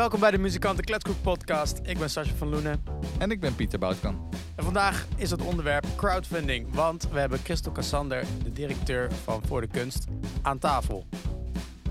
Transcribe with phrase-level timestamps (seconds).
[0.00, 1.80] Welkom bij de Muzikanten Kletskoek podcast.
[1.82, 2.84] Ik ben Sascha van Loenen.
[3.18, 4.28] En ik ben Pieter Boutkan.
[4.56, 6.74] En vandaag is het onderwerp crowdfunding.
[6.74, 10.06] Want we hebben Christel Cassander, de directeur van Voor de Kunst,
[10.42, 11.06] aan tafel.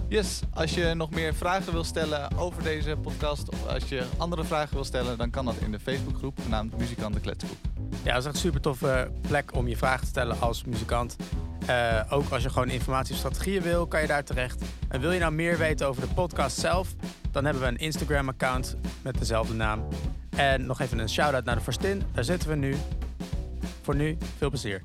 [0.08, 3.50] Yes, als je nog meer vragen wil stellen over deze podcast...
[3.50, 5.18] of als je andere vragen wil stellen...
[5.18, 7.58] dan kan dat in de Facebookgroep genaamd Muzikanten Kletskoek.
[8.04, 11.16] Ja, dat is echt een super toffe plek om je vragen te stellen als muzikant.
[11.70, 14.64] Uh, ook als je gewoon informatie of strategieën wil, kan je daar terecht.
[14.88, 16.96] En wil je nou meer weten over de podcast zelf,
[17.32, 19.88] dan hebben we een Instagram-account met dezelfde naam.
[20.38, 22.04] En nog even een shout-out naar de Forstin.
[22.14, 22.76] Daar zitten we nu.
[23.82, 24.84] Voor nu, veel plezier.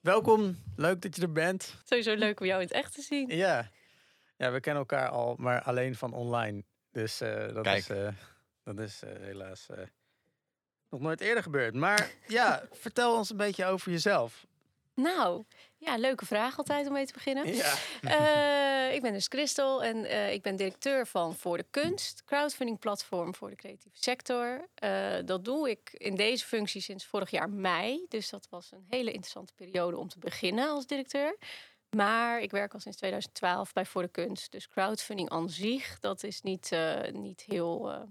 [0.00, 1.76] Welkom, leuk dat je er bent.
[1.84, 3.36] Sowieso leuk om jou in het echt te zien.
[3.36, 3.70] Ja,
[4.36, 6.64] ja we kennen elkaar al, maar alleen van online.
[6.90, 8.08] Dus uh, dat, is, uh,
[8.64, 9.68] dat is uh, helaas
[10.92, 11.74] nog nooit eerder gebeurd.
[11.74, 14.46] Maar ja, vertel ons een beetje over jezelf.
[14.94, 15.44] Nou,
[15.76, 17.54] ja, leuke vraag altijd om mee te beginnen.
[17.54, 17.74] Ja.
[18.02, 22.78] Uh, ik ben dus Christel en uh, ik ben directeur van Voor de Kunst, crowdfunding
[22.78, 24.68] platform voor de creatieve sector.
[24.84, 28.06] Uh, dat doe ik in deze functie sinds vorig jaar mei.
[28.08, 31.36] Dus dat was een hele interessante periode om te beginnen als directeur.
[31.90, 34.52] Maar ik werk al sinds 2012 bij Voor de Kunst.
[34.52, 36.70] Dus crowdfunding aan zich, dat is niet,
[37.12, 38.06] niet heel,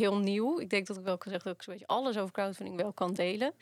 [0.00, 0.60] heel nieuw.
[0.60, 2.92] Ik denk dat ik wel kan zeggen dat ik zo'n beetje alles over crowdfunding wel
[2.92, 3.54] kan delen.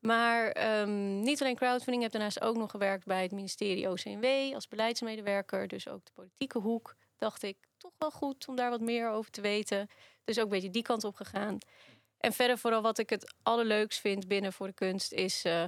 [0.00, 2.02] Maar um, niet alleen crowdfunding.
[2.02, 5.68] Heb daarnaast ook nog gewerkt bij het ministerie OCMW als beleidsmedewerker.
[5.68, 6.94] Dus ook de politieke hoek.
[7.16, 9.88] Dacht ik toch wel goed om daar wat meer over te weten.
[10.24, 11.58] Dus ook een beetje die kant op gegaan.
[12.18, 15.64] En verder vooral wat ik het allerleukst vind binnen voor de kunst is uh,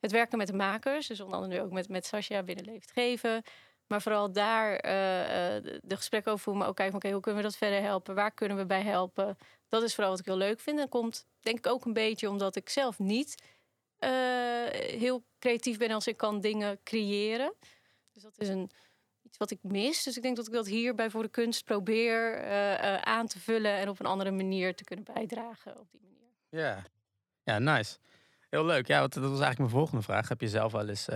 [0.00, 1.06] het werken met de makers.
[1.06, 3.42] Dus onder andere ook met, met Sascha binnen Leeft Geven.
[3.92, 4.80] Maar vooral daar uh,
[5.82, 6.62] de gesprekken over voeren.
[6.62, 8.14] Maar ook kijken, oké, hoe kunnen we dat verder helpen?
[8.14, 9.38] Waar kunnen we bij helpen?
[9.68, 10.78] Dat is vooral wat ik heel leuk vind.
[10.78, 13.42] En komt denk ik ook een beetje omdat ik zelf niet
[14.00, 14.10] uh,
[15.00, 17.54] heel creatief ben als ik kan dingen creëren.
[18.12, 18.70] Dus dat is een,
[19.22, 20.02] iets wat ik mis.
[20.02, 22.44] Dus ik denk dat ik dat hier bij Voor de Kunst probeer
[23.04, 26.64] aan te vullen en op een andere manier te kunnen bijdragen op die manier.
[26.66, 26.82] Ja,
[27.42, 27.98] ja nice.
[28.50, 28.86] Heel leuk.
[28.86, 30.28] Ja, dat was eigenlijk mijn volgende vraag.
[30.28, 31.08] Heb je zelf wel eens,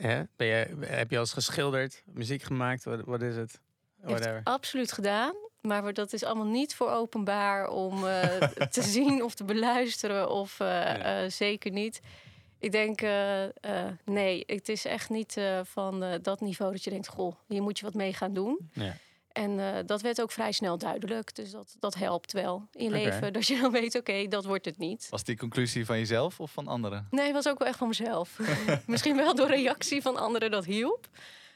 [0.00, 2.84] hè, ben je, heb je al eens geschilderd, muziek gemaakt?
[2.84, 3.60] Wat, wat is het?
[4.02, 4.40] Whatever.
[4.44, 5.34] absoluut gedaan.
[5.60, 8.22] Maar dat is allemaal niet voor openbaar om uh,
[8.76, 10.30] te zien of te beluisteren.
[10.30, 11.22] Of uh, ja.
[11.22, 12.00] uh, zeker niet.
[12.58, 13.00] Ik denk,
[14.04, 17.84] nee, het is echt niet van dat niveau dat je denkt: goh, hier moet je
[17.84, 18.70] wat mee gaan doen.
[18.72, 18.96] Ja.
[19.32, 21.34] En dat werd ook vrij snel duidelijk.
[21.34, 23.04] Dus dat, dat helpt wel in je okay.
[23.04, 23.32] leven.
[23.32, 25.06] Dat je dan weet, oké, okay, dat wordt het niet.
[25.10, 27.06] Was die conclusie van jezelf of van anderen?
[27.10, 28.38] Nee, het was ook wel echt van mezelf.
[28.86, 31.08] Misschien wel door reactie van anderen dat hielp.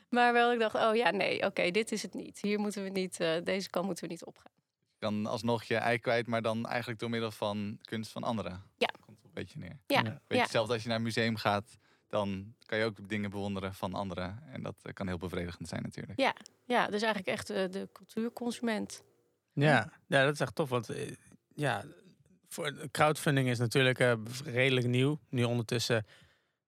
[0.08, 2.38] Maar wel, ik dacht, oh ja, nee, oké, okay, dit is het niet.
[2.40, 4.52] Hier moeten we niet, uh, deze kant moeten we niet opgaan.
[4.92, 8.62] Je kan alsnog je ei kwijt, maar dan eigenlijk door middel van kunst van anderen.
[8.76, 8.88] Ja.
[9.00, 9.78] Komt er een beetje neer.
[9.86, 10.02] Ja.
[10.02, 10.46] Weet je, ja.
[10.46, 11.78] zelfs als je naar een museum gaat,
[12.14, 14.42] dan kan je ook dingen bewonderen van anderen.
[14.52, 16.18] En dat uh, kan heel bevredigend zijn natuurlijk.
[16.18, 19.02] Ja, ja dus eigenlijk echt uh, de cultuurconsument.
[19.52, 19.92] Ja.
[20.06, 20.68] ja, dat is echt tof.
[20.68, 20.88] Want
[21.54, 21.84] ja,
[22.48, 25.18] voor crowdfunding is natuurlijk redelijk nieuw.
[25.28, 26.06] Nu ondertussen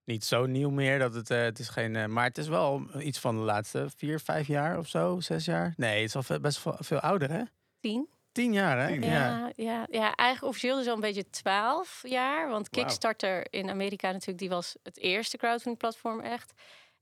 [0.03, 0.99] niet zo nieuw meer.
[0.99, 3.87] Dat het, uh, het is geen, uh, maar het is wel iets van de laatste
[3.95, 5.73] vier, vijf jaar of zo, zes jaar.
[5.77, 7.43] Nee, het is al best veel, veel ouder, hè?
[7.79, 8.07] Tien.
[8.37, 8.87] Tien jaar, hè?
[8.87, 12.49] Ja, ja, ja, ja eigenlijk officieel is al een beetje twaalf jaar.
[12.49, 13.45] Want Kickstarter wow.
[13.49, 16.53] in Amerika natuurlijk, die was het eerste crowdfunding platform echt.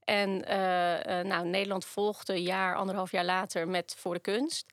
[0.04, 4.72] En uh, nou, Nederland volgde een jaar, anderhalf jaar later met Voor de Kunst.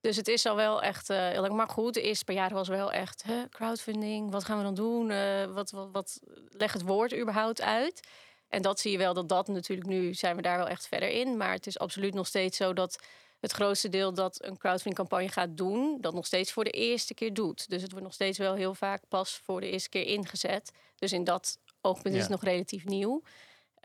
[0.00, 1.54] Dus het is al wel echt uh, heel lang.
[1.54, 4.30] Maar goed, de eerste paar jaren was wel echt huh, crowdfunding.
[4.30, 5.10] Wat gaan we dan doen?
[5.10, 8.08] Uh, wat, wat, wat leg het woord überhaupt uit?
[8.48, 11.08] En dat zie je wel dat dat natuurlijk nu zijn we daar wel echt verder
[11.08, 11.36] in.
[11.36, 12.98] Maar het is absoluut nog steeds zo dat
[13.44, 17.14] het grootste deel dat een crowdfunding campagne gaat doen, dat nog steeds voor de eerste
[17.14, 17.68] keer doet.
[17.68, 20.72] Dus het wordt nog steeds wel heel vaak pas voor de eerste keer ingezet.
[20.94, 22.20] Dus in dat oogpunt ja.
[22.20, 23.22] is het nog relatief nieuw.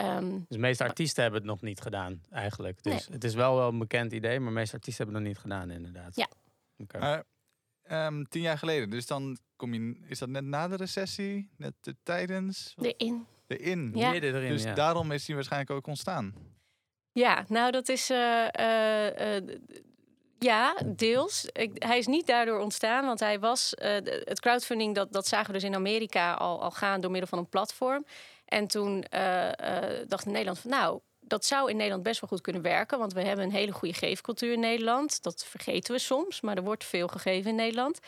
[0.02, 2.84] Um, dus de meeste artiesten hebben het nog niet gedaan, eigenlijk.
[2.84, 3.16] Dus nee.
[3.16, 5.52] het is wel wel een bekend idee, maar de meeste artiesten hebben het nog niet
[5.52, 6.16] gedaan, inderdaad.
[6.16, 6.28] Ja.
[6.78, 7.24] Okay.
[7.90, 11.50] Uh, um, tien jaar geleden, dus dan kom je, is dat net na de recessie,
[11.58, 12.73] net de, tijdens?
[12.78, 13.26] De in.
[13.47, 13.91] De in.
[13.96, 14.11] Ja.
[14.11, 14.73] Midden erin, dus ja.
[14.73, 16.34] daarom is die waarschijnlijk ook ontstaan.
[17.20, 18.10] Ja, nou dat is.
[18.10, 19.58] Uh, uh,
[20.40, 21.46] ja, deels.
[21.52, 23.74] Ik, hij is niet daardoor ontstaan, want hij was.
[24.26, 27.40] het crowdfunding, dat, dat zagen we dus in Amerika al, al gaan door middel van
[27.40, 28.06] een platform.
[28.46, 29.52] En toen uh, uh,
[30.08, 33.00] dacht Nederland van nou, dat zou in Nederland best wel goed kunnen werken.
[33.00, 35.24] Want we hebben een hele goede geefcultuur in Nederland.
[35.24, 38.00] Dat vergeten we soms, maar er wordt veel gegeven in Nederland.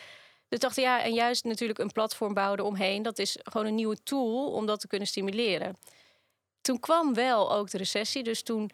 [0.48, 3.02] Dus dacht ja, en juist natuurlijk een platform bouwen eromheen.
[3.02, 5.76] Dat is gewoon een nieuwe tool om dat te kunnen stimuleren.
[6.60, 8.22] Toen kwam wel ook de recessie.
[8.22, 8.70] Dus toen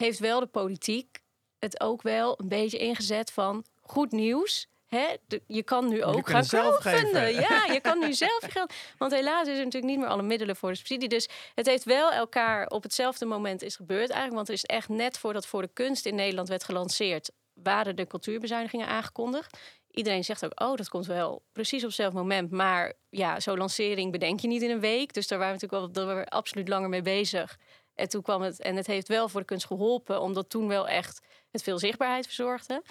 [0.00, 1.18] heeft wel de politiek
[1.58, 4.68] het ook wel een beetje ingezet van goed nieuws.
[4.86, 7.32] hè, de- je kan nu ook gaan zelf crowdfunden.
[7.34, 8.72] Ja, je kan nu zelf je geld.
[8.98, 11.08] Want helaas is er natuurlijk niet meer alle middelen voor de subsidie.
[11.08, 14.34] Dus het heeft wel elkaar op hetzelfde moment is gebeurd eigenlijk.
[14.34, 17.30] Want er is echt net voordat Voor de Kunst in Nederland werd gelanceerd...
[17.54, 19.58] waren de cultuurbezuinigingen aangekondigd.
[19.90, 22.50] Iedereen zegt ook, oh, dat komt wel precies op hetzelfde moment.
[22.50, 25.12] Maar ja, zo'n lancering bedenk je niet in een week.
[25.12, 27.58] Dus daar waren we natuurlijk wel daar waren we absoluut langer mee bezig.
[28.00, 30.88] En toen kwam het, en het heeft wel voor de kunst geholpen, omdat toen wel
[30.88, 31.20] echt
[31.50, 32.82] het veel zichtbaarheid verzorgde.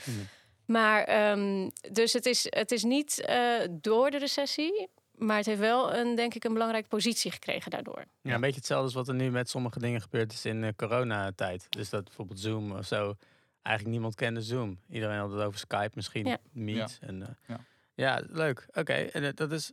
[0.65, 5.59] Maar ehm, dus het is, het is niet eh, door de recessie, maar het heeft
[5.59, 8.03] wel een, denk ik, een belangrijke positie gekregen daardoor.
[8.21, 10.69] Ja, een beetje hetzelfde als wat er nu met sommige dingen gebeurd is in eh,
[10.75, 11.65] coronatijd.
[11.69, 13.15] Dus dat bijvoorbeeld Zoom of zo.
[13.61, 14.79] Eigenlijk niemand kende Zoom.
[14.89, 16.37] Iedereen had het over Skype, misschien Ja.
[16.51, 16.97] Meet.
[17.01, 17.59] En, eh, Ja.
[17.95, 18.21] ja.
[18.27, 18.67] leuk.
[18.73, 19.71] Oké, en dat is.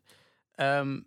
[0.55, 1.01] ehm,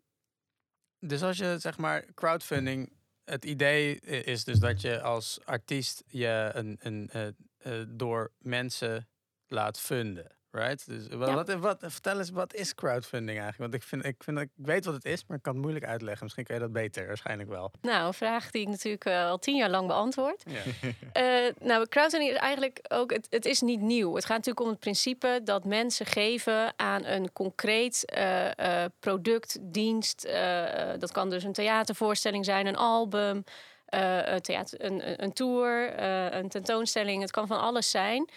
[0.99, 2.91] dus als je zeg maar crowdfunding.
[3.29, 7.27] Het idee is dus dat je als artiest je een, een, eh,
[7.57, 9.07] eh, door mensen
[9.47, 10.38] laat funden.
[10.51, 10.85] Right?
[10.87, 11.33] Dus wat, Ja.
[11.33, 13.71] wat, wat, vertel eens, wat is crowdfunding eigenlijk?
[13.71, 15.61] Want ik, vind, ik, vind, dat- ik weet wat het is, maar ik kan het
[15.61, 16.23] moeilijk uitleggen.
[16.23, 17.71] Misschien kun je dat beter, waarschijnlijk wel.
[17.81, 20.43] Nou, een vraag die ik natuurlijk eh, al tien jaar lang beantwoord.
[20.45, 20.61] Ja.
[21.13, 24.15] Eh, nou, crowdfunding is eigenlijk ook, het, het is niet nieuw.
[24.15, 29.57] Het gaat natuurlijk om het principe dat mensen geven aan een concreet eh, eh, product,
[29.61, 30.23] dienst.
[30.23, 33.43] eh, dat kan dus een theatervoorstelling zijn, een album,
[33.85, 37.21] eh, een, theater, een, een- een tour, eh, een tentoonstelling.
[37.21, 38.29] Het kan van alles zijn.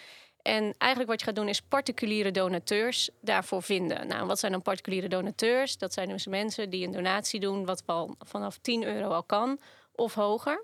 [0.43, 4.07] En eigenlijk wat je gaat doen is particuliere donateurs daarvoor vinden.
[4.07, 5.77] Nou, wat zijn dan particuliere donateurs?
[5.77, 9.59] Dat zijn dus mensen die een donatie doen wat al vanaf 10 euro al kan
[9.91, 10.63] of hoger.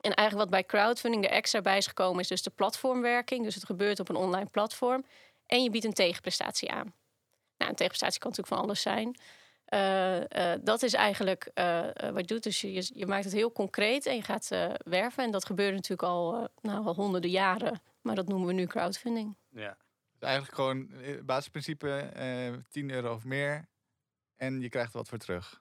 [0.00, 3.44] En eigenlijk wat bij crowdfunding er extra bij is gekomen is dus de platformwerking.
[3.44, 5.04] Dus het gebeurt op een online platform.
[5.46, 6.94] En je biedt een tegenprestatie aan.
[7.56, 9.16] Nou, een tegenprestatie kan natuurlijk van alles zijn.
[9.64, 11.80] Eh, eh, dat is eigenlijk eh,
[12.12, 12.42] wat je doet.
[12.42, 14.48] Dus je, je- maakt het heel concreet en je gaat
[14.84, 15.24] werven.
[15.24, 17.80] En dat gebeurt natuurlijk al, nou, al honderden jaren.
[18.06, 19.36] Maar dat noemen we nu crowdfunding.
[19.48, 19.76] ja.
[20.12, 23.68] Dus eigenlijk gewoon eh, basisprincipe, eh 10 euro of meer.
[24.36, 25.60] En je krijgt wat voor terug.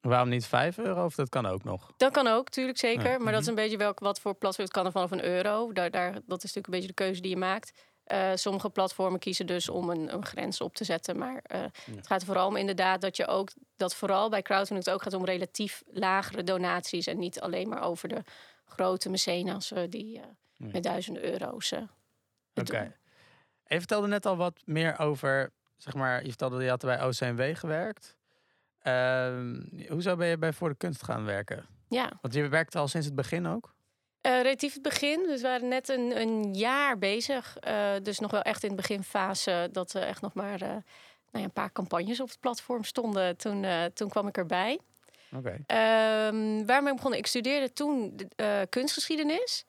[0.00, 1.04] Waarom niet 5 euro?
[1.04, 1.92] Of dat kan ook nog?
[1.96, 3.10] Dat kan ook, tuurlijk zeker.
[3.10, 3.18] Ja.
[3.18, 4.64] Maar dat is een beetje welk, wat voor platform.
[4.64, 5.72] Het kan er vanaf een euro.
[5.72, 7.72] Daar, daar, dat is natuurlijk een beetje de keuze die je maakt.
[8.04, 11.18] Eh, sommige platformen kiezen dus om een, een grens op te zetten.
[11.18, 11.60] Maar eh,
[11.96, 13.50] het gaat er vooral om inderdaad dat je ook...
[13.76, 17.06] dat vooral bij crowdfunding het ook gaat om relatief lagere donaties...
[17.06, 18.22] en niet alleen maar over de
[18.72, 20.24] grote mecenas eh, die eh,
[20.70, 21.82] Met duizenden euro's eh,
[22.54, 22.78] Oké.
[22.78, 22.94] doen.
[23.66, 27.56] Je vertelde net al wat meer over, zeg maar, je vertelde je had bij OCMW
[27.56, 28.16] gewerkt.
[28.78, 31.66] Ehm, hoezo ben je bij Voor de Kunst gaan werken?
[31.88, 32.12] Ja.
[32.20, 33.74] Want je werkt al sinds het begin ook?
[34.20, 35.22] Eh, relatief het begin.
[35.26, 37.56] Dus we waren net een, een jaar bezig.
[37.58, 40.82] Eh, dus nog wel echt in de beginfase dat er echt nog maar nou
[41.30, 43.36] ja, een paar campagnes op het platform stonden.
[43.36, 44.80] Toen, toen kwam ik erbij.
[45.36, 45.56] Oké.
[45.66, 47.18] Ehm waarmee begonnen?
[47.18, 48.20] Ik studeerde toen
[48.68, 49.64] kunstgeschiedenis.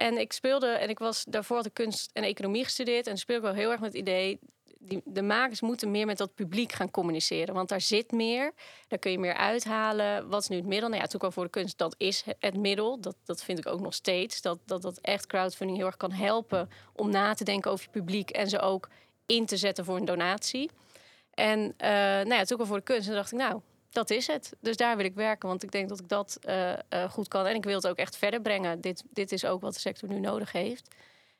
[0.00, 3.06] En ik speelde, en ik was daarvoor ik kunst en economie gestudeerd.
[3.06, 4.38] En speelde ik wel heel erg met het idee.
[4.78, 7.54] Die, de makers moeten meer met dat publiek gaan communiceren.
[7.54, 8.52] Want daar zit meer.
[8.88, 10.28] Daar kun je meer uithalen.
[10.28, 10.88] Wat is nu het middel?
[10.88, 11.78] Nou ja, toen kwam voor de kunst.
[11.78, 13.00] Dat is het, middel.
[13.00, 14.40] Dat, dat vind ik ook nog steeds.
[14.40, 16.68] Dat, dat dat echt crowdfunding heel erg kan helpen.
[16.92, 18.30] Om na te denken over je publiek.
[18.30, 18.88] En ze ook
[19.26, 20.70] in te zetten voor een donatie.
[21.34, 23.08] En eh, nou ja, toen kwam voor de kunst.
[23.08, 24.52] En dacht ik, nou, dat is het.
[24.60, 27.46] Dus daar wil ik werken, want ik denk dat ik dat eh, eh, goed kan.
[27.46, 28.80] En ik wil het ook echt verder brengen.
[28.80, 30.94] Dit, dit is ook wat de sector nu nodig heeft.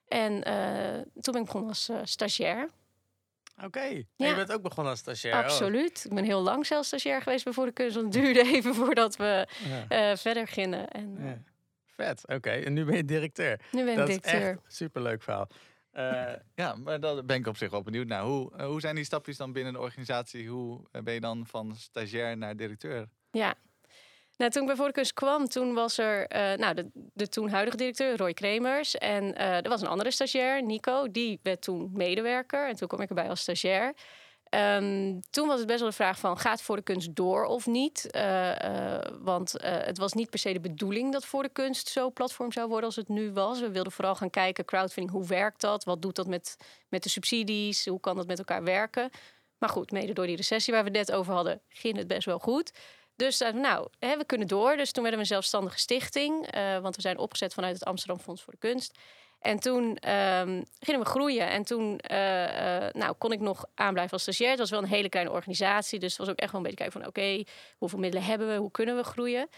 [0.09, 2.69] En eh, toen ben ik begonnen als stagiair.
[3.65, 3.79] Oké.
[3.81, 4.29] En Ja.
[4.29, 5.35] Je bent ook begonnen als stagiair.
[5.35, 5.45] oh.
[5.45, 6.05] Absoluut.
[6.05, 7.95] Ik ben heel lang zelfs stagiair geweest bij Voor de Kunst.
[7.95, 9.47] Want het duurde even voordat we
[9.89, 10.17] Ja.
[10.17, 10.89] verder gingen.
[10.89, 11.43] En Ja.
[11.97, 12.51] Vet, oké.
[12.51, 13.61] En nu ben je directeur.
[13.71, 15.49] nu ben ik dat is echt superleuk verhaal.
[15.91, 18.23] Eh, Ja, maar daar ben ik op zich wel benieuwd naar.
[18.23, 20.49] Hoe, eh, hoe zijn die stapjes dan binnen de organisatie?
[20.49, 23.09] Hoe eh, ben je dan van stagiair naar directeur?
[23.31, 23.55] Ja.
[24.37, 26.27] Nou, toen ik bij Voor de Kunst kwam, toen was er
[26.59, 28.99] nou, de, de toen huidige directeur, Roy Kremers.
[28.99, 31.11] En eh, er was een andere stagiair, Nico.
[31.11, 32.69] Die werd toen medewerker.
[32.69, 33.95] En toen kwam ik erbij als stagiair.
[34.51, 37.67] Ehm, toen was het best wel de vraag van, gaat Voor de Kunst door of
[37.67, 38.11] niet?
[38.11, 41.89] Eh, eh, want eh, het was niet per se de bedoeling dat Voor de Kunst
[41.89, 43.61] zo platform zou worden als het nu was.
[43.61, 45.85] We wilden vooral gaan kijken, crowdfunding, hoe werkt dat?
[45.85, 46.57] Wat doet dat met,
[46.89, 47.87] met de subsidies?
[47.87, 49.11] Hoe kan dat met elkaar werken?
[49.59, 52.39] Maar goed, mede door die recessie waar we net over hadden, ging het best wel
[52.39, 52.73] goed.
[53.17, 54.77] Dus nou, hè, we kunnen door.
[54.77, 56.51] Dus toen werden we een zelfstandige stichting.
[56.81, 58.99] want we zijn opgezet vanuit het Amsterdam Fonds voor de Kunst.
[59.41, 61.49] En toen ehm, gingen we groeien.
[61.49, 64.51] En toen eh, eh, nou, kon ik nog aanblijven als stagiair.
[64.51, 65.99] Het was wel een hele kleine organisatie.
[65.99, 67.11] Dus het was ook echt wel een beetje kijken van...
[67.11, 67.45] oké,
[67.79, 68.55] hoeveel middelen hebben we?
[68.55, 69.49] Hoe kunnen we groeien?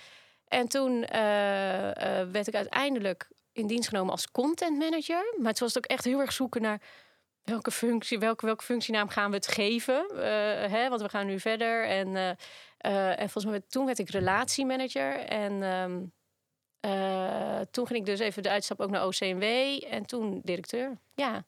[0.48, 1.20] En toen eh,
[2.32, 5.34] werd ik uiteindelijk in dienst genomen als content manager.
[5.38, 6.80] Maar het was ook echt heel erg zoeken naar...
[7.42, 10.06] Welke functie, welke, welke functienaam gaan we het geven?
[10.70, 11.86] Hè, want we gaan nu verder.
[11.86, 12.36] En,
[13.16, 15.18] en volgens mij toen werd ik relatiemanager.
[15.18, 16.00] En ehm,
[16.82, 19.42] eh, toen ging ik dus even de uitstap ook naar OCMW.
[19.90, 20.98] En toen directeur.
[21.14, 21.44] Ja.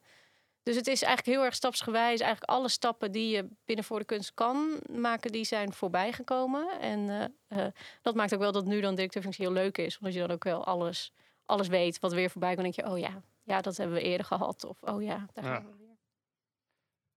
[0.63, 2.19] Dus het is eigenlijk heel erg stapsgewijs.
[2.19, 6.79] Eigenlijk alle stappen die je binnen voor de kunst kan maken, die zijn voorbij gekomen.
[6.79, 7.09] En
[7.47, 9.97] eh, eh, dat maakt ook wel dat nu dan directeurfunctie heel leuk is.
[9.97, 11.11] Omdat je dan ook wel alles,
[11.45, 12.63] alles weet wat weer voorbij komt.
[12.63, 14.63] Dan denk je, oh ja, ja, dat hebben we eerder gehad.
[14.63, 15.53] Of oh ja, daar Ja.
[15.53, 15.97] gaan we weer.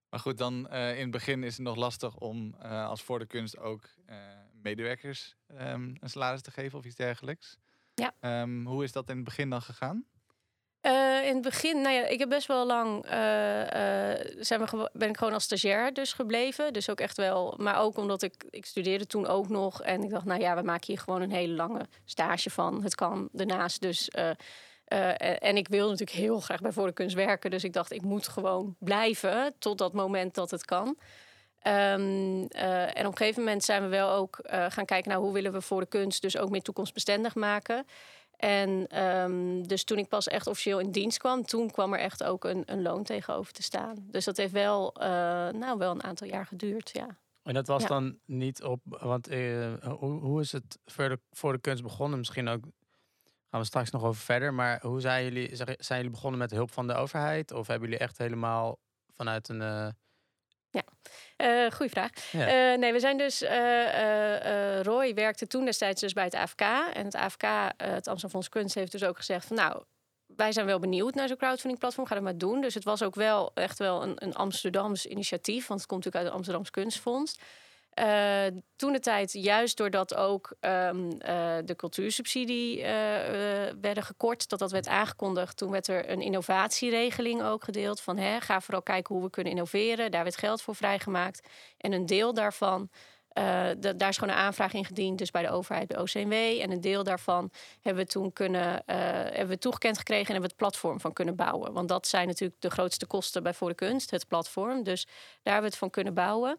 [0.08, 3.58] Maar goed, dan in het begin is het nog lastig om als voor de kunst
[3.58, 3.88] ook
[4.52, 7.58] medewerkers ehm, een salaris te geven of iets dergelijks.
[7.98, 8.12] Ja.
[8.20, 10.06] Ehm, hoe is dat in het begin dan gegaan?
[10.80, 14.90] Eh, in het begin, nou ja, ik heb best wel lang, eh, eh, zijn we
[14.92, 16.72] ben ik gewoon als stagiair dus gebleven.
[16.72, 19.82] Dus ook echt wel, maar ook omdat ik, ik studeerde toen ook nog.
[19.82, 22.82] En ik dacht, nou ja, we maken hier gewoon een hele lange stage van.
[22.82, 24.08] Het kan daarnaast dus.
[24.08, 27.50] en ik wil natuurlijk heel graag bij Voor de Kunst werken.
[27.50, 30.96] Dus ik dacht, ik moet gewoon blijven tot dat moment dat het kan.
[31.58, 35.18] Ehm, eh, en op een gegeven moment zijn we wel ook eh, gaan kijken naar
[35.20, 37.84] hoe willen we voor de kunst dus ook meer toekomstbestendig maken.
[38.36, 42.24] En ehm, dus toen ik pas echt officieel in dienst kwam, toen kwam er echt
[42.24, 43.94] ook een, een loon tegenover te staan.
[44.10, 45.08] Dus dat heeft wel, eh,
[45.48, 47.18] nou, wel een aantal jaar geduurd, ja.
[47.42, 47.88] En dat was Ja.
[47.88, 52.18] dan niet op, want hoe, hoe is het voor de, voor de kunst begonnen?
[52.18, 52.64] Misschien ook,
[53.50, 56.70] gaan we straks nog over verder, maar hoe zijn jullie, zijn jullie begonnen met hulp
[56.72, 57.52] van de overheid?
[57.52, 58.78] Of hebben jullie echt helemaal
[59.16, 59.62] vanuit een...
[59.62, 59.88] eh,
[61.38, 62.10] Eh goeie vraag.
[62.30, 62.46] Ja.
[62.46, 63.42] Eh, nee, we zijn dus.
[63.42, 66.60] eh, Roy werkte toen destijds dus bij het AFK.
[66.92, 67.42] En het AFK,
[67.76, 69.82] het Amsterdam Fonds Kunst, heeft dus ook gezegd van nou.
[70.26, 72.06] Wij zijn wel benieuwd naar zo'n crowdfunding platform.
[72.06, 72.60] Ga dat maar doen.
[72.60, 75.66] Dus het was ook wel echt wel een, een Amsterdams initiatief.
[75.66, 77.38] Want het komt natuurlijk uit het Amsterdams Kunstfonds.
[77.98, 82.92] Eh, toen de tijd, juist doordat ook ehm, eh, de cultuursubsidie eh,
[83.80, 88.00] werden gekort, dat dat werd aangekondigd, toen werd er een innovatieregeling ook gedeeld.
[88.00, 90.10] Van hè, ga vooral kijken hoe we kunnen innoveren.
[90.10, 91.48] Daar werd geld voor vrijgemaakt.
[91.78, 92.90] En een deel daarvan,
[93.32, 96.32] da- daar is gewoon een aanvraag ingediend, dus bij de overheid, bij OCMW.
[96.32, 97.50] En een deel daarvan
[97.80, 101.36] hebben we toen kunnen, hebben we toegekend gekregen en hebben we het platform van kunnen
[101.36, 101.72] bouwen.
[101.72, 104.82] Want dat zijn natuurlijk de grootste kosten bij Voor de Kunst, het platform.
[104.82, 106.58] Dus daar hebben we het van kunnen bouwen.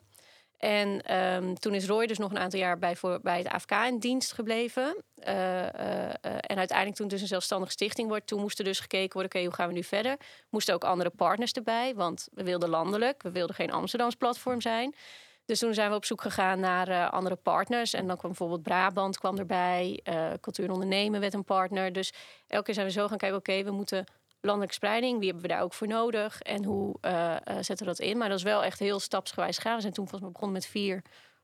[0.60, 4.00] En ehm, toen is Roy dus nog een aantal jaar bij, bij het AFK in
[4.00, 5.04] dienst gebleven.
[5.16, 8.28] Eh, eh, eh, en uiteindelijk toen dus een zelfstandige stichting wordt...
[8.28, 10.18] toen moest er dus gekeken worden, oké, hoe gaan we nu verder?
[10.50, 13.24] Moesten ook andere partners erbij, want we wilden landelijk.
[13.24, 14.96] We wilden geen Amsterdams platform zijn.
[15.46, 17.94] Dus toen zijn we op zoek gegaan naar andere partners.
[17.94, 20.00] En dan kwam bijvoorbeeld Brabant kwam erbij.
[20.42, 21.94] Cultuur en Ondernemen werd een partner.
[21.94, 22.13] Dus
[22.48, 24.06] elke keer zijn we zo gaan kijken, oké, we moeten
[24.41, 25.17] landelijke spreiding.
[25.17, 26.41] Wie hebben we daar ook voor nodig?
[26.41, 28.17] En hoe eh, eh, zetten we dat in?
[28.17, 29.75] Maar dat is wel echt heel stapsgewijs gegaan.
[29.75, 31.01] We zijn toen volgens mij begonnen met vier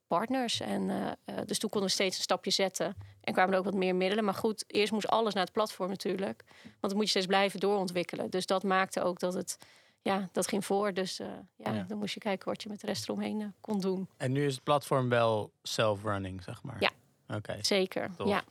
[0.08, 0.60] partners.
[0.60, 0.90] En,
[1.26, 2.96] eh, dus toen konden we steeds een stapje zetten.
[3.22, 4.24] En kwamen er ook wat meer middelen.
[4.24, 6.44] Maar goed, eerst moest alles naar het platform natuurlijk.
[6.64, 8.30] Want dan moet je steeds blijven doorontwikkelen.
[8.30, 9.58] Dus dat maakte ook dat het...
[10.02, 10.94] Ja, dat ging voor.
[10.94, 11.84] Dus ja, Ja.
[11.88, 14.10] dan moest je kijken wat je met de rest eromheen kon doen.
[14.18, 16.76] En nu is het platform wel self-running, zeg maar?
[16.80, 16.92] Ja.
[17.36, 17.58] Oké.
[17.62, 18.28] Zeker, Tof.
[18.28, 18.44] ja.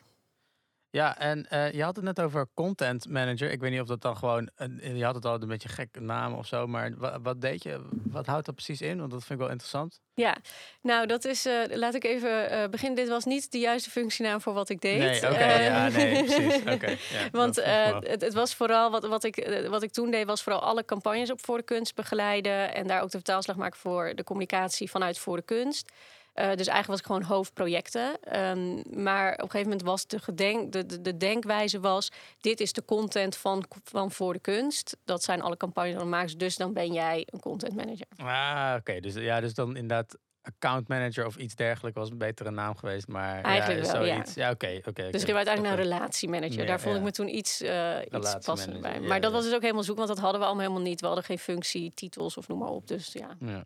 [0.95, 3.51] Ja, en eh, je had het net over content manager.
[3.51, 6.01] Ik weet niet of dat dan gewoon, een, je had het al een beetje gekke
[6.01, 7.81] naam of zo, maar wat, wat deed je?
[7.91, 8.99] Wat houdt dat precies in?
[8.99, 10.01] Want dat vind ik wel interessant.
[10.15, 10.37] Ja,
[10.83, 12.97] nou dat is, eh, laat ik even eh, beginnen.
[12.97, 14.99] Dit was niet de juiste functienaam voor wat ik deed.
[14.99, 16.57] Nee, oké, ja, nee, precies.
[16.57, 20.43] Oké, ja, Want het, het was vooral wat, wat, ik, wat ik toen deed, was
[20.43, 22.75] vooral alle campagnes op voor de kunst begeleiden.
[22.75, 25.93] En daar ook de vertaalslag maken voor de communicatie vanuit voor de kunst.
[26.35, 28.21] Eh, dus eigenlijk was ik gewoon hoofdprojecten.
[28.21, 32.09] Ehm, maar op een gegeven moment was de, gedenk, de, de, de denkwijze was...
[32.41, 34.97] dit is de content van, van voor de kunst.
[35.05, 35.57] Dat zijn alle
[36.05, 36.39] maken.
[36.39, 38.07] Dus dan ben jij een content manager.
[38.17, 39.01] Ah, oké.
[39.01, 43.09] Dus, ja, dus dan inderdaad account manager of iets dergelijks was een betere naam geweest.
[43.09, 44.13] Maar Eigenlijk ja, wel, ja.
[44.15, 44.35] zoiets.
[44.35, 44.81] Ja, oké.
[44.85, 45.11] oké.
[45.11, 46.57] Dus ik heb uiteindelijk naar relatiemanager.
[46.57, 46.99] Meer, Daar vond ja.
[46.99, 49.01] ik me toen iets, eh iets passender bij.
[49.01, 51.01] Maar dat was dus ook helemaal zoek, want dat hadden we allemaal helemaal niet.
[51.01, 52.87] We hadden geen functie, titels of noem maar op.
[52.87, 53.65] Dus ja, Ja.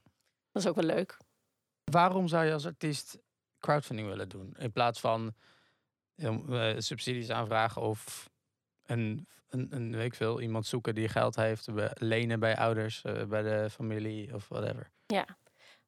[0.53, 1.17] dat is ook wel leuk.
[1.91, 3.19] Waarom zou je als artiest
[3.61, 4.55] crowdfunding willen doen?
[4.59, 5.35] In plaats van
[6.17, 8.31] eh, subsidies aanvragen of
[8.87, 13.25] een, een, een weet ik veel, iemand zoeken die geld heeft, lenen bij ouders, eh,
[13.25, 14.91] bij de familie of whatever.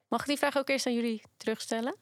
[0.07, 1.95] Mag ik die vraag ook eerst aan jullie terugstellen?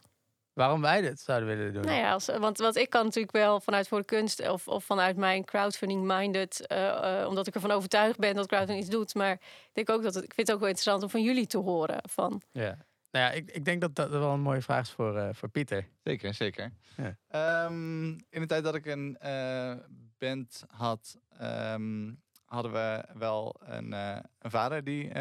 [0.53, 1.85] Waarom wij dit zouden willen doen?
[1.85, 4.83] Nou ja, als, want, want ik kan natuurlijk wel vanuit voor de kunst of, of
[4.83, 9.15] vanuit mijn crowdfunding-minded, eh, omdat ik ervan overtuigd ben dat crowdfunding iets doet.
[9.15, 11.47] Maar ik denk ook dat het, ik vind het ook wel interessant om van jullie
[11.47, 11.99] te horen.
[12.09, 12.77] Van, Ja.
[13.11, 15.49] Nou ja, ik, ik denk dat dat wel een mooie vraag is voor, eh, voor
[15.49, 15.87] Pieter.
[16.03, 16.71] Zeker, zeker.
[16.97, 17.17] Ja.
[17.27, 19.75] Ehm, in de tijd dat ik een eh,
[20.17, 22.13] band had, ehm,
[22.45, 25.11] hadden we wel een, eh, een vader die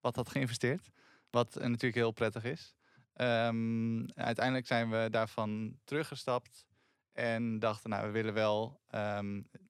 [0.00, 0.90] wat had geïnvesteerd.
[1.30, 2.74] Wat natuurlijk heel prettig is.
[3.12, 6.66] Ehm, uiteindelijk zijn we daarvan teruggestapt
[7.12, 8.80] en dachten, nou, we willen wel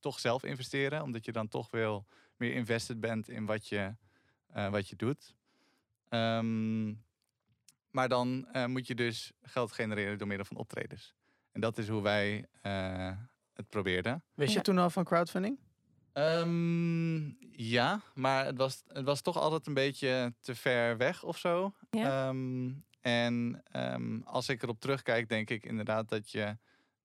[0.01, 2.07] toch zelf investeren, omdat je dan toch wel
[2.37, 3.95] meer invested bent in wat je,
[4.71, 5.35] wat je doet.
[6.09, 6.93] Ehm,
[7.97, 11.15] maar dan eh, moet je dus geld genereren door middel van optredens.
[11.53, 13.11] En dat is hoe wij eh,
[13.53, 14.25] het probeerden.
[14.35, 14.63] Wist je Ja.
[14.63, 15.59] toen al van crowdfunding?
[16.13, 21.39] Ehm, ja, maar het was, het was toch altijd een beetje te ver weg of
[21.39, 21.75] zo.
[21.91, 22.29] Ja.
[22.29, 26.59] Ehm, en ehm, als ik erop terugkijk, denk ik inderdaad dat je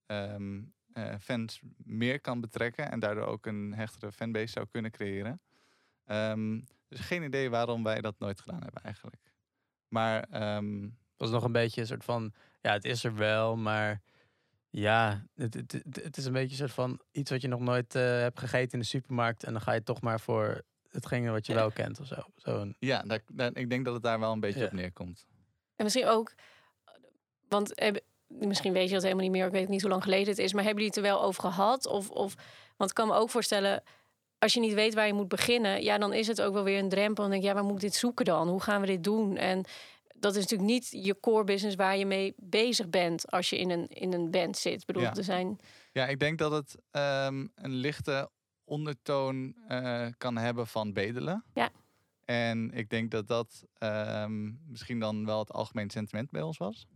[0.06, 5.40] ehm, eh, fans meer kan betrekken en daardoor ook een hechtere fanbase zou kunnen creëren.
[6.04, 9.31] Ehm, dus geen idee waarom wij dat nooit gedaan hebben eigenlijk.
[9.92, 13.56] Maar ehm, Het was nog een beetje een soort van, ja, het is er wel,
[13.56, 14.00] maar
[14.70, 17.60] ja, het, het, het, het is een beetje een soort van iets wat je nog
[17.60, 19.44] nooit eh, hebt gegeten in de supermarkt.
[19.44, 21.58] En dan ga je toch maar voor hetgene wat je Ja.
[21.58, 22.16] wel kent of zo.
[22.36, 24.66] Zo'n, ja, daar, daar- ik denk dat het daar wel een beetje Ja.
[24.66, 25.26] op neerkomt.
[25.76, 26.34] En misschien ook,
[27.48, 30.28] want heb- misschien weet je dat helemaal niet meer, ik weet niet hoe lang geleden
[30.28, 31.86] het is, maar hebben jullie het er wel over gehad?
[31.86, 32.34] Of, of,
[32.76, 33.82] want ik kan me ook voorstellen,
[34.42, 36.78] als je niet weet waar je moet beginnen, ja, dan is het ook wel weer
[36.78, 37.24] een drempel.
[37.24, 38.48] En dan denk je, ja, waar moet ik dit zoeken dan?
[38.48, 39.36] Hoe gaan we dit doen?
[39.36, 39.64] En
[40.14, 43.70] dat is natuurlijk niet je core business waar je mee bezig bent als je in
[43.70, 44.80] een, in een band zit.
[44.80, 45.14] Ik bedoel, Ja.
[45.14, 45.58] er zijn
[45.92, 48.30] Ja, ik denk dat het ehm, een lichte
[48.64, 51.44] ondertoon eh, kan hebben van bedelen.
[51.54, 51.70] Ja.
[52.24, 56.86] En ik denk dat dat ehm, misschien dan wel het algemeen sentiment bij ons was.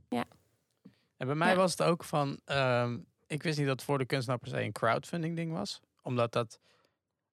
[1.17, 1.57] En bij mij Ja.
[1.57, 4.73] was het ook van, ehm, ik wist niet dat voor de kunstenaar per se een
[4.73, 5.81] crowdfunding ding was.
[6.03, 6.61] Omdat dat,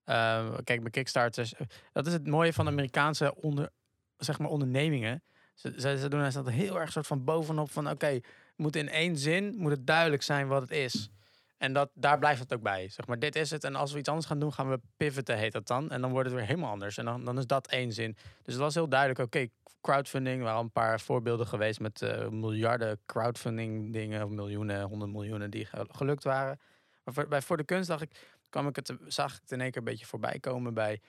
[0.03, 3.69] ehm, kijk, bij Kickstarters, eh, dat is het mooie van Amerikaanse onder,
[4.17, 5.23] zeg maar ondernemingen.
[5.53, 8.19] Ze, ze, ze doen staat heel erg soort van bovenop van, oké,
[8.55, 11.09] moet in één zin, moet het duidelijk zijn wat het is.
[11.57, 12.89] En dat, daar blijft het ook bij.
[12.89, 13.63] Zeg maar, dit is het.
[13.63, 15.91] En als we iets anders gaan doen, gaan we pivoten, heet dat dan.
[15.91, 16.97] En dan wordt het weer helemaal anders.
[16.97, 18.15] En dan, dan is dat één zin.
[18.41, 19.47] Dus het was heel duidelijk, oké,
[19.81, 20.37] crowdfunding.
[20.37, 24.23] Er waren al een paar voorbeelden geweest met eh, miljarden crowdfunding dingen.
[24.23, 26.59] Of miljoenen, honderd miljoenen die ge- gelukt waren.
[27.03, 29.71] Maar bij Voor de Kunst dacht ik, kwam ik het, zag ik het in één
[29.71, 31.01] keer een beetje voorbij komen bij,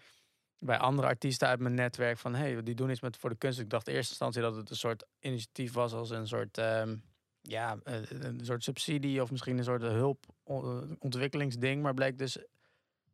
[0.58, 2.18] bij andere artiesten uit mijn netwerk.
[2.18, 3.58] Van, hé, hey, die doen iets met Voor de Kunst.
[3.58, 6.58] Ik dacht in eerste instantie dat het een soort initiatief was als een soort...
[6.58, 6.96] ehm,
[7.40, 12.38] ja, eh, een soort subsidie of misschien een soort hulp o- ontwikkelingsding, maar bleek dus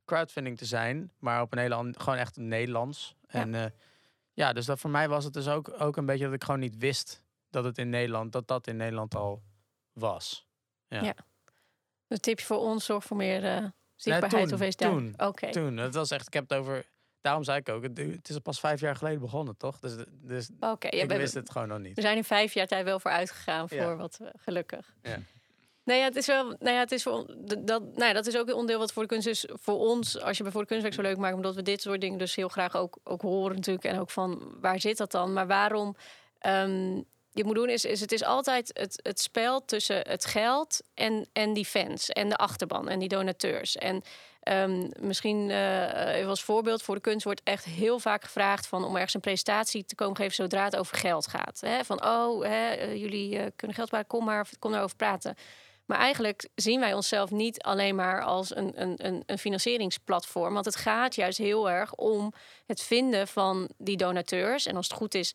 [0.05, 3.15] crowdfunding te zijn, maar op een hele andere, gewoon echt Nederlands.
[3.21, 3.41] Ja.
[3.41, 3.71] En eh,
[4.33, 6.61] ja, dus dat voor mij was het dus ook, ook een beetje dat ik gewoon
[6.61, 9.43] niet wist dat het in Nederland, dat dat in Nederland al
[9.93, 10.47] was.
[12.09, 13.65] een tipje voor ons, zorg voor meer eh,
[14.03, 15.51] zichtbaarheid toen, of daar.
[15.51, 16.85] toen, het was echt, ik heb het over,
[17.21, 19.79] daarom zei ik ook, het, het is al pas vijf jaar geleden begonnen, toch?
[19.79, 21.95] Dus, dus ja, ik we- wist het gewoon nog niet.
[21.95, 23.97] We zijn in vijf jaar tijd wel voor uitgegaan voor Ja.
[23.97, 24.95] wat we gelukkig.
[25.03, 25.19] Ja.
[25.85, 26.45] Nou ja, het is wel.
[26.45, 27.35] Nou ja, het is voor
[27.65, 27.83] dat.
[27.83, 29.45] Nou ja, dat is ook een onderdeel wat voor de kunst is.
[29.53, 32.01] Voor ons, als je bij voor de kunstwerk zo leuk maakt, omdat we dit soort
[32.01, 35.33] dingen dus heel graag ook, ook horen natuurlijk en ook van waar zit dat dan?
[35.33, 35.97] Maar waarom
[36.39, 37.01] ehm,
[37.33, 41.29] je moet doen is, is het is altijd het, het spel tussen het geld en,
[41.33, 43.77] en die fans en de achterban en die donateurs.
[43.77, 44.03] En
[44.41, 48.85] ehm, misschien eh, even als voorbeeld voor de kunst wordt echt heel vaak gevraagd van
[48.85, 51.63] om ergens een presentatie te komen geven zodra het over geld gaat.
[51.83, 55.35] Van oh, eh, jullie eh, kunnen geld sparen, kom maar, kom daarover praten.
[55.87, 60.55] Maar eigenlijk zien wij onszelf niet alleen maar als een, een, een financieringsplatform.
[60.55, 62.33] Want het gaat juist heel erg om
[62.67, 64.67] het vinden van die donateurs.
[64.67, 65.35] En als het goed is,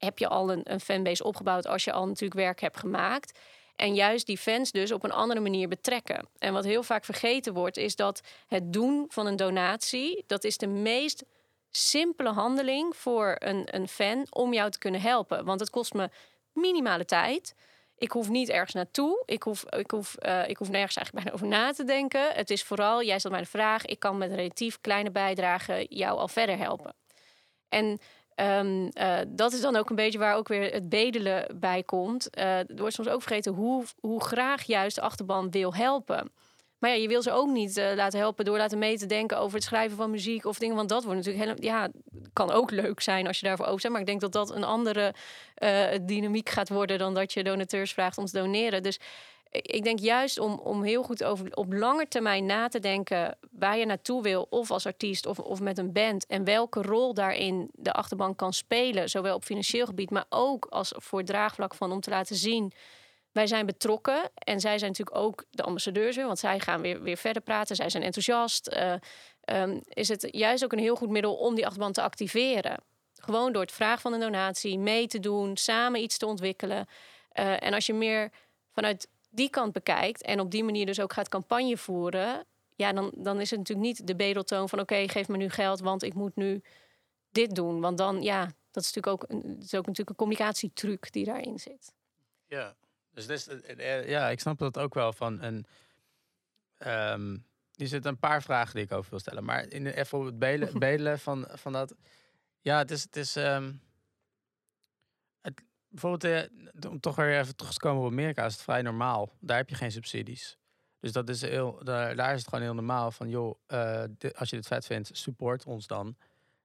[0.00, 3.38] heb je al een, een fanbase opgebouwd als je al natuurlijk werk hebt gemaakt.
[3.76, 6.28] En juist die fans dus op een andere manier betrekken.
[6.38, 10.58] En wat heel vaak vergeten wordt, is dat het doen van een donatie, dat is
[10.58, 11.24] de meest
[11.70, 15.44] simpele handeling voor een, een fan om jou te kunnen helpen.
[15.44, 16.10] Want het kost me
[16.52, 17.54] minimale tijd.
[17.96, 19.22] Ik hoef niet ergens naartoe.
[19.26, 22.32] Ik hoef, ik, hoef, eh, ik hoef nergens eigenlijk bijna over na te denken.
[22.34, 23.84] Het is vooral, jij stelt mij de vraag.
[23.84, 26.94] Ik kan met relatief kleine bijdrage jou al verder helpen.
[27.68, 27.98] En
[28.34, 32.30] ehm, eh, dat is dan ook een beetje waar ook weer het bedelen bij komt.
[32.30, 36.32] Eh, er wordt soms ook vergeten hoe, hoe graag juist de achterban wil helpen.
[36.78, 39.38] Maar ja, je wil ze ook niet eh, laten helpen door laten mee te denken
[39.38, 40.76] over het schrijven van muziek of dingen.
[40.76, 41.64] Want dat wordt natuurlijk helemaal.
[41.64, 41.90] Ja,
[42.32, 43.92] kan ook leuk zijn als je daarvoor open bent.
[43.92, 45.14] Maar ik denk dat dat een andere
[46.02, 48.82] dynamiek gaat worden dan dat je donateurs vraagt om te doneren.
[48.82, 48.98] Dus
[49.50, 53.78] ik denk juist om, om heel goed over op lange termijn na te denken waar
[53.78, 56.26] je naartoe wil, of als artiest of, of met een band.
[56.26, 60.92] En welke rol daarin de achterban kan spelen, zowel op financieel gebied, maar ook als
[60.96, 62.72] voor draagvlak van om te laten zien.
[63.32, 67.02] Wij zijn betrokken en zij zijn natuurlijk ook de ambassadeurs weer, want zij gaan weer,
[67.02, 67.76] weer verder praten.
[67.76, 68.66] Zij zijn enthousiast.
[68.66, 68.92] Eh,
[69.40, 72.76] ehm, is het juist ook een heel goed middel om die achterban te activeren.
[73.14, 76.86] Gewoon door het vragen van een donatie, mee te doen, samen iets te ontwikkelen.
[77.32, 78.30] Eh, en als je meer
[78.72, 83.12] vanuit die kant bekijkt en op die manier dus ook gaat campagne voeren, ja, dan,
[83.16, 86.14] dan is het natuurlijk niet de bedeltoon van oké, geef me nu geld, want ik
[86.14, 86.62] moet nu
[87.30, 87.80] dit doen.
[87.80, 91.58] Want dan, ja, dat is natuurlijk ook, een, is ook natuurlijk een communicatietruc die daarin
[91.58, 91.92] zit.
[92.46, 92.76] Ja,
[93.10, 95.40] dus dit is, eh, ja, ik snap dat ook wel van.
[95.40, 95.66] En,
[96.78, 97.36] ehm,
[97.74, 99.44] er zitten een paar vragen die ik over wil stellen.
[99.44, 101.94] Maar in de, even op het bedelen, bedelen van, van dat.
[102.60, 103.02] Ja, het is.
[103.02, 103.72] Het is ehm,
[105.90, 109.32] bijvoorbeeld, eh, om toch weer even terug te komen op Amerika, is het vrij normaal.
[109.40, 110.58] Daar heb je geen subsidies.
[111.00, 114.50] Dus dat is heel, daar, daar is het gewoon heel normaal van, joh, eh, als
[114.50, 116.16] je dit vet vindt, support ons dan.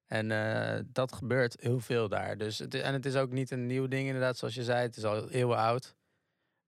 [0.05, 2.37] En eh, dat gebeurt heel veel daar.
[2.37, 4.81] Dus het, en het is ook niet een nieuw ding, inderdaad, zoals je zei.
[4.81, 5.95] Het is al eeuwen oud.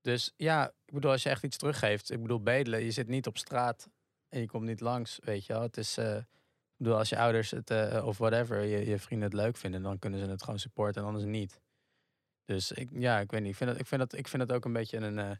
[0.02, 2.12] Dus ja, ik bedoel, als je echt iets teruggeeft.
[2.12, 3.89] Ik bedoel, bedelen, je zit niet op straat
[4.30, 5.62] en je komt niet langs, weet je wel.
[5.62, 9.58] Het is, ik bedoel, als je ouders het, of whatever, je, je vrienden het leuk
[9.58, 11.60] vinden, dan kunnen ze het gewoon supporten en anders niet.
[12.47, 13.49] Dus ik, ja, ik weet niet.
[13.51, 15.31] Ik vind dat, ik vind dat, ik vind dat ook een beetje een, eh,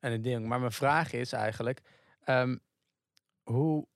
[0.00, 0.46] een ding.
[0.46, 1.80] Maar mijn vraag is eigenlijk,
[2.24, 2.56] ehm,
[3.42, 3.86] hoe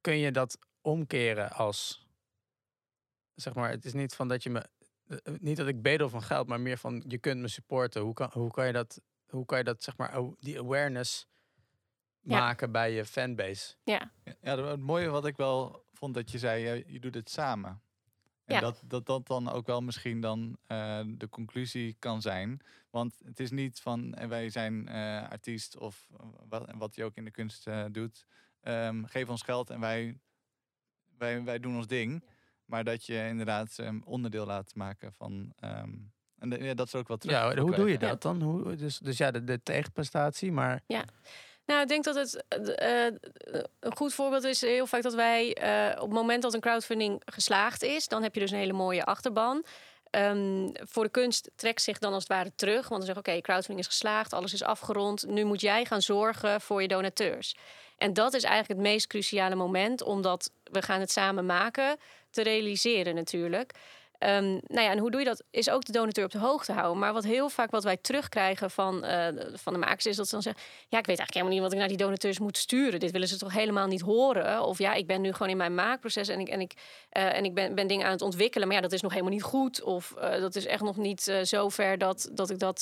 [0.00, 2.06] kun je dat omkeren als,
[3.34, 4.66] zeg maar, het is niet van dat je me,
[5.38, 8.02] niet dat ik bedel van geld, maar meer van je kunt me supporten.
[8.02, 11.26] Hoe kan, hoe kan je dat, hoe kan je dat, zeg maar, die awareness
[12.20, 12.38] Ja.
[12.38, 13.74] maken bij je fanbase?
[13.84, 17.82] Ja, Ja, het mooie wat ik wel vond dat je zei, je doet het samen.
[18.44, 18.60] En Ja.
[18.60, 22.60] dat, dat dat dan ook wel misschien dan eh, de conclusie kan zijn.
[22.90, 26.08] Want het is niet van eh, wij zijn eh, artiest of
[26.48, 28.26] wat, en wat je ook in de kunst eh, doet.
[28.60, 30.18] Ehm, geef ons geld en wij,
[31.18, 32.24] wij, wij doen ons ding.
[32.64, 35.52] Maar dat je inderdaad ehm, onderdeel laat maken van.
[35.56, 35.94] ehm,
[36.38, 37.36] en de- ja, dat is ook wat terug.
[37.36, 37.98] Ja, hoe doe je Ja.
[37.98, 38.42] dat dan?
[38.42, 40.82] Hoe, dus, dus ja, de, de tegenprestatie, maar
[41.66, 43.14] Nou, ik denk dat het eh, eh,
[43.80, 47.22] een goed voorbeeld is heel vaak dat wij eh, op het moment dat een crowdfunding
[47.24, 49.64] geslaagd is, dan heb je dus een hele mooie achterban.
[50.10, 52.88] Ehm, voor de kunst trekt zich dan als het ware terug.
[52.88, 55.26] Want dan zeg oké, crowdfunding is geslaagd, alles is afgerond.
[55.26, 57.54] Nu moet jij gaan zorgen voor je donateurs.
[57.96, 61.96] En dat is eigenlijk het meest cruciale moment, omdat we gaan het samen maken,
[62.30, 63.72] te realiseren natuurlijk.
[64.22, 65.42] Ehm, nou ja, en hoe doe je dat?
[65.50, 66.98] Is ook de donateur op de hoogte houden.
[66.98, 70.32] Maar wat heel vaak wat wij terugkrijgen van, eh, van de makers is dat ze
[70.32, 73.00] dan zeggen: Ja, ik weet eigenlijk helemaal niet wat ik naar die donateurs moet sturen.
[73.00, 74.62] Dit willen ze toch helemaal niet horen?
[74.62, 76.72] Of ja, ik ben nu gewoon in mijn maakproces en ik, en ik,
[77.10, 78.66] eh, en ik ben, ben dingen aan het ontwikkelen.
[78.66, 79.82] Maar ja, dat is nog helemaal niet goed.
[79.82, 82.80] Of eh, dat is echt nog niet eh, zo ver dat, dat ik dat.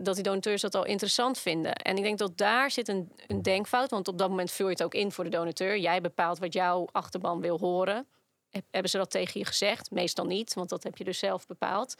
[0.00, 1.72] dat die donateurs dat al interessant vinden.
[1.74, 3.90] En ik denk dat daar zit een, een denkfout.
[3.90, 5.78] Want op dat moment vul je het ook in voor de donateur.
[5.78, 8.06] Jij bepaalt wat jouw achterban wil horen.
[8.50, 9.90] Heb- Hebben ze dat tegen je gezegd?
[9.90, 11.94] Meestal niet, want dat heb je dus zelf bepaald.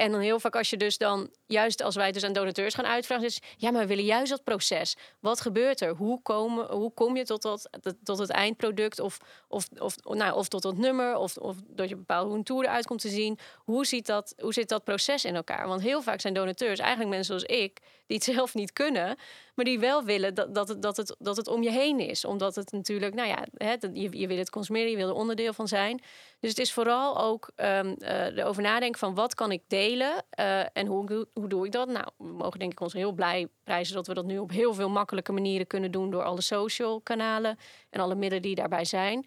[0.00, 2.86] En dan heel vaak als je dus dan, juist als wij dus aan donateurs gaan
[2.86, 4.96] uitvragen, is ja, maar we willen juist dat proces.
[5.18, 5.94] Wat gebeurt er?
[5.94, 7.68] Hoe, komen, hoe kom je tot, dat,
[8.02, 9.00] tot het eindproduct?
[9.00, 11.16] Of, of, of, nou, of tot dat nummer?
[11.16, 13.38] Of, of dat je bepaalt hoe een tour eruit komt te zien?
[13.56, 15.68] Hoe, ziet dat, hoe zit dat proces in elkaar?
[15.68, 19.16] Want heel vaak zijn donateurs eigenlijk mensen zoals ik, die het zelf niet kunnen,
[19.54, 22.24] maar die wel willen dat, dat, het, dat, het, dat het om je heen is.
[22.24, 23.44] Omdat het natuurlijk, nou ja,
[23.92, 26.02] je, je wil het consumeren, je wil er onderdeel van zijn.
[26.40, 30.60] Dus het is vooral ook ehm eh, erover nadenken van wat kan ik delen eh,
[30.72, 31.88] en hoe, hoe doe ik dat?
[31.88, 34.74] Nou, we mogen denk ik ons heel blij prijzen dat we dat nu op heel
[34.74, 37.58] veel makkelijke manieren kunnen doen door alle social kanalen
[37.90, 39.26] en alle middelen die daarbij zijn.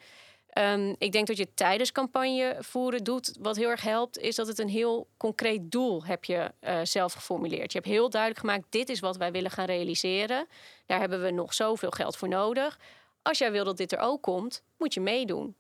[0.54, 3.36] Ehm, ik denk dat je tijdens campagne voeren doet.
[3.40, 7.14] Wat heel erg helpt, is dat het een heel concreet doel heb je eh, zelf
[7.14, 7.72] geformuleerd.
[7.72, 10.48] Je hebt heel duidelijk gemaakt: dit is wat wij willen gaan realiseren.
[10.86, 12.80] Daar hebben we nog zoveel geld voor nodig.
[13.22, 15.56] Als jij wil dat dit er ook komt, moet je meedoen.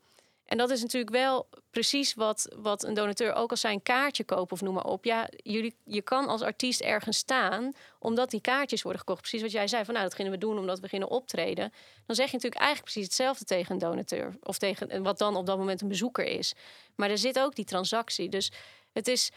[0.46, 4.24] En dat is natuurlijk wel precies wat, wat een donateur, ook als zij een kaartje
[4.24, 5.06] kopen of noem maar op.
[5.06, 9.22] Ja, jullie, je kan als artiest ergens staan omdat die kaartjes worden gekocht.
[9.22, 11.74] Precies wat jij zei, van nou, dat gingen we doen omdat we gingen optreden.
[12.06, 14.38] Dan zeg je natuurlijk eigenlijk precies hetzelfde tegen een donateur.
[14.42, 16.54] Of tegen wat dan op dat moment een bezoeker is.
[16.96, 18.30] Maar er zit ook die transactie.
[18.30, 18.52] Dus
[18.92, 19.32] het is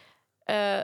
[0.45, 0.83] eh,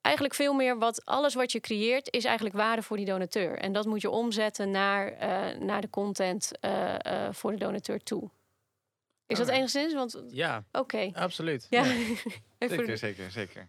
[0.00, 3.58] eigenlijk veel meer wat alles wat je creëert, is eigenlijk waarde voor die donateur.
[3.58, 6.94] En dat moet je omzetten naar, eh, naar de content eh,
[7.30, 8.30] voor de donateur toe.
[9.26, 9.94] Is dat enigszins?
[9.94, 11.10] Want ja, oké.
[11.14, 11.66] absoluut.
[11.70, 11.84] Ja.
[11.84, 11.94] Ja.
[12.68, 13.68] Zeker, de- zeker, zeker.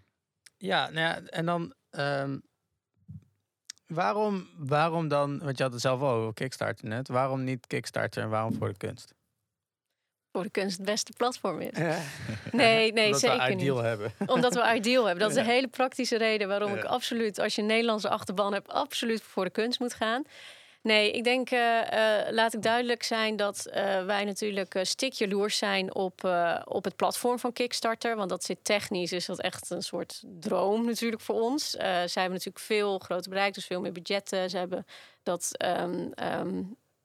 [0.57, 1.73] Ja, nou ja, en dan.
[1.89, 2.37] ehm,
[3.87, 7.07] waarom, waarom dan, want je had het zelf al over Kickstarter net.
[7.07, 9.13] Waarom niet Kickstarter en waarom voor de kunst?
[10.31, 11.77] voor de kunst het beste platform is.
[12.51, 13.85] Nee, nee, Omdat zeker we ideal niet.
[13.85, 14.11] hebben.
[14.35, 15.21] Omdat we ideal hebben.
[15.23, 15.43] Dat is Ja.
[15.43, 16.89] een hele praktische reden waarom ik Ja.
[16.89, 20.23] absoluut, als je een Nederlandse achterban hebt, absoluut voor de kunst moet gaan.
[20.85, 25.57] Nee, ik denk, eh, eh, laat ik duidelijk zijn dat eh, wij natuurlijk uh, stikjaloers
[25.57, 26.23] zijn op,
[26.65, 28.15] op het platform van Kickstarter.
[28.15, 31.69] Want dat zit technisch, is dat echt een soort droom natuurlijk voor ons.
[31.69, 34.49] Zij hebben natuurlijk veel groter bereik, dus veel meer budgetten.
[34.49, 34.85] Ze hebben
[35.23, 36.61] dat ehm, ehm,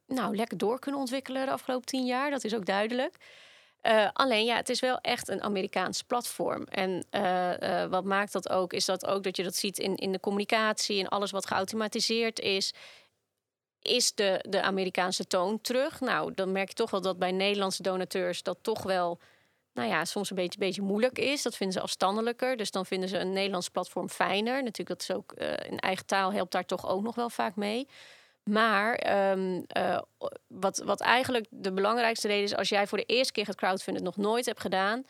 [0.07, 2.31] nou, lekker door kunnen ontwikkelen de afgelopen tien jaar.
[2.31, 3.17] Dat is ook duidelijk.
[4.13, 6.65] Alleen ja, het is wel echt een Amerikaans platform.
[6.65, 7.05] En
[7.91, 11.01] wat maakt dat ook, is dat ook dat je dat ziet in, in de communicatie
[11.01, 12.73] en alles wat geautomatiseerd is.
[13.83, 16.01] Is de, de Amerikaanse toon terug?
[16.01, 19.19] Nou, dan merk je toch wel dat bij Nederlandse donateurs dat toch wel,
[19.73, 21.43] nou ja, soms een beetje, beetje moeilijk is.
[21.43, 22.57] Dat vinden ze afstandelijker.
[22.57, 24.63] Dus dan vinden ze een Nederlands platform fijner.
[24.63, 25.33] Natuurlijk, dat is ook
[25.69, 27.87] in eigen taal helpt daar toch ook nog wel vaak mee.
[28.45, 29.99] Maar um, uh,
[30.47, 34.03] wat, wat eigenlijk de belangrijkste reden is, als jij voor de eerste keer gaat crowdfunden,
[34.03, 35.05] nog nooit hebt gedaan,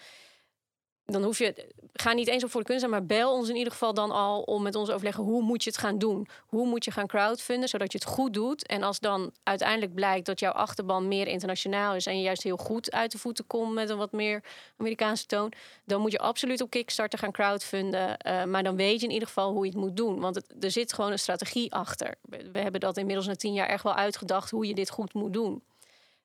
[1.12, 3.72] dan hoef je, ga niet eens op voor de kunst, maar bel ons in ieder
[3.72, 6.28] geval dan al om met ons overleggen hoe moet je het gaan doen.
[6.46, 8.66] Hoe moet je gaan crowdfunden, zodat je het goed doet.
[8.66, 12.56] En als dan uiteindelijk blijkt dat jouw achterban meer internationaal is en je juist heel
[12.56, 14.42] goed uit de voeten komt met een wat meer
[14.76, 15.52] Amerikaanse toon,
[15.84, 18.16] dan moet je absoluut op Kickstarter gaan crowdfunden.
[18.26, 20.20] Uh, maar dan weet je in ieder geval hoe je het moet doen.
[20.20, 22.14] Want er zit gewoon een strategie achter.
[22.52, 25.32] We hebben dat inmiddels na tien jaar echt wel uitgedacht hoe je dit goed moet
[25.32, 25.62] doen.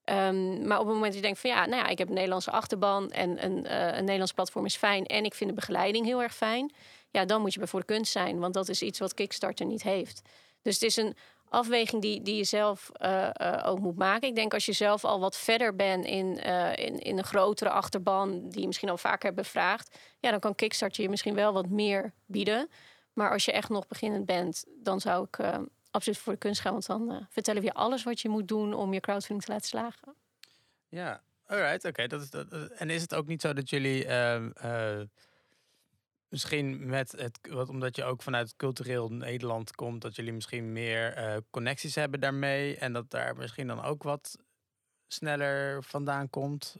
[0.09, 2.13] Um, maar op het moment dat je denkt van ja, nou ja, ik heb een
[2.13, 6.05] Nederlandse achterban en een, uh, een Nederlands platform is fijn en ik vind de begeleiding
[6.05, 6.73] heel erg fijn,
[7.11, 9.65] ja, dan moet je bij voor de kunst zijn, want dat is iets wat Kickstarter
[9.65, 10.21] niet heeft.
[10.61, 11.15] Dus het is een
[11.49, 14.27] afweging die, die je zelf uh, uh, ook moet maken.
[14.27, 16.37] Ik denk als je zelf al wat verder bent in,
[16.75, 20.55] in, in een grotere achterban, die je misschien al vaker hebt bevraagd, ja, dan kan
[20.55, 22.69] Kickstarter je misschien wel wat meer bieden.
[23.13, 25.37] Maar als je echt nog beginnend bent, dan zou ik
[25.95, 26.71] absoluut voor de kunst gaan.
[26.71, 29.51] Want dan uh, vertellen we je alles wat je moet doen om je crowdfunding te
[29.51, 30.15] laten slagen.
[30.87, 32.07] Ja, alright, oké.
[32.07, 32.51] Dat is dat.
[32.51, 35.01] En is het ook niet zo dat jullie uh,
[36.29, 41.17] misschien met het, wat omdat je ook vanuit cultureel Nederland komt, dat jullie misschien meer
[41.17, 44.37] uh, connecties hebben daarmee en dat daar misschien dan ook wat
[45.07, 46.77] sneller vandaan komt?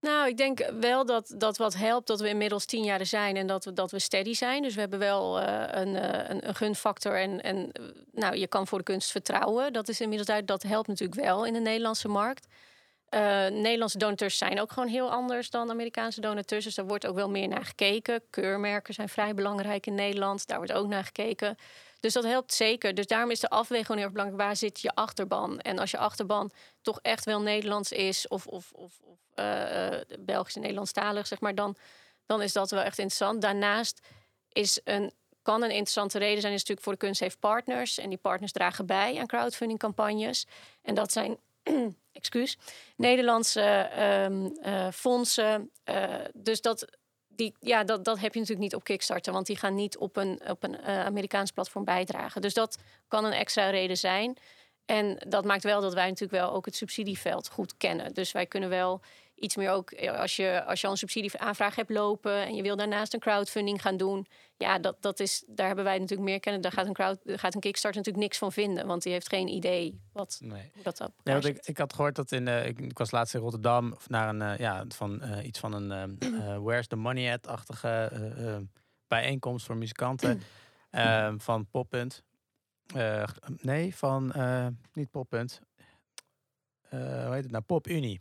[0.00, 3.46] Nou, ik denk wel dat, dat wat helpt dat we inmiddels tien jaar zijn en
[3.46, 4.62] dat we, dat we steady zijn.
[4.62, 7.72] Dus we hebben wel een, uh, een, een, gunfactor en, en
[8.12, 9.72] nou, je kan voor de kunst vertrouwen.
[9.72, 10.46] Dat is inmiddels uit.
[10.46, 12.46] Dat helpt natuurlijk wel in de Nederlandse markt.
[13.50, 16.64] Nederlandse donateurs zijn ook gewoon heel anders dan Amerikaanse donateurs.
[16.64, 18.22] Dus daar wordt ook wel meer naar gekeken.
[18.30, 20.46] Keurmerken zijn vrij belangrijk in Nederland.
[20.46, 21.56] Daar wordt ook naar gekeken.
[22.00, 22.94] Dus dat helpt zeker.
[22.94, 24.42] Dus daarom is de afweging heel belangrijk.
[24.42, 25.58] Waar zit je achterban?
[25.60, 26.50] En als je achterban
[26.82, 28.28] toch echt wel Nederlands is...
[28.28, 31.54] of, of, of, of uh, Belgisch en Nederlandstalig, zeg maar...
[31.54, 31.76] Dan,
[32.26, 33.42] dan is dat wel echt interessant.
[33.42, 34.00] Daarnaast
[34.52, 36.52] is een, kan een interessante reden zijn...
[36.52, 37.98] is natuurlijk voor de kunst heeft partners.
[37.98, 40.46] En die partners dragen bij aan crowdfunding campagnes.
[40.82, 41.38] En dat zijn...
[42.12, 42.58] excuus,
[42.96, 43.90] Nederlandse
[44.24, 45.70] um, uh, fondsen.
[46.32, 46.86] Dus dat,
[47.40, 50.16] die, ja, dat, dat heb je natuurlijk niet op Kickstarter, want die gaan niet op
[50.16, 52.40] een, op een uh, Amerikaans platform bijdragen.
[52.40, 54.36] Dus dat kan een extra reden zijn.
[54.84, 58.14] En dat maakt wel dat wij natuurlijk wel ook het subsidieveld goed kennen.
[58.14, 59.00] Dus wij kunnen wel
[59.40, 62.62] iets meer ook eh, als je, als je al een subsidieaanvraag hebt lopen en je
[62.62, 64.26] wil daarnaast een crowdfunding gaan doen.
[64.56, 66.62] Ja, dat, dat is, daar hebben wij natuurlijk meer kennen.
[66.62, 69.48] Daar gaat een, crowd, gaat een Kickstarter natuurlijk niks van vinden, want die heeft geen
[69.48, 70.70] idee wat nee.
[70.74, 73.34] hoe dat nee, want ik, ik had gehoord dat in, uh, ik, ik, was laatst
[73.34, 76.18] in Rotterdam of naar een, uh, ja, van uh, iets van een
[76.64, 78.10] Where's the Money at-achtige
[79.08, 80.42] bijeenkomst voor muzikanten
[80.90, 82.22] ehm, van Poppunt.
[83.60, 84.32] nee, van
[84.92, 85.60] niet Poppunt.
[86.90, 87.64] hoe heet het nou?
[87.64, 88.20] Pop Unie.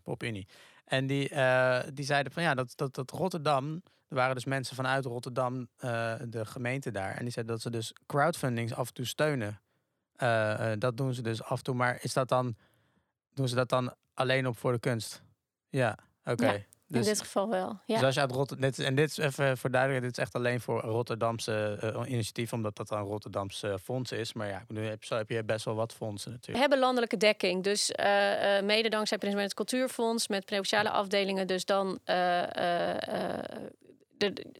[0.89, 4.75] En die, uh, die zeiden van ja, dat, dat, dat Rotterdam, er waren dus mensen
[4.75, 7.15] vanuit Rotterdam, uh, de gemeente daar.
[7.15, 9.62] En die zeiden dat ze dus crowdfundings af en toe steunen.
[10.17, 11.75] Uh, dat doen ze dus af en toe.
[11.75, 12.56] Maar is dat dan,
[13.34, 15.23] doen ze dat dan alleen op voor de kunst?
[15.69, 16.52] Ja, oké.
[16.52, 16.63] Ja.
[16.89, 17.80] Dus, in dit geval wel.
[17.86, 17.95] Ja.
[17.95, 18.71] Dus als je uit Rotterdam.
[18.86, 22.75] En dit is even voor duidelijkheid, dit is echt alleen voor Rotterdamse uh, initiatief, omdat
[22.75, 24.34] dat een Rotterdamse fonds is.
[24.34, 26.56] Maar ja, nu heb, zo heb je best wel wat fondsen natuurlijk.
[26.56, 27.63] We hebben landelijke dekking.
[27.63, 31.47] Dus uh, mede dankzij met het Cultuurfonds, met provinciale afdelingen.
[31.47, 31.99] Dus dan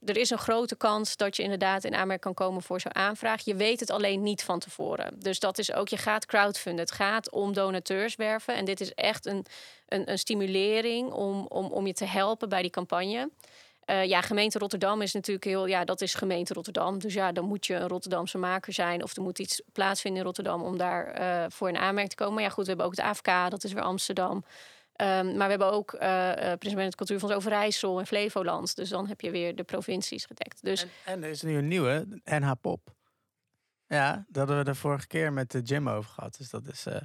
[0.06, 3.46] er, is een grote kans dat je inderdaad in aanmerking kan komen voor zo'n aanvraag.
[3.46, 5.20] Je weet het alleen niet van tevoren.
[5.20, 6.86] Dus dat is ook, je gaat crowdfunden.
[6.86, 8.56] Het gaat om donateurs werven.
[8.56, 9.46] En dit is echt een,
[9.88, 13.30] een, een stimulering om, om, om je te helpen bij die campagne.
[13.90, 17.00] Uh, ja, gemeente Rotterdam is natuurlijk heel, ja, dat is gemeente Rotterdam.
[17.00, 20.26] Dus ja, dan moet je een Rotterdamse maker zijn of er moet iets plaatsvinden in
[20.26, 22.34] Rotterdam om daar uh, voor een aanmerking te komen.
[22.34, 24.44] Maar ja, goed, we hebben ook de AFK, dat is weer Amsterdam.
[25.02, 28.76] Um, maar we hebben ook uh, Prins het Cultuurfonds Overijssel en Flevoland.
[28.76, 30.64] Dus dan heb je weer de provincies gedekt.
[30.64, 30.82] Dus...
[30.82, 32.96] En, en er is nu een nieuwe, NH Pop.
[33.88, 36.38] Ja, dat hadden we de vorige keer met de Jim over gehad.
[36.38, 36.96] Dus dat is, uh,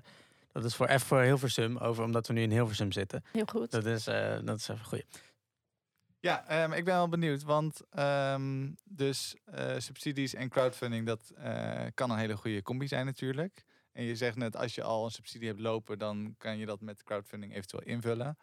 [0.52, 3.24] dat is voor even voor Hilversum, over, omdat we nu in Hilversum zitten.
[3.32, 3.70] Heel goed.
[3.70, 5.04] Dat is, uh, dat is even goed.
[6.20, 7.42] Ja, um, ik ben wel benieuwd.
[7.42, 9.34] Want um, dus
[9.76, 11.32] subsidies en crowdfunding, dat
[11.94, 13.64] kan een hele goede combi zijn natuurlijk.
[13.94, 16.80] En je zegt net, als je al een subsidie hebt lopen, dan kan je dat
[16.80, 18.38] met crowdfunding eventueel invullen.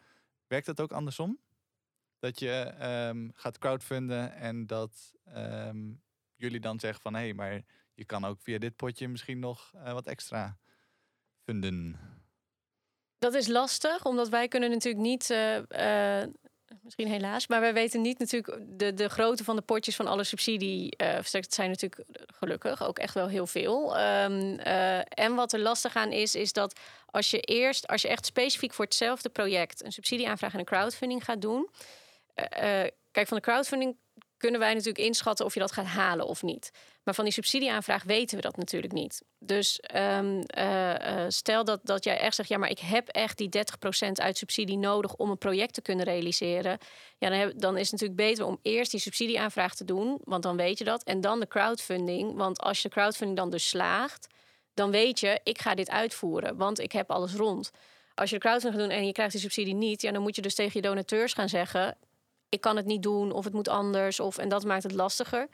[0.47, 1.39] Werkt dat ook andersom?
[2.19, 2.73] Dat je
[3.09, 6.01] um, gaat crowdfunden en dat um,
[6.35, 7.61] jullie dan zeggen van hé, hey, maar
[7.93, 10.57] je kan ook via dit potje misschien nog uh, wat extra
[11.43, 11.99] funden.
[13.17, 16.23] Dat is lastig, omdat wij kunnen natuurlijk niet uh, uh,
[16.81, 17.47] misschien helaas.
[17.47, 20.93] Maar wij weten niet natuurlijk de, de grootte van de potjes van alle subsidie.
[20.97, 23.99] Uh, zijn natuurlijk gelukkig ook echt wel heel veel.
[23.99, 28.07] Um, uh, en wat er lastig aan is, is dat als je eerst, als je
[28.07, 31.69] echt specifiek voor hetzelfde project een subsidieaanvraag en een crowdfunding gaat doen.
[33.11, 33.95] Kijk, van de crowdfunding
[34.41, 36.71] kunnen wij natuurlijk inschatten of je dat gaat halen of niet.
[37.03, 39.23] Maar van die subsidieaanvraag weten we dat natuurlijk niet.
[39.39, 43.37] Dus ehm, eh, eh, stel dat, dat jij echt zegt, ja, maar ik heb echt
[43.37, 46.77] die 30% uit subsidie nodig om een project te kunnen realiseren.
[47.17, 50.43] Ja, dan, heb, dan is het natuurlijk beter om eerst die subsidieaanvraag te doen, want
[50.43, 51.03] dan weet je dat.
[51.03, 52.35] En dan de crowdfunding.
[52.35, 54.27] Want als je de crowdfunding dan dus slaagt,
[54.73, 57.71] dan weet je, ik ga dit uitvoeren, want ik heb alles rond.
[58.13, 60.35] Als je de crowdfunding gaat doen en je krijgt die subsidie niet, ja, dan moet
[60.35, 61.97] je dus tegen je donateurs gaan zeggen:
[62.51, 64.19] ik kan het niet doen of het moet anders.
[64.19, 65.47] Of, en dat maakt het lastiger.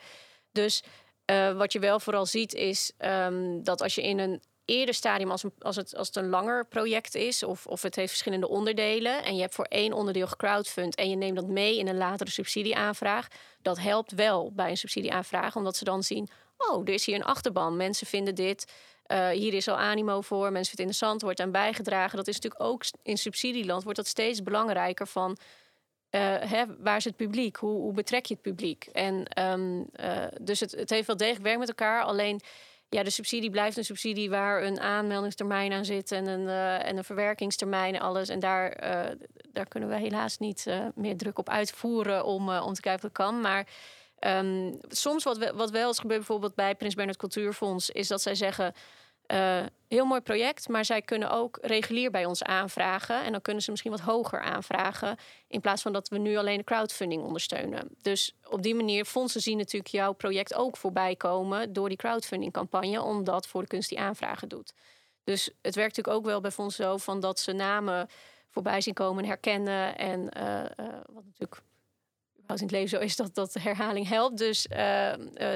[0.51, 0.83] Dus
[1.31, 5.31] uh, wat je wel vooral ziet is um, dat als je in een eerder stadium,
[5.31, 8.47] als, een, als, het, als het een langer project is, of, of het heeft verschillende
[8.47, 11.97] onderdelen, en je hebt voor één onderdeel gecrowdfund en je neemt dat mee in een
[11.97, 13.27] latere subsidieaanvraag,
[13.61, 17.23] dat helpt wel bij een subsidieaanvraag, omdat ze dan zien: oh, er is hier een
[17.23, 18.71] achterban, mensen vinden dit.
[19.07, 22.17] Uh, hier is al animo voor, mensen vinden het interessant, wordt aan bijgedragen.
[22.17, 25.37] Dat is natuurlijk ook in subsidieland, wordt dat steeds belangrijker van
[26.11, 27.55] uh, hè, waar is het publiek?
[27.55, 28.85] Hoe, betrek je het publiek?
[28.85, 32.03] En um, uh, dus het, het, heeft wel degelijk werk met elkaar.
[32.03, 32.41] Alleen
[32.89, 36.97] ja, de subsidie blijft een subsidie waar een aanmeldingstermijn aan zit en een, uh, en
[36.97, 38.29] een verwerkingstermijn en alles.
[38.29, 38.69] En daar,
[39.51, 40.65] daar kunnen we helaas niet
[40.95, 43.41] meer druk op uitvoeren om, om te kijken of dat kan.
[43.41, 43.67] Maar
[44.19, 48.35] um, soms wat, wat wel is gebeurd, bijvoorbeeld bij Prins Bernhard Cultuurfonds, is dat zij
[48.35, 48.73] zeggen.
[49.33, 53.23] Uh, heel mooi project, maar zij kunnen ook regulier bij ons aanvragen.
[53.23, 55.17] En dan kunnen ze misschien wat hoger aanvragen.
[55.47, 57.89] In plaats van dat we nu alleen de crowdfunding ondersteunen.
[58.01, 62.53] Dus op die manier, fondsen zien natuurlijk jouw project ook voorbij komen door die crowdfunding
[62.53, 64.73] campagne, omdat voor de kunst die aanvragen doet.
[65.23, 68.09] Dus het werkt natuurlijk ook wel bij fondsen zo van dat ze namen
[68.49, 69.97] voorbij zien komen, herkennen.
[69.97, 71.61] En uh, uh, wat natuurlijk
[72.47, 74.37] in het leven zo is dat dat herhaling helpt.
[74.37, 74.67] Dus,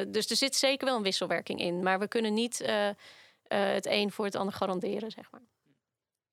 [0.08, 1.84] dus er zit zeker wel een wisselwerking in.
[1.84, 2.66] Maar we kunnen niet
[3.58, 5.42] het een voor het ander garanderen, zeg maar.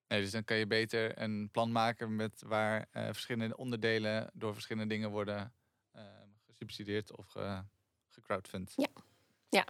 [0.08, 4.52] Nee, dus dan kan je beter een plan maken met waar uh, verschillende onderdelen door
[4.52, 5.54] verschillende dingen worden
[5.96, 6.02] uh,
[6.46, 7.62] gesubsidieerd of ge,
[8.08, 8.72] gecrowdfund.
[8.76, 8.88] Ja.
[9.48, 9.64] ja.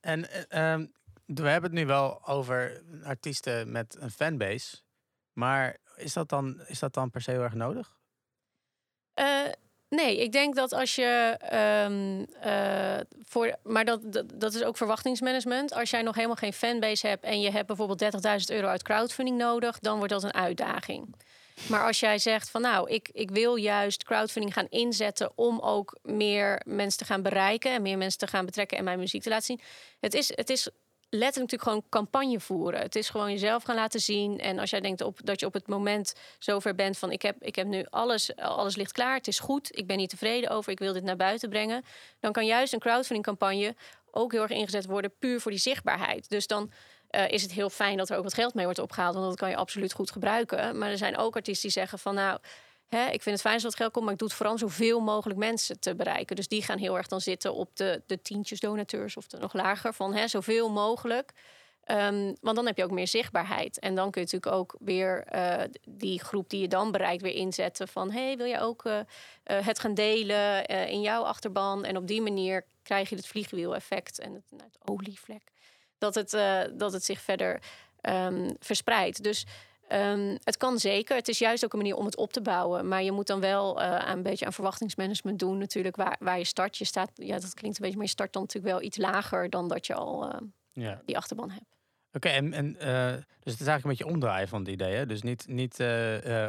[0.00, 0.20] En
[0.62, 0.92] um,
[1.24, 4.76] we hebben het nu wel over artiesten met een fanbase.
[5.32, 7.96] Maar is dat dan, is dat dan per se heel erg nodig?
[9.88, 11.38] Nee, ik denk dat als je
[11.84, 15.72] um, uh, voor, maar dat, dat, dat, is ook verwachtingsmanagement.
[15.72, 19.36] Als jij nog helemaal geen fanbase hebt en je hebt bijvoorbeeld 30.000 euro uit crowdfunding
[19.36, 21.14] nodig, dan wordt dat een uitdaging.
[21.66, 25.98] Maar als jij zegt van nou, ik, ik wil juist crowdfunding gaan inzetten om ook
[26.02, 29.28] meer mensen te gaan bereiken en meer mensen te gaan betrekken en mijn muziek te
[29.28, 29.60] laten zien.
[30.00, 30.68] Het is, het is
[31.10, 32.80] letterlijk natuurlijk gewoon campagne voeren.
[32.80, 34.40] Het is gewoon jezelf gaan laten zien.
[34.40, 37.36] En als jij denkt op, dat je op het moment zover bent van ik heb,
[37.40, 40.72] ik heb nu alles, alles ligt klaar, het is goed, ik ben niet tevreden over,
[40.72, 41.84] ik wil dit naar buiten brengen.
[42.20, 43.74] Dan kan juist een crowdfunding campagne
[44.10, 46.28] ook heel erg ingezet worden puur voor die zichtbaarheid.
[46.28, 46.70] Dus dan
[47.10, 49.36] uh, is het heel fijn dat er ook wat geld mee wordt opgehaald, want dat
[49.36, 50.78] kan je absoluut goed gebruiken.
[50.78, 52.38] Maar er zijn ook artiesten die zeggen van nou
[52.88, 54.60] Hè, ik vind het fijn als dat geld komt, maar ik doe het vooral om
[54.60, 56.36] zoveel mogelijk mensen te bereiken.
[56.36, 59.52] Dus die gaan heel erg dan zitten op de, de tientjes donateurs of de nog
[59.52, 61.32] lager van hè, zoveel mogelijk.
[61.90, 63.78] Um, want dan heb je ook meer zichtbaarheid.
[63.78, 67.34] En dan kun je natuurlijk ook weer uh, die groep die je dan bereikt weer
[67.34, 69.02] inzetten van hey, wil je ook uh, uh,
[69.44, 71.84] het gaan delen in jouw achterban?
[71.84, 75.42] En op die manier krijg je het vliegwiel-effect en het, nou, olievlek.
[75.98, 76.30] Dat het,
[76.78, 77.62] dat het zich verder
[78.02, 79.22] um, verspreidt.
[79.22, 79.46] Dus
[79.92, 81.16] Um, het kan zeker.
[81.16, 82.88] Het is juist ook een manier om het op te bouwen.
[82.88, 86.44] Maar je moet dan wel uh, een beetje aan verwachtingsmanagement doen, natuurlijk, waar, waar je
[86.44, 86.76] start.
[86.76, 89.50] Je staat, ja, dat klinkt een beetje, maar je start dan natuurlijk wel iets lager
[89.50, 90.40] dan dat je al uh,
[90.72, 91.02] ja.
[91.04, 91.76] die achterban hebt.
[92.12, 94.94] Oké, en, en uh, dus het is eigenlijk een beetje omdraaien van het idee.
[94.94, 95.06] Hè?
[95.06, 95.76] Dus niet, niet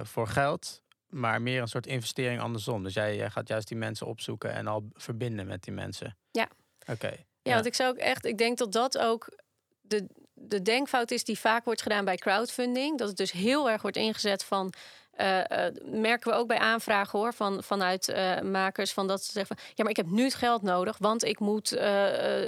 [0.02, 2.84] voor geld, maar meer een soort investering andersom.
[2.84, 6.18] Dus jij gaat juist die mensen opzoeken en al verbinden met die mensen.
[6.32, 6.48] Ja.
[6.88, 7.08] Oké.
[7.08, 9.38] Ja, ja, want ik zou ook echt, ik denk dat dat ook
[9.82, 10.08] de,
[10.40, 12.98] de denkfout is die vaak wordt gedaan bij crowdfunding.
[12.98, 14.74] Dat het dus heel erg wordt ingezet van.
[15.18, 18.94] Uh, uh, merken we ook bij aanvragen hoor, van, vanuit uh, makers.
[18.94, 21.40] Van dat ze zeggen van, ja, maar ik heb nu het geld nodig, want ik
[21.40, 21.70] moet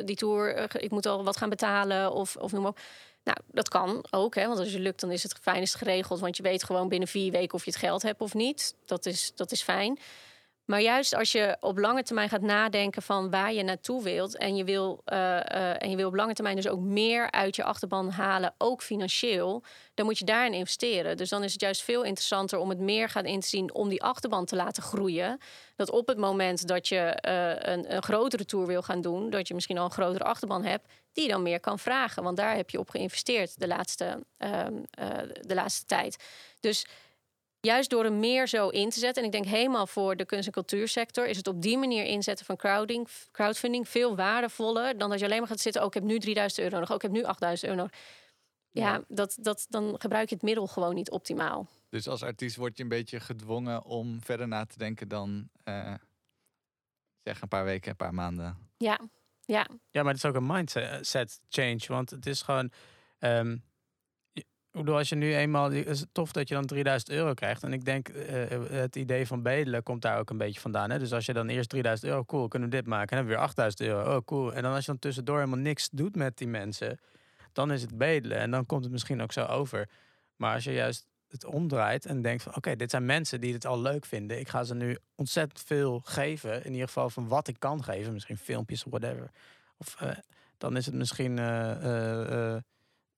[0.05, 2.79] die tour, ik moet al wat gaan betalen of, of noem maar op.
[3.23, 6.19] Nou, dat kan ook, hè, want als je lukt, dan is het fijn is geregeld.
[6.19, 8.75] Want je weet gewoon binnen vier weken of je het geld hebt of niet.
[8.85, 9.99] Dat is, dat is fijn.
[10.71, 14.55] Maar juist als je op lange termijn gaat nadenken van waar je naartoe wilt en
[14.55, 17.63] je wil, uh, uh, en je wil op lange termijn dus ook meer uit je
[17.63, 21.17] achterban halen, ook financieel, dan moet je daarin investeren.
[21.17, 24.45] Dus dan is het juist veel interessanter om het meer gaan inzien om die achterban
[24.45, 25.37] te laten groeien.
[25.75, 29.47] Dat op het moment dat je uh, een, een grotere tour wil gaan doen, dat
[29.47, 32.23] je misschien al een grotere achterban hebt, die dan meer kan vragen.
[32.23, 34.73] Want daar heb je op geïnvesteerd de laatste, ehm,
[35.41, 36.23] de laatste tijd.
[36.59, 36.85] Dus
[37.61, 39.21] juist door hem meer zo in te zetten.
[39.23, 42.45] En ik denk helemaal voor de kunst- en cultuursector is het op die manier inzetten
[42.45, 45.81] van crowding, crowdfunding veel waardevoller dan dat je alleen maar gaat zitten.
[45.81, 46.91] Ook oh, ik heb nu 3000 euro nodig.
[46.91, 47.87] Ook oh, ik heb nu 8000 euro
[48.71, 51.67] Ja, Dat, dat, dan gebruik je het middel gewoon niet optimaal.
[51.89, 55.93] Dus als artiest word je een beetje gedwongen om verder na te denken dan uh,
[57.23, 58.69] zeg een paar weken, een paar maanden.
[58.77, 58.99] Ja,
[59.45, 59.67] ja.
[59.89, 61.81] Ja, maar het is ook een mindset change.
[61.87, 62.71] Want het is gewoon.
[63.19, 63.57] ehm,
[64.71, 65.71] ik bedoel, als je nu eenmaal.
[65.71, 67.63] Het is tof dat je dan 3000 euro krijgt.
[67.63, 70.89] En ik denk, eh, het idee van bedelen komt daar ook een beetje vandaan.
[70.89, 70.99] Hè?
[70.99, 73.17] Dus als je dan eerst 3000 euro, cool, kunnen we dit maken.
[73.17, 74.53] En dan weer 8000 euro, oh cool.
[74.53, 76.99] En dan als je dan tussendoor helemaal niks doet met die mensen.
[77.53, 78.37] Dan is het bedelen.
[78.37, 79.89] En dan komt het misschien ook zo over.
[80.35, 82.55] Maar als je juist het omdraait en denkt van...
[82.55, 84.39] oké, dit zijn mensen die het al leuk vinden.
[84.39, 86.65] Ik ga ze nu ontzettend veel geven.
[86.65, 88.13] In ieder geval van wat ik kan geven.
[88.13, 89.31] Misschien filmpjes of whatever.
[89.77, 90.09] Of eh,
[90.57, 91.39] dan is het misschien.
[91.39, 92.61] eh, eh, eh,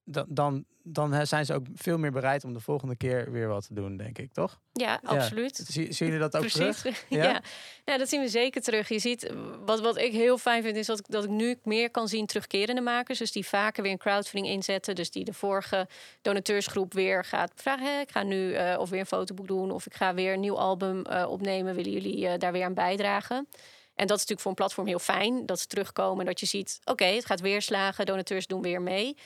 [0.04, 3.66] dan, dan, dan zijn ze ook veel meer bereid om de volgende keer weer wat
[3.66, 4.60] te doen, denk ik, toch?
[4.72, 5.64] Ja, absoluut.
[5.68, 6.78] Zie, zien jullie dat ook Precies.
[6.78, 7.04] terug?
[7.08, 7.24] Ja.
[7.24, 7.42] Ja?
[7.84, 7.98] Ja.
[7.98, 8.88] dat zien we zeker terug.
[8.88, 9.32] Je ziet,
[9.64, 12.26] wat, wat ik heel fijn vind, is dat ik, dat ik nu meer kan zien
[12.26, 13.18] terugkerende makers.
[13.18, 14.94] Dus die vaker weer een crowdfunding inzetten.
[14.94, 15.88] Dus die de vorige
[16.22, 17.94] donateursgroep weer gaat vragen.
[17.94, 19.70] Hè, ik ga nu eh, of weer een fotoboek doen.
[19.70, 21.74] Of ik ga weer een nieuw album eh, opnemen.
[21.74, 23.48] Willen jullie eh, daar weer aan bijdragen?
[23.94, 25.46] En dat is natuurlijk voor een platform heel fijn.
[25.46, 28.06] Dat ze terugkomen en dat je ziet, oké, het gaat weer slagen.
[28.06, 29.16] Donateurs doen weer mee.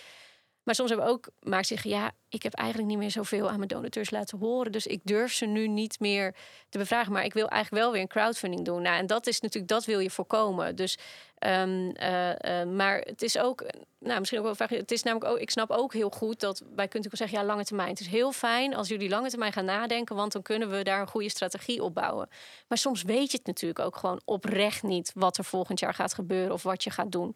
[0.63, 3.57] Maar soms hebben we ook maakt zich, ja, ik heb eigenlijk niet meer zoveel aan
[3.57, 4.73] mijn donateurs laten horen.
[4.73, 6.35] Dus ik durf ze nu niet meer
[6.69, 7.13] te bevragen.
[7.13, 8.83] Maar ik wil eigenlijk wel weer een crowdfunding doen.
[8.83, 10.77] Nou, en dat is natuurlijk, dat wil je voorkomen.
[10.77, 10.99] Dus,
[11.39, 13.65] ehm, eh, eh, maar het is ook,
[13.99, 14.71] nou, misschien ook wel vraag.
[14.71, 17.65] Het is namelijk ook, ik snap ook heel goed dat wij kunnen zeggen, ja, lange
[17.65, 17.89] termijn.
[17.89, 21.01] Het is heel fijn als jullie lange termijn gaan nadenken, want dan kunnen we daar
[21.01, 22.29] een goede strategie op bouwen.
[22.69, 26.15] Maar soms weet je het natuurlijk ook gewoon oprecht niet wat er volgend jaar gaat
[26.15, 27.35] gebeuren of wat je gaat doen.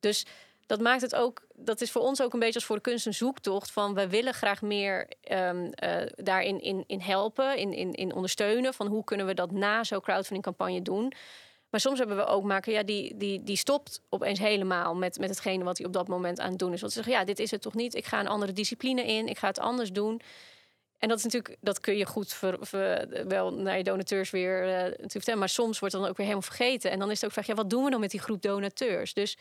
[0.00, 0.26] Dus
[0.70, 3.06] dat maakt het ook, dat is voor ons ook een beetje als voor de kunst
[3.06, 7.92] een zoektocht van we willen graag meer ehm, eh, daarin in, in helpen, in, in,
[7.92, 8.74] in ondersteunen.
[8.74, 11.12] Van hoe kunnen we dat na zo'n crowdfunding campagne doen.
[11.70, 15.28] Maar soms hebben we ook maken, ja, die, die, die stopt opeens helemaal met, met
[15.28, 16.80] hetgene wat hij op dat moment aan het doen is.
[16.80, 17.94] Want ze zeggen, ja, dit is het toch niet.
[17.94, 20.20] Ik ga een andere discipline in, ik ga het anders doen.
[20.98, 22.58] En dat is natuurlijk, dat kun je goed ver,
[23.28, 25.36] wel naar je donateurs weer eh, natuurlijk.
[25.36, 26.90] Maar soms wordt dan ook weer helemaal vergeten.
[26.90, 29.14] En dan is het ook vraag, ja, wat doen we dan met die groep donateurs?
[29.14, 29.36] Dus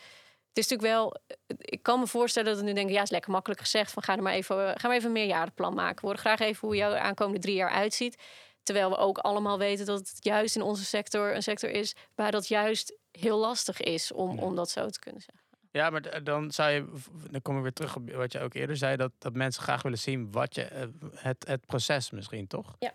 [0.49, 1.15] het is natuurlijk wel,
[1.57, 3.91] ik kan me voorstellen dat we nu denken, ja, is lekker makkelijk gezegd.
[3.91, 5.95] Van ga er maar even, ga maar even een meerjarenplan maken.
[5.95, 8.21] We horen graag even hoe jouw aankomende drie jaar uitziet.
[8.63, 12.31] Terwijl we ook allemaal weten dat het juist in onze sector een sector is waar
[12.31, 15.43] dat juist heel lastig is om, om dat zo te kunnen zeggen.
[15.71, 16.85] Ja, maar d- dan zou je,
[17.31, 19.81] dan kom ik weer terug op wat je ook eerder zei, dat, dat mensen graag
[19.81, 22.75] willen zien wat je, eh, het, het proces misschien, toch?
[22.79, 22.91] Ja.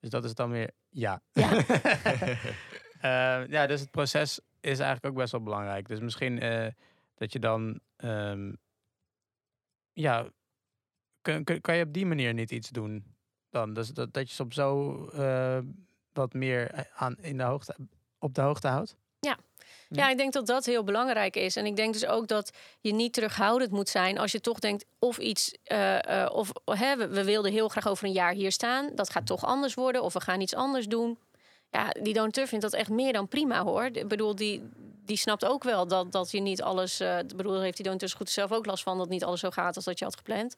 [0.00, 1.20] Dus dat is dan weer ja.
[1.32, 1.50] Ja.
[3.00, 5.88] Eh, ja, dus het proces is eigenlijk ook best wel belangrijk.
[5.88, 6.66] Dus misschien eh,
[7.14, 8.52] dat je dan, ehm,
[9.92, 10.26] ja,
[11.22, 13.04] kun, kun- kan je op die manier niet iets doen
[13.50, 13.74] dan?
[13.74, 15.58] Dus dat, dat je ze op zo eh,
[16.12, 17.76] wat meer eh, aan, in de hoogte,
[18.18, 18.96] op de hoogte houdt?
[19.88, 21.56] Ja, ik denk dat dat heel belangrijk is.
[21.56, 24.84] En ik denk dus ook dat je niet terughoudend moet zijn als je toch denkt
[24.98, 25.56] of iets,
[26.28, 29.44] of hè, we, we wilden heel graag over een jaar hier staan, dat gaat toch
[29.44, 31.18] anders worden, of we gaan iets anders doen.
[31.74, 33.84] Ja, die donateur vindt dat echt meer dan prima hoor.
[33.84, 34.62] Ik bedoel, die,
[35.04, 37.00] die snapt ook wel dat, dat je niet alles.
[37.00, 39.76] ik bedoel, heeft die donateur goed zelf ook last van dat niet alles zo gaat
[39.76, 40.54] als dat je had gepland.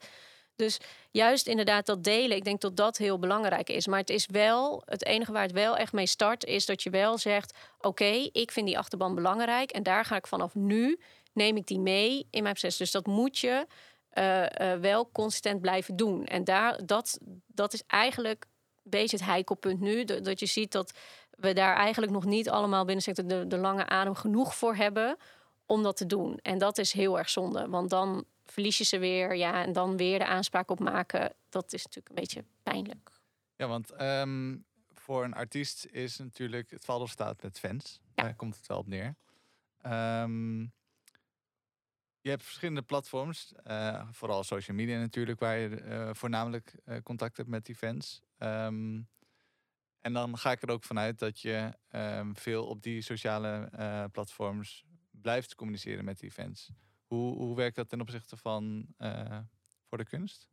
[0.57, 0.79] Dus
[1.11, 3.87] juist inderdaad dat delen, ik denk dat dat heel belangrijk is.
[3.87, 6.91] Maar het is wel, het enige waar het wel echt mee start, is dat je
[6.91, 11.01] wel zegt: Oké, ik vind die achterban belangrijk en daar ga ik vanaf nu,
[11.33, 12.77] neem ik die mee in mijn proces.
[12.77, 13.67] Dus dat moet je
[14.11, 16.25] eh, eh, wel consistent blijven doen.
[16.25, 18.47] En daar, dat, dat is eigenlijk
[18.91, 20.05] beetje het heikelpunt nu.
[20.05, 20.99] Dat, je ziet dat
[21.31, 25.17] we daar eigenlijk nog niet allemaal binnen sector de, de lange adem genoeg voor hebben
[25.67, 26.39] om dat te doen.
[26.43, 29.97] En dat is heel erg zonde, want dan verlies je ze weer, ja, en dan
[29.97, 31.33] weer de aanspraak op maken.
[31.49, 33.11] Dat is natuurlijk een beetje pijnlijk.
[33.57, 34.57] Ja, want ehm,
[34.95, 38.01] voor een artiest is natuurlijk het valt of staat met fans.
[38.15, 38.23] Ja.
[38.23, 39.15] Daar komt het wel op neer.
[39.83, 40.61] Ehm,
[42.21, 47.37] je hebt verschillende platforms, eh, vooral social media natuurlijk, waar je eh, voornamelijk eh, contact
[47.37, 48.23] hebt met die fans.
[48.39, 49.01] Ehm,
[50.07, 54.05] en dan ga ik er ook vanuit dat je ehm, veel op die sociale eh,
[54.13, 56.71] platforms blijft communiceren met die fans.
[57.07, 59.39] Hoe, hoe werkt dat ten opzichte van eh,
[59.89, 60.49] voor de kunst?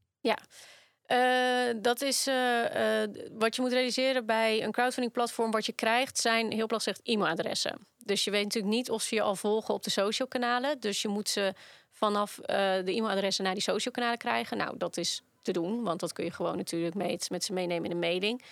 [1.04, 2.26] Eh, dat is
[3.32, 5.52] wat je moet realiseren bij een crowdfunding platform.
[5.52, 7.88] Wat je krijgt zijn heel plat gezegd e-mailadressen.
[7.98, 10.80] Dus je weet natuurlijk niet of ze je al volgen op de social kanalen.
[10.80, 11.54] Dus je moet ze
[11.92, 14.58] vanaf de e-mailadressen naar die social kanalen krijgen.
[14.58, 17.84] Nou, dat is te doen, want dat kun je gewoon natuurlijk met, met ze meenemen
[17.84, 18.44] in de mailing.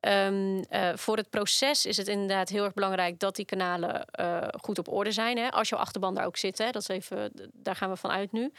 [0.00, 4.48] Ehm, eh, voor het proces is het inderdaad heel erg belangrijk dat die kanalen eh,
[4.60, 5.38] goed op orde zijn.
[5.38, 5.50] Hè?
[5.50, 6.70] Als jouw achterban daar ook zit, hè?
[6.70, 8.52] Dat is even, daar gaan we van uit nu.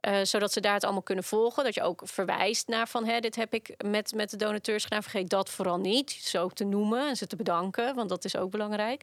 [0.00, 1.64] Eh, zodat ze daar het allemaal kunnen volgen.
[1.64, 5.02] Dat je ook verwijst naar van hè, dit heb ik met, met de donateurs gedaan.
[5.02, 6.10] Vergeet dat vooral niet.
[6.10, 9.02] Zo te noemen en ze te bedanken, want dat is ook belangrijk.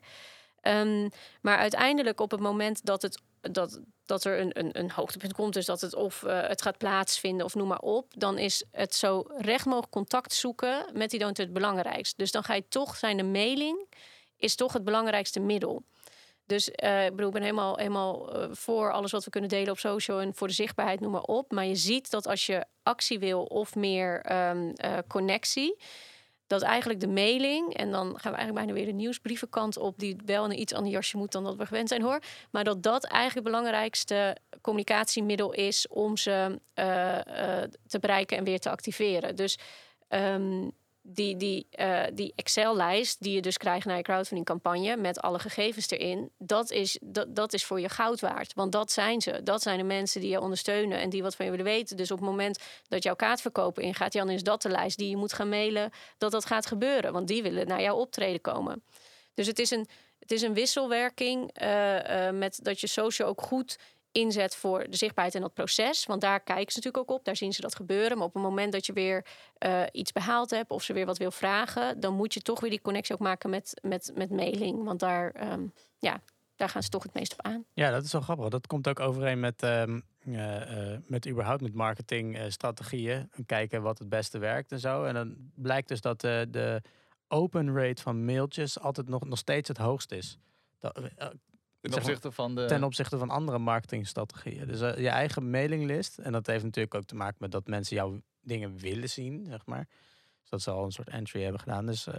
[0.61, 1.09] Ehm,
[1.41, 5.53] maar uiteindelijk op het moment dat, het, dat, dat er een, een, een hoogtepunt komt,
[5.53, 8.95] dus dat het of eh, het gaat plaatsvinden of noem maar op, dan is het
[8.95, 12.15] zo recht mogelijk contact zoeken met die donateur het belangrijkste.
[12.17, 13.87] Dus dan ga je toch zijn de mailing
[14.39, 15.83] is toch het belangrijkste middel.
[16.45, 19.71] Dus uh, ik bedoel, ik ben helemaal, helemaal uh, voor alles wat we kunnen delen
[19.71, 21.51] op social en voor de zichtbaarheid, noem maar op.
[21.51, 25.77] Maar je ziet dat als je actie wil of meer uh, connectie,
[26.49, 30.15] dat eigenlijk de mailing, en dan gaan we eigenlijk bijna weer de nieuwsbrievenkant op, die
[30.25, 32.19] wel een iets ander jasje moet dan dat we gewend zijn hoor.
[32.51, 36.59] Maar dat dat eigenlijk het belangrijkste communicatiemiddel is om ze
[37.87, 39.35] te bereiken en weer te activeren.
[39.35, 39.57] Dus
[40.09, 40.71] um,
[41.11, 45.89] die, die, uh, die Excel-lijst die je dus krijgt naar je crowdfunding-campagne met alle gegevens
[45.89, 48.53] erin, dat is, dat, dat is voor je goud waard.
[48.53, 49.43] Want dat zijn ze.
[49.43, 51.97] Dat zijn de mensen die je ondersteunen en die wat van je willen weten.
[51.97, 55.17] Dus op het moment dat jouw kaartverkopen ingaat, Jan, is dat de lijst die je
[55.17, 57.13] moet gaan mailen dat dat gaat gebeuren.
[57.13, 58.83] Want die willen naar jouw optreden komen.
[59.33, 59.87] Dus het is een,
[60.19, 63.77] het is een wisselwerking uh, uh, met dat je social ook goed
[64.11, 66.05] inzet voor de zichtbaarheid in dat proces.
[66.05, 68.17] Want daar kijken ze natuurlijk ook op, daar zien ze dat gebeuren.
[68.17, 69.25] Maar op het moment dat je weer
[69.65, 72.69] uh, iets behaald hebt of ze weer wat wil vragen, dan moet je toch weer
[72.69, 74.83] die connectie ook maken met, met, met mailing.
[74.83, 76.21] Want daar, um, ja,
[76.55, 77.65] daar gaan ze toch het meest op aan.
[77.73, 78.49] Ja, dat is wel grappig.
[78.49, 83.29] Dat komt ook overeen met, um, uh, uh, met überhaupt met marketingstrategieën.
[83.45, 85.03] kijken wat het beste werkt en zo.
[85.03, 86.81] En dan blijkt dus dat de
[87.27, 90.37] open rate van mailtjes altijd nog, nog steeds het hoogst is.
[90.79, 90.99] Dat,
[91.81, 92.65] Ten opzichte van de...
[92.65, 94.67] Ten opzichte van andere marketingstrategieën.
[94.67, 96.17] Dus uh, je eigen mailinglist.
[96.17, 99.65] En dat heeft natuurlijk ook te maken met dat mensen jouw dingen willen zien, zeg
[99.65, 99.87] maar.
[100.41, 101.85] Dus dat ze al een soort entry hebben gedaan.
[101.85, 102.13] Dus uh,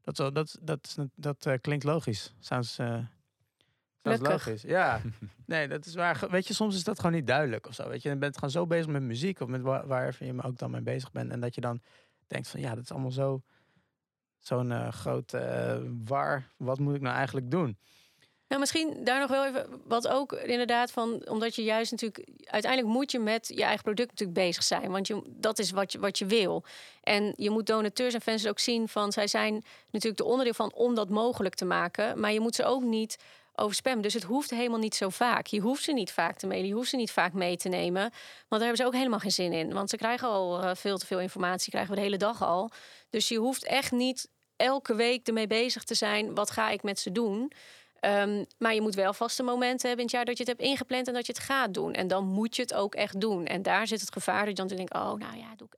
[0.00, 2.34] dat, zo, dat, dat, dat, dat uh, klinkt logisch.
[2.40, 2.74] Sounds,
[4.02, 4.62] sounds logisch.
[4.62, 5.00] Ja,
[5.46, 6.26] nee, dat is waar.
[6.30, 7.88] Weet je, soms is dat gewoon niet duidelijk of zo.
[7.88, 10.42] Weet je, je bent gewoon zo bezig met muziek of met waar, waar je me
[10.42, 11.30] ook dan mee bezig bent.
[11.30, 11.80] En dat je dan
[12.26, 13.42] denkt van ja, dat is allemaal zo
[14.38, 15.36] zo'n groot
[16.04, 16.48] waar.
[16.56, 17.78] Wat moet ik nou eigenlijk doen?
[18.52, 22.92] Nou, misschien daar nog wel even wat ook inderdaad van, omdat je juist natuurlijk uiteindelijk
[22.92, 25.98] moet je met je eigen product natuurlijk bezig zijn, want je, dat is wat je,
[25.98, 26.64] wat je wil.
[27.02, 30.72] En je moet donateurs en fans ook zien van, zij zijn natuurlijk de onderdeel van
[30.74, 33.18] om dat mogelijk te maken, maar je moet ze ook niet
[33.54, 34.02] overspammen.
[34.02, 35.46] Dus het hoeft helemaal niet zo vaak.
[35.46, 38.02] Je hoeft ze niet vaak te mailen, je hoeft ze niet vaak mee te nemen,
[38.02, 38.12] want
[38.48, 41.06] daar hebben ze ook helemaal geen zin in, want ze krijgen al uh, veel te
[41.06, 42.70] veel informatie, krijgen we de hele dag al.
[43.10, 46.98] Dus je hoeft echt niet elke week ermee bezig te zijn, wat ga ik met
[46.98, 47.52] ze doen?
[48.04, 50.70] Um, maar je moet wel vaste momenten hebben in het jaar dat je het hebt
[50.70, 51.92] ingepland en dat je het gaat doen.
[51.92, 53.46] En dan moet je het ook echt doen.
[53.46, 55.68] En daar zit het gevaar dat je dan denkt, oh, nou ja, doe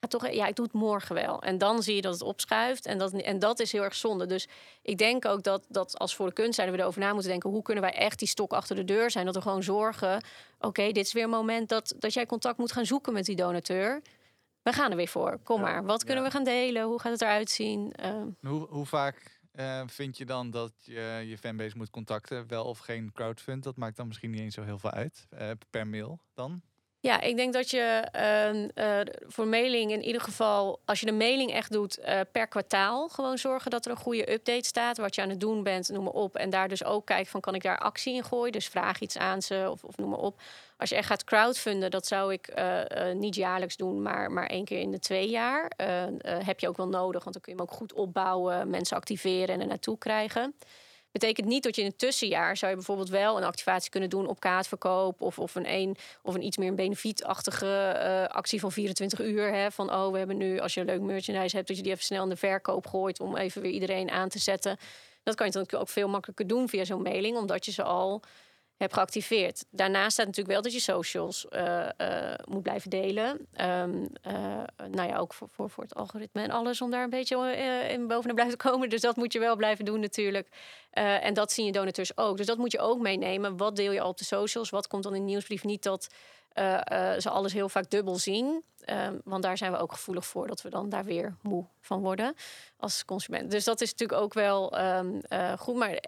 [0.00, 1.42] ik, toch, ja, ik doe het morgen wel.
[1.42, 2.86] En dan zie je dat het opschuift.
[2.86, 4.26] En dat, en dat is heel erg zonde.
[4.26, 4.48] Dus
[4.82, 7.50] ik denk ook dat, dat als voor de kunst zijn we erover na moeten denken,
[7.50, 9.24] hoe kunnen wij echt die stok achter de deur zijn?
[9.24, 10.22] Dat we gewoon zorgen,
[10.58, 13.36] oké, dit is weer een moment dat, dat jij contact moet gaan zoeken met die
[13.36, 14.02] donateur.
[14.62, 15.38] We gaan er weer voor.
[15.42, 15.84] Kom maar.
[15.84, 16.82] Wat kunnen we gaan delen?
[16.82, 17.92] Hoe gaat het eruit zien?
[18.04, 22.64] Uh, hoe, hoe vaak uh, vind je dan dat je je fanbase moet contacten, wel
[22.64, 23.62] of geen crowdfund?
[23.62, 26.62] Dat maakt dan misschien niet eens zo heel veel uit uh, per mail dan?
[27.00, 28.08] Ja, ik denk dat je
[28.74, 31.98] uh, voor mailing in ieder geval, als je de mailing echt doet,
[32.32, 34.96] per kwartaal gewoon zorgen dat er een goede update staat.
[34.96, 36.36] Wat je aan het doen bent, noem maar op.
[36.36, 38.52] En daar dus ook kijken van kan ik daar actie in gooien.
[38.52, 40.40] Dus vraag iets aan ze of, of noem maar op.
[40.76, 44.64] Als je echt gaat crowdfunden, dat zou ik uh, niet jaarlijks doen, maar, maar één
[44.64, 45.72] keer in de twee jaar.
[46.22, 49.54] Heb je ook wel nodig, want dan kun je hem ook goed opbouwen, mensen activeren
[49.54, 50.54] en er naartoe krijgen.
[51.18, 54.26] Betekent niet dat je in het tussenjaar zou je bijvoorbeeld wel een activatie kunnen doen
[54.26, 59.20] op kaartverkoop of, of, een, een, of een iets meer een benefietachtige actie van 24
[59.20, 59.52] uur.
[59.52, 61.92] Hè, van oh, we hebben nu, als je een leuk merchandise hebt, dat je die
[61.92, 64.76] even snel in de verkoop gooit om even weer iedereen aan te zetten.
[65.22, 68.22] Dat kan je dan ook veel makkelijker doen via zo'n mailing, omdat je ze al
[68.78, 69.64] heb geactiveerd.
[69.70, 73.46] Daarnaast staat natuurlijk wel dat je socials uh, uh, moet blijven delen.
[73.60, 74.08] Um,
[74.90, 77.56] nou ja, ook voor, voor, voor het algoritme en alles om daar een beetje
[77.88, 78.88] in bovenaan blijven komen.
[78.88, 80.48] Dus dat moet je wel blijven doen natuurlijk.
[80.90, 82.36] en dat zien je donateurs ook.
[82.36, 83.56] Dus dat moet je ook meenemen.
[83.56, 84.70] Wat deel je al op de socials?
[84.70, 85.64] Wat komt dan in de nieuwsbrief?
[85.64, 86.08] Niet dat
[87.18, 88.62] ze alles heel vaak dubbel zien.
[88.86, 92.00] Um, want daar zijn we ook gevoelig voor dat we dan daar weer moe van
[92.00, 92.34] worden
[92.76, 93.50] als consument.
[93.50, 95.20] Dus dat is natuurlijk ook wel um,
[95.58, 95.76] goed.
[95.76, 95.98] Maar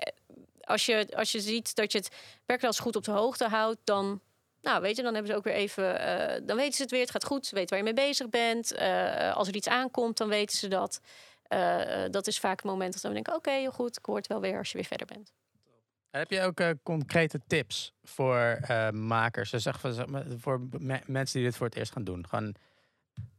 [0.70, 2.16] als je, als je ziet dat je het
[2.46, 4.20] werkgeld goed op de hoogte houdt, dan,
[4.60, 7.00] nou, weet je, dan hebben ze ook weer even, uh, dan weten ze het weer,
[7.00, 8.72] het gaat goed, ze weten waar je mee bezig bent.
[8.72, 11.00] Uh, als er iets aankomt, dan weten ze dat.
[11.48, 14.16] Uh, dat is vaak het moment dat we denken, oké, okay, heel goed, ik hoor
[14.16, 15.32] het wel weer als je weer verder bent.
[16.10, 18.58] Heb je ook concrete tips voor
[18.92, 19.50] makers?
[19.50, 19.80] Dus zeg,
[20.38, 20.60] voor
[21.06, 22.28] mensen die dit voor het eerst gaan doen.
[22.28, 22.54] Gewoon,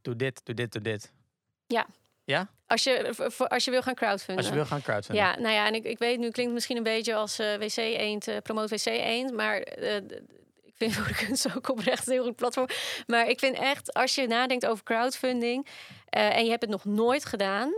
[0.01, 1.11] doe dit, doe dit, doe dit.
[1.67, 1.88] Ja,
[2.32, 2.49] ja?
[2.67, 4.38] Als je, voor, als je wil gaan crowdfunden.
[4.38, 5.25] Als je wil gaan crowdfunden.
[5.25, 7.55] Ja, nou ja, en ik, ik weet, nu klinkt het misschien een beetje als uh,
[7.55, 9.57] wc eend, uh, promoot wc eend, maar
[10.63, 12.67] ik vind voor de kunst ook oprecht een heel goed platform.
[13.07, 15.67] Maar ik vind echt, als je nadenkt over crowdfunding
[16.09, 17.73] en je hebt het nog nooit gedaan,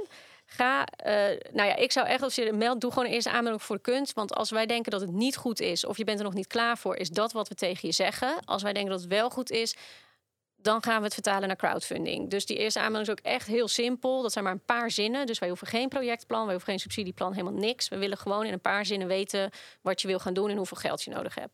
[0.45, 0.87] ga,
[1.51, 4.13] nou ja, ik zou echt als je meldt, doe gewoon eerst aanmelding voor de kunst.
[4.13, 6.47] Want als wij denken dat het niet goed is of je bent er nog niet
[6.47, 8.35] klaar voor, is dat wat we tegen je zeggen.
[8.45, 9.75] Als wij denken dat het wel goed is,
[10.63, 12.29] dan gaan we het vertalen naar crowdfunding.
[12.29, 14.21] Dus die eerste aanmelding is ook echt heel simpel.
[14.21, 15.25] Dat zijn maar een paar zinnen.
[15.25, 17.89] Dus wij hoeven geen projectplan, wij hoeven geen subsidieplan, helemaal niks.
[17.89, 19.49] We willen gewoon in een paar zinnen weten
[19.81, 21.53] wat je wil gaan doen en hoeveel geld je nodig hebt.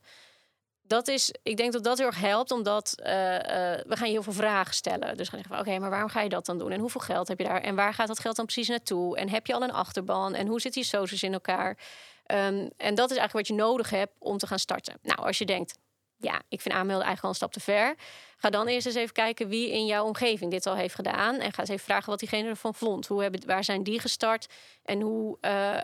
[0.82, 4.14] Dat is, ik denk dat dat heel erg helpt, omdat eh, eh, we gaan je
[4.14, 5.18] heel veel vragen stellen.
[5.18, 6.72] Dus gaan zeggen, oké, maar waarom ga je dat dan doen?
[6.72, 7.62] En hoeveel geld heb je daar?
[7.62, 9.18] En waar gaat dat geld dan precies naartoe?
[9.18, 10.34] En heb je al een achterban?
[10.36, 11.78] En hoe zitten die socials in elkaar?
[12.26, 14.98] Ehm, en dat is eigenlijk wat je nodig hebt om te gaan starten.
[15.02, 15.78] Nou, als je denkt,
[16.22, 17.96] ja, ik vind aanmelden eigenlijk al een stap te ver.
[18.38, 21.36] Ga dan eerst eens even kijken wie in jouw omgeving dit al heeft gedaan.
[21.36, 23.08] En ga eens even vragen wat diegene ervan vond.
[23.08, 24.48] Hoe hebben, waar zijn die gestart?
[24.84, 25.82] En hoe uh, uh,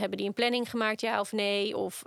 [0.00, 1.76] hebben die een planning gemaakt, ja of nee?
[1.76, 2.02] Of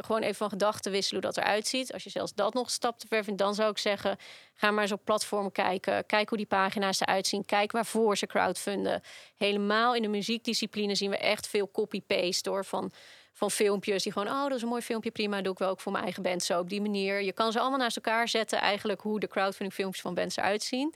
[0.00, 1.92] gewoon even van gedachten wisselen hoe dat eruit ziet.
[1.92, 4.16] Als je zelfs dat nog een stap te ver vindt, dan zou ik zeggen...
[4.54, 6.06] ga maar eens op platformen kijken.
[6.06, 7.44] Kijk hoe die pagina's eruit zien.
[7.44, 9.02] Kijk waarvoor ze crowdfunden.
[9.36, 12.50] Helemaal in de muziekdiscipline zien we echt veel copy-paste...
[12.50, 12.92] door van
[13.38, 15.80] van filmpjes die gewoon, oh, dat is een mooi filmpje, prima, doe ik wel ook
[15.80, 17.22] voor mijn eigen band zo op die manier.
[17.22, 20.62] Je kan ze allemaal naast elkaar zetten, eigenlijk hoe de crowdfunding filmpjes van bands eruit
[20.62, 20.94] zien.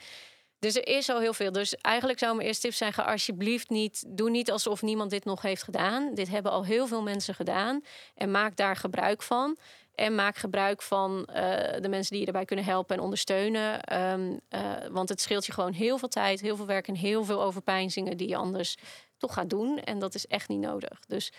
[0.59, 1.53] Dus er is al heel veel.
[1.53, 5.24] Dus eigenlijk zou mijn eerste tip zijn: ga alsjeblieft niet, doe niet alsof niemand dit
[5.24, 6.14] nog heeft gedaan.
[6.14, 7.84] Dit hebben al heel veel mensen gedaan.
[8.14, 9.57] En maak daar gebruik van.
[9.95, 11.34] En maak gebruik van uh,
[11.80, 13.99] de mensen die je erbij kunnen helpen en ondersteunen.
[14.03, 17.24] Um, uh, want het scheelt je gewoon heel veel tijd, heel veel werk en heel
[17.24, 18.76] veel overpeinzingen die je anders
[19.16, 19.78] toch gaat doen.
[19.78, 21.01] En dat is echt niet nodig.
[21.07, 21.32] Dus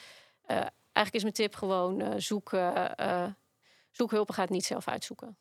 [0.48, 0.60] uh,
[0.94, 3.26] eigenlijk is mijn tip gewoon uh, zoek, uh,
[3.92, 5.38] zoek hulp en ga het niet zelf uitzoeken.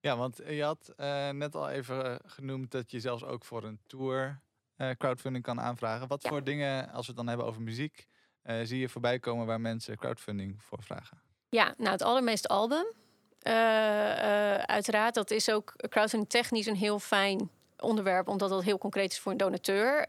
[0.00, 3.80] Ja, want je had uh, net al even genoemd dat je zelfs ook voor een
[3.86, 4.40] tour
[4.98, 6.08] crowdfunding kan aanvragen.
[6.08, 6.28] Wat ja.
[6.28, 8.06] voor dingen, als we het dan hebben over muziek,
[8.62, 11.22] zie je voorbij komen waar mensen crowdfunding voor vragen?
[11.48, 12.92] Ja, nou het allermeest album.
[14.66, 19.18] uiteraard, dat is ook crowdfunding technisch een heel fijn onderwerp, omdat dat heel concreet is
[19.18, 20.06] voor een donateur.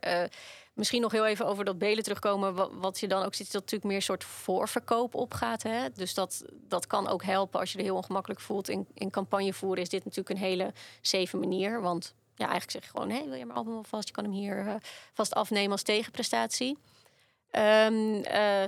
[0.73, 2.79] Misschien nog heel even over dat Belen terugkomen.
[2.79, 5.63] Wat, je dan ook ziet, is dat natuurlijk meer een soort voorverkoop opgaat.
[5.63, 5.89] Hè?
[5.93, 8.69] Dus dat, dat kan ook helpen als je er heel ongemakkelijk voelt.
[8.69, 11.81] In, in campagne voeren is dit natuurlijk een hele safe manier.
[11.81, 14.07] Want ja, eigenlijk zeg je gewoon: hey, wil je mijn album alvast?
[14.07, 14.75] Je kan hem hier uh,
[15.13, 16.77] vast afnemen als tegenprestatie.
[17.51, 18.63] Um, uh,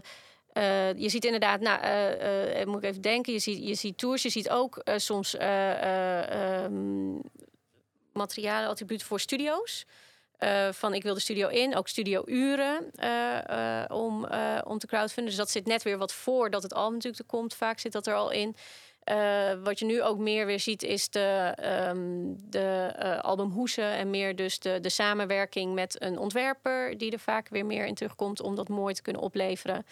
[0.53, 4.29] uh, je ziet inderdaad, nou, moet ik even denken, je ziet, je ziet tours, je
[4.29, 7.21] ziet ook soms um,
[8.13, 9.85] materialen, attributen voor studio's.
[10.43, 14.27] Uh, van ik wil de studio in, ook studiouren uh, uh, om,
[14.63, 15.25] om te crowdfunden.
[15.25, 17.53] Dus dat zit net weer wat voor dat het album natuurlijk er komt.
[17.53, 18.55] Vaak zit dat er al in.
[19.63, 21.57] wat je nu ook meer weer ziet is de,
[21.89, 27.49] um, de albumhoesen en meer dus de, de samenwerking met een ontwerper die er vaak
[27.49, 29.85] weer meer in terugkomt om dat mooi te kunnen opleveren.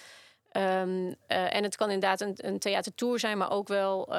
[0.58, 4.14] Um, en het kan inderdaad een, een theatertour zijn, maar ook wel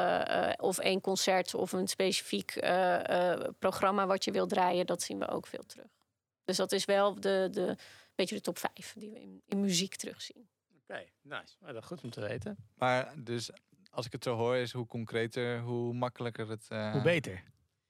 [0.57, 2.55] of één concert of een specifiek
[3.59, 4.87] programma wat je wil draaien.
[4.87, 6.02] Dat zien we ook veel terug.
[6.45, 7.77] Dus dat is wel de, de
[8.15, 10.49] beetje de top 5 die we in, in muziek terugzien.
[10.69, 11.57] Oké, okay, nice.
[11.61, 12.57] Maar dat goed om te weten.
[12.75, 13.51] Maar dus
[13.91, 16.67] als ik het zo hoor, is hoe concreter, hoe makkelijker het.
[16.73, 17.43] Uh, hoe beter.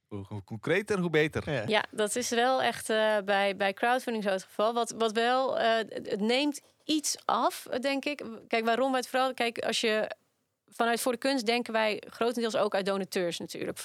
[0.08, 1.50] Hoe, hoe, concreter, hoe beter.
[1.50, 4.74] Ja, ja dat is wel echt uh, bij, bij crowdfunding zo het geval.
[4.74, 8.24] Wat, wat wel, uh, het neemt iets af, denk ik.
[8.48, 9.34] Kijk, waarom wij het vooral.
[9.34, 10.10] Kijk, als je
[10.74, 13.78] vanuit Voor de Kunst denken wij grotendeels ook uit donateurs natuurlijk.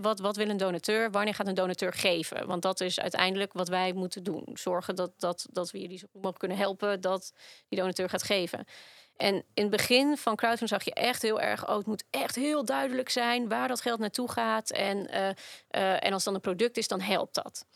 [0.00, 1.10] Wat, wat wil een donateur?
[1.10, 2.46] Wanneer gaat een donateur geven?
[2.46, 4.46] Want dat is uiteindelijk wat wij moeten doen.
[4.54, 7.32] Zorgen dat, dat, dat we jullie zo goed mogelijk kunnen helpen dat
[7.68, 8.64] die donateur gaat geven.
[9.16, 11.68] En in het begin van crowdfunding zag je echt heel erg...
[11.68, 14.70] oh, het moet echt heel duidelijk zijn waar dat geld naartoe gaat.
[14.70, 15.28] En, uh,
[15.70, 17.66] uh, en als dan een product is, dan helpt dat.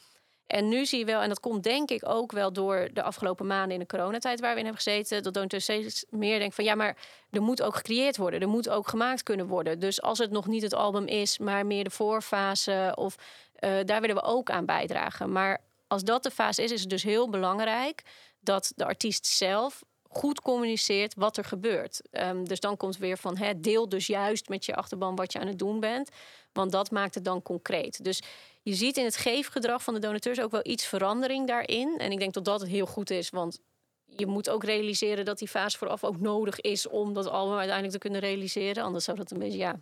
[0.49, 3.47] En nu zie je wel, en dat komt denk ik ook wel door de afgelopen
[3.47, 6.65] maanden in de coronatijd waar we in hebben gezeten, dat donateurs steeds meer denken van
[6.65, 6.97] ja, maar
[7.31, 9.79] er moet ook gecreëerd worden, er moet ook gemaakt kunnen worden.
[9.79, 13.17] Dus als het nog niet het album is, maar meer de voorfase, of
[13.61, 15.33] uh, daar willen we ook aan bijdragen.
[15.33, 18.03] Maar als dat de fase is, is het dus heel belangrijk
[18.41, 22.03] dat de artiest zelf goed communiceert wat er gebeurt.
[22.11, 25.39] Um, dus dan komt weer van hè, deel dus juist met je achterban wat je
[25.39, 26.11] aan het doen bent.
[26.53, 28.05] Want dat maakt het dan concreet.
[28.05, 28.23] Dus
[28.69, 31.99] je ziet in het geefgedrag van de donateurs ook wel iets verandering daarin.
[31.99, 33.61] En ik denk dat dat heel goed is, want
[34.05, 37.93] je moet ook realiseren dat die fase vooraf ook nodig is om dat album uiteindelijk
[37.93, 38.83] te kunnen realiseren.
[38.83, 39.81] Anders zou dat een beetje, ja, dat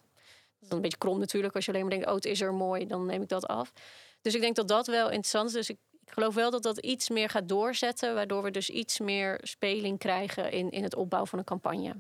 [0.61, 1.55] is een beetje krom natuurlijk.
[1.55, 3.73] Als je alleen maar denkt, oh, het is er mooi, dan neem ik dat af.
[4.21, 5.55] Dus ik denk dat dat wel interessant is.
[5.55, 8.99] Dus ik, ik geloof wel dat dat iets meer gaat doorzetten, waardoor we dus iets
[8.99, 11.95] meer speling krijgen in, in het opbouwen van een campagne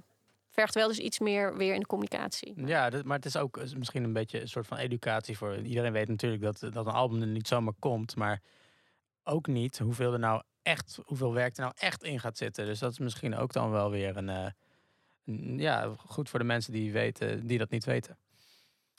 [0.56, 2.52] vergt wel dus iets meer weer in de communicatie.
[2.66, 6.08] Ja, maar het is ook misschien een beetje een soort van educatie voor iedereen weet
[6.08, 8.42] natuurlijk dat, dat een album er niet zomaar komt, maar
[9.24, 12.66] ook niet hoeveel er nou echt, hoeveel werk er nou echt in gaat zitten.
[12.66, 16.72] Dus dat is misschien ook dan wel weer een, uh, ja, goed voor de mensen
[16.72, 18.18] die weten, die dat niet weten.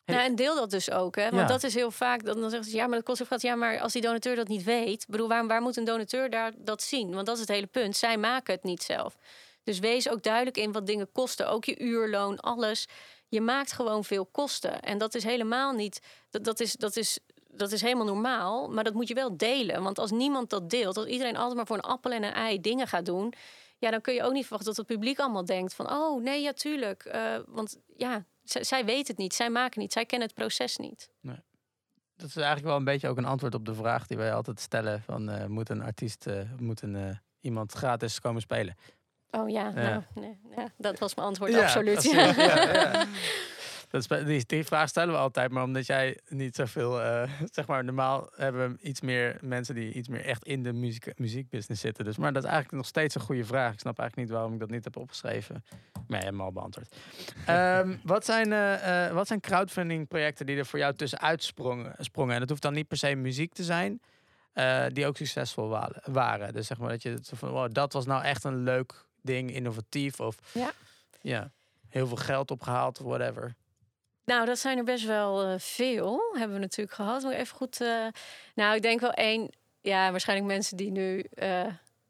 [0.06, 1.30] Nou, en deel dat dus ook, hè?
[1.30, 2.26] Want dat is heel vaak.
[2.26, 3.42] Dan, dan zeggen ze ja, maar dat kost veel geld.
[3.42, 6.52] Ja, maar als die donateur dat niet weet, bedoel, waar, waar moet een donateur daar
[6.58, 7.14] dat zien?
[7.14, 7.96] Want dat is het hele punt.
[7.96, 9.18] Zij maken het niet zelf.
[9.68, 11.50] Dus wees ook duidelijk in wat dingen kosten.
[11.50, 12.88] Ook je uurloon, alles.
[13.28, 14.82] Je maakt gewoon veel kosten.
[14.82, 16.02] En dat is helemaal niet.
[16.30, 17.20] Dat, dat, is, dat is
[17.52, 18.70] dat is helemaal normaal.
[18.70, 19.84] Maar dat moet je wel delen.
[19.84, 22.62] Want als niemand dat deelt, als iedereen altijd maar voor een appel en een ei
[22.62, 23.34] dingen gaat doen.
[23.78, 25.92] Ja, dan kun je ook niet verwachten dat het publiek allemaal denkt van...
[25.92, 27.06] oh, nee, ja, tuurlijk.
[27.06, 31.10] Uh, want ja, zij, weten het niet, zij maken niet, zij kennen het proces niet.
[31.22, 31.40] Nee.
[32.16, 34.60] Dat is eigenlijk wel een beetje ook een antwoord op de vraag die wij altijd
[34.60, 38.76] stellen: van uh, moet een artiest, uh, moet een, iemand gratis komen spelen?
[39.32, 42.04] Oh ja, Nou, nee, ja, dat was mijn antwoord, absoluut.
[42.04, 43.06] Ja, ja,
[43.90, 47.68] Dat is, die, die, vraag stellen we altijd, maar omdat jij niet zoveel, uh, zeg
[47.68, 51.82] maar, normaal hebben we iets meer mensen die iets meer echt in de muziek, muziekbusiness
[51.82, 52.06] zitten.
[52.06, 53.74] Dus, maar dat is eigenlijk nog steeds een goede vraag.
[53.74, 55.64] Ik snap eigenlijk niet waarom ik dat niet heb opgeschreven.
[56.08, 56.96] Maar je hebt me al beantwoord.
[57.50, 61.96] um, wat, zijn, uh, uh, wat zijn crowdfunding projecten die er voor jou tussenuit sprongen?
[61.98, 62.34] sprongen?
[62.34, 64.02] En dat hoeft dan niet per se muziek te zijn.
[64.94, 66.54] die ook succesvol waren.
[66.54, 70.20] Dus zeg maar dat je van, wow, dat was nou echt een leuk ding, innovatief
[70.20, 70.72] of ja.
[71.22, 71.52] ja,
[71.90, 73.56] heel veel geld opgehaald of whatever.
[74.28, 76.22] Nou, dat zijn er best wel uh, veel.
[76.34, 77.24] Hebben we natuurlijk gehad.
[77.24, 77.82] Moet even goed.
[77.82, 78.08] Uh,
[78.56, 79.50] nou, ik denk wel één.
[79.82, 81.66] Ja, waarschijnlijk mensen die nu uh,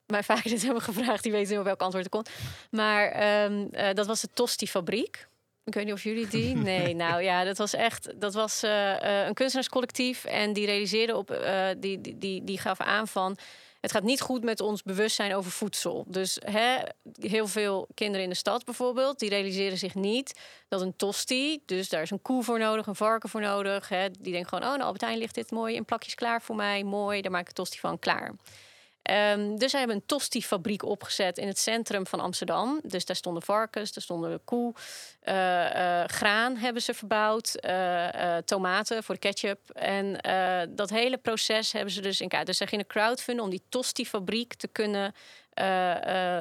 [0.05, 2.29] mij vaak dit hebben gevraagd, die weten wel welk antwoord er komt.
[2.71, 5.27] Maar um, dat was de Tosti-fabriek.
[5.63, 6.55] Ik weet niet of jullie die.
[6.71, 8.21] Nee, nou ja, dat was echt.
[8.21, 10.25] Dat was een kunstenaarscollectief.
[10.25, 11.37] En die realiseerde op.
[11.77, 13.37] die, die, die, die gaf aan van
[13.81, 16.05] het gaat niet goed met ons bewustzijn over voedsel.
[16.07, 16.77] Dus hè,
[17.19, 21.89] heel veel kinderen in de stad bijvoorbeeld, die realiseren zich niet dat een tosti, dus
[21.89, 23.89] daar is een koe voor nodig, een varken voor nodig.
[23.89, 26.83] Hè, die denken gewoon, oh, nou, Albertijn ligt dit mooi in plakjes klaar voor mij,
[26.83, 28.33] mooi, daar maak ik een tosti van klaar.
[29.11, 32.79] Um, dus zij hebben een tosti-fabriek opgezet in het centrum van Amsterdam.
[32.83, 34.73] Dus daar stonden varkens, daar stonden koe,
[35.23, 39.69] uh, graan hebben ze verbouwd, uh, tomaten voor de ketchup.
[39.69, 40.19] En
[40.75, 42.45] dat hele proces hebben ze dus in kaart.
[42.45, 45.13] Dus zij gingen crowdfunden om die tosti-fabriek te kunnen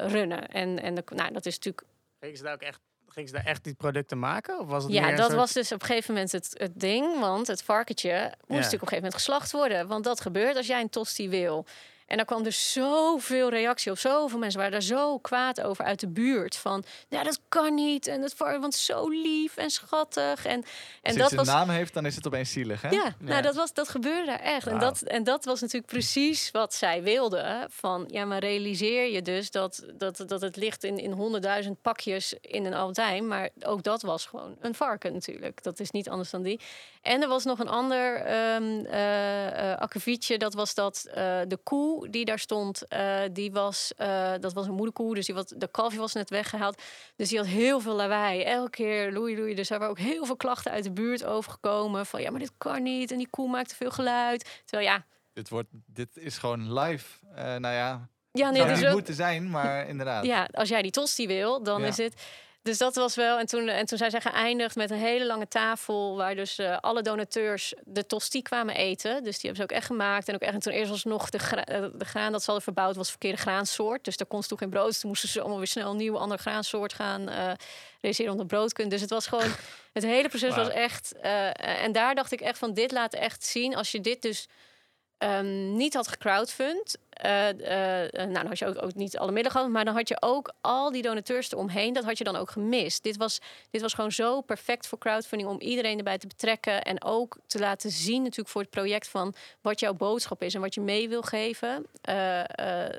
[0.07, 0.49] runnen.
[0.49, 1.87] En, en de, nou, dat is natuurlijk.
[2.21, 4.59] Gingen ze daar ook echt Gingen ze daar echt die producten maken?
[4.61, 7.21] Of was het ja, dat was dus op een gegeven moment het, het ding.
[7.21, 9.87] Want het varkentje moest natuurlijk op een gegeven moment geslacht worden.
[9.87, 11.67] Want dat gebeurt als jij een tosti wil.
[12.07, 13.99] En daar kwam dus zoveel reactie op.
[13.99, 16.57] Zoveel mensen waren daar zo kwaad over uit de buurt.
[16.57, 18.07] Van, ja, dat kan niet.
[18.07, 20.47] En het want zo lief en schattig.
[20.47, 20.65] En,
[21.03, 22.89] en Als dat een naam heeft, dan is het opeens zielig, hè?
[22.89, 24.67] Ja, nou, dat, was, dat gebeurde daar echt.
[24.67, 27.67] En, dat, en dat was natuurlijk precies wat zij wilde.
[27.71, 32.35] Van, ja, maar realiseer je dus dat, dat, dat het ligt in, in honderdduizend pakjes
[32.41, 33.27] in een Albijn.
[33.27, 35.63] Maar ook dat was gewoon een varken natuurlijk.
[35.63, 36.61] Dat is niet anders dan die.
[37.03, 40.39] En er was nog een ander um, uh, akkefietje.
[40.39, 41.15] Dat was dat uh,
[41.49, 43.93] de koe die daar stond, uh, die was,
[44.41, 45.15] dat was een moederkoe.
[45.15, 46.83] Dus die wat, de kalfje was net weggehaald.
[47.17, 48.43] Dus die had heel veel lawaai.
[48.43, 49.55] Elke keer loei loei.
[49.55, 52.07] Dus er waren ook heel veel klachten uit de buurt overgekomen.
[52.07, 53.11] Van ja, maar dit kan niet.
[53.11, 54.63] En die koe maakt te veel geluid.
[54.65, 55.05] Terwijl ja...
[55.33, 57.07] Dit, wordt, dit is gewoon live.
[57.35, 60.25] nou ja, ja, nee, het zou moeten zijn, maar inderdaad.
[60.25, 62.23] Ja, als jij die tosti wil, dan is het...
[62.67, 63.39] Dus dat was wel.
[63.39, 66.17] En toen, en toen zijn ze geëindigd met een hele lange tafel.
[66.17, 69.25] Waar dus uh, alle donateurs de tosti kwamen eten.
[69.25, 70.29] Dus die hebben ze ook echt gemaakt.
[70.29, 70.53] En ook echt.
[70.53, 73.11] En toen eerst was nog de, gra eh, de graan dat ze hadden verbouwd, was
[73.11, 74.05] verkeerde graansoort.
[74.05, 74.87] Dus daar kon ze toen geen brood.
[74.87, 77.53] Dus toen moesten ze allemaal weer snel een nieuwe andere graansoort gaan uh,
[78.01, 78.93] realiseren om brood kunnen.
[78.93, 79.51] Dus het was gewoon.
[79.93, 81.13] Het hele proces was echt.
[81.23, 83.77] Uh, en daar dacht ik echt van: dit laat echt zien.
[83.77, 84.49] Als je dit dus
[85.19, 86.97] um, niet had gecrowdfund.
[87.25, 90.17] Uh, uh, nou, dan had je ook, niet alle middelen gehad, maar dan had je
[90.21, 91.93] ook al die donateurs eromheen.
[91.93, 93.03] Dat had je dan ook gemist.
[93.03, 93.41] Dit was,
[93.71, 96.83] dit was gewoon zo perfect voor crowdfunding om iedereen erbij te betrekken.
[96.83, 100.61] En ook te laten zien, natuurlijk, voor het project van wat jouw boodschap is en
[100.61, 101.87] wat je mee wil geven.
[102.09, 102.15] Uh,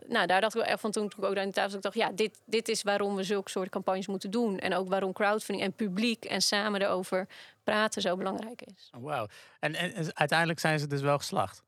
[0.07, 1.85] nou, daar dacht ik wel echt van toen, ik ook daar aan de tafel zat.
[1.85, 4.59] Ik dacht, ja, dit, dit is waarom we zulke soort campagnes moeten doen.
[4.59, 7.27] En ook waarom crowdfunding en publiek en samen erover
[7.63, 8.89] praten zo belangrijk is.
[8.95, 9.27] Oh, Wauw.
[9.59, 11.63] En, en uiteindelijk zijn ze dus wel geslacht.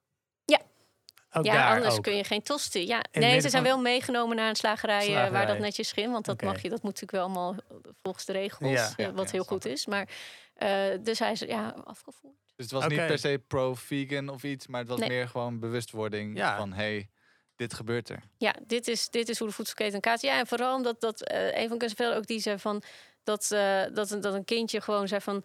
[1.32, 1.42] Ja.
[1.42, 2.88] ja, anders kun je geen tosti.
[2.88, 6.12] Ja, nee, ze zijn wel meegenomen naar een slagerij, eh, waar dat netjes ging.
[6.12, 7.56] Want dat mag je, dat moet natuurlijk wel allemaal
[8.02, 9.14] volgens de regels, ja.
[9.14, 9.86] wat heel goed is.
[9.86, 10.10] Maar
[10.58, 12.34] uh, dus hij is ja, afgevoerd.
[12.56, 16.40] Dus het was niet per se pro-vegan of iets, maar het was meer gewoon bewustwording
[16.40, 17.10] van hey,
[17.56, 18.24] dit gebeurt er.
[18.38, 20.22] Ja, dit is, dit is hoe de voedselketen gaat.
[20.22, 22.84] Ja, en vooral omdat dat uh, een van de ook die zei van
[23.24, 23.48] dat,
[23.94, 25.44] dat, dat een kindje gewoon zei van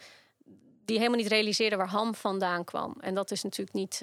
[0.85, 2.97] die helemaal niet realiseerde waar ham vandaan kwam.
[3.01, 4.01] En dat is natuurlijk niet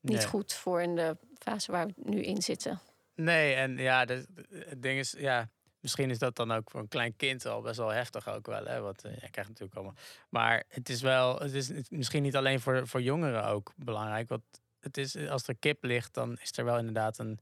[0.00, 2.80] niet goed voor in de fase waar we nu in zitten.
[3.14, 5.48] Nee, en ja, de, het ding is, ja,
[5.80, 8.64] misschien is dat dan ook voor een klein kind al best wel heftig ook wel.
[8.64, 8.80] Hè?
[8.80, 9.96] Want uh, je krijgt natuurlijk allemaal.
[10.28, 14.28] Maar het is wel, het is misschien niet alleen voor, voor jongeren ook belangrijk.
[14.28, 14.42] Want
[14.80, 17.40] het is, als er kip ligt, dan is er wel inderdaad een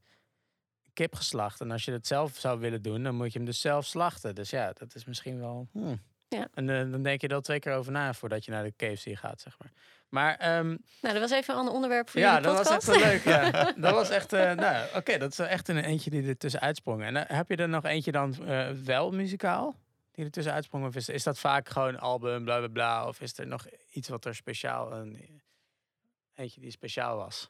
[0.93, 1.61] kip geslacht.
[1.61, 4.35] En als je het zelf zou willen doen, dan moet je hem dus zelf slachten.
[4.35, 5.67] Dus ja, dat is misschien wel.
[5.71, 6.01] Hmm.
[6.29, 6.47] Ja.
[6.53, 9.17] En uh, dan denk je er twee keer over na voordat je naar de KFC
[9.17, 9.71] gaat, zeg maar.
[10.09, 10.67] Maar, um,
[11.01, 12.87] nou, dat was even een onderwerp voor ja, jullie podcast.
[12.87, 13.23] Ja, dat was echt leuk.
[13.23, 13.73] Ja.
[13.77, 17.03] dat was echt, uh, nou, oké, dat is echt een eentje die er tussen uitsprong.
[17.03, 19.75] En uh, heb je er nog eentje dan uh, wel muzikaal?
[20.11, 20.85] Die er tussen uitsprong?
[20.85, 23.07] Of is, is dat vaak gewoon album, bla bla bla?
[23.07, 25.41] Of is er nog iets wat er speciaal een
[26.39, 27.49] Eentje die speciaal was.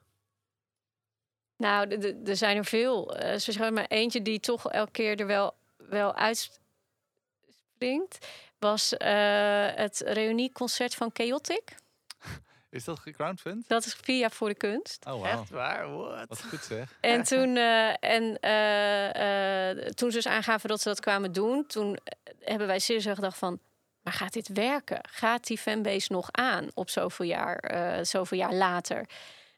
[1.57, 1.87] Nou,
[2.25, 3.15] er zijn er veel.
[3.15, 8.27] Eh zeggen maar eentje die toch elke keer er wel, wel uitspringt.
[8.59, 11.75] Was eh, het reunieconcert van Chaotic.
[12.69, 13.67] Is dat gecrowdfund?
[13.67, 15.05] Dat is via Voor de Kunst.
[15.05, 15.25] Oh, wow.
[15.25, 15.97] Echt waar?
[15.97, 16.27] What?
[16.27, 16.97] Wat goed zeg.
[17.01, 21.65] En toen, eh, en, eh, eh, toen ze dus aangaven dat ze dat kwamen doen,
[21.67, 21.97] toen
[22.39, 23.59] hebben wij serieus gedacht van,
[24.01, 24.99] maar gaat dit werken?
[25.09, 29.05] Gaat die fanbase nog aan op zoveel jaar, eh, zoveel jaar later?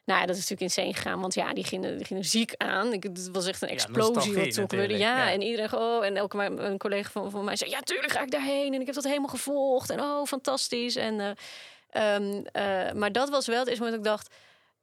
[0.04, 2.92] Nou ja, dat is natuurlijk insane gegaan, want ja, die gingen, die gingen ziek aan.
[2.92, 4.98] Ik, het was echt een Ja, explosie nostalgie wat toen gebeurde.
[4.98, 5.30] Ja, ja.
[5.32, 8.30] en iedereen, oh, en elke een collega van, van mij zei, ja, tuurlijk ga ik
[8.30, 8.74] daarheen.
[8.74, 9.90] En ik heb dat helemaal gevolgd.
[9.90, 10.96] En oh, fantastisch.
[10.96, 14.34] En, eh, ehm, eh, maar dat was wel het eerste moment dat ik dacht,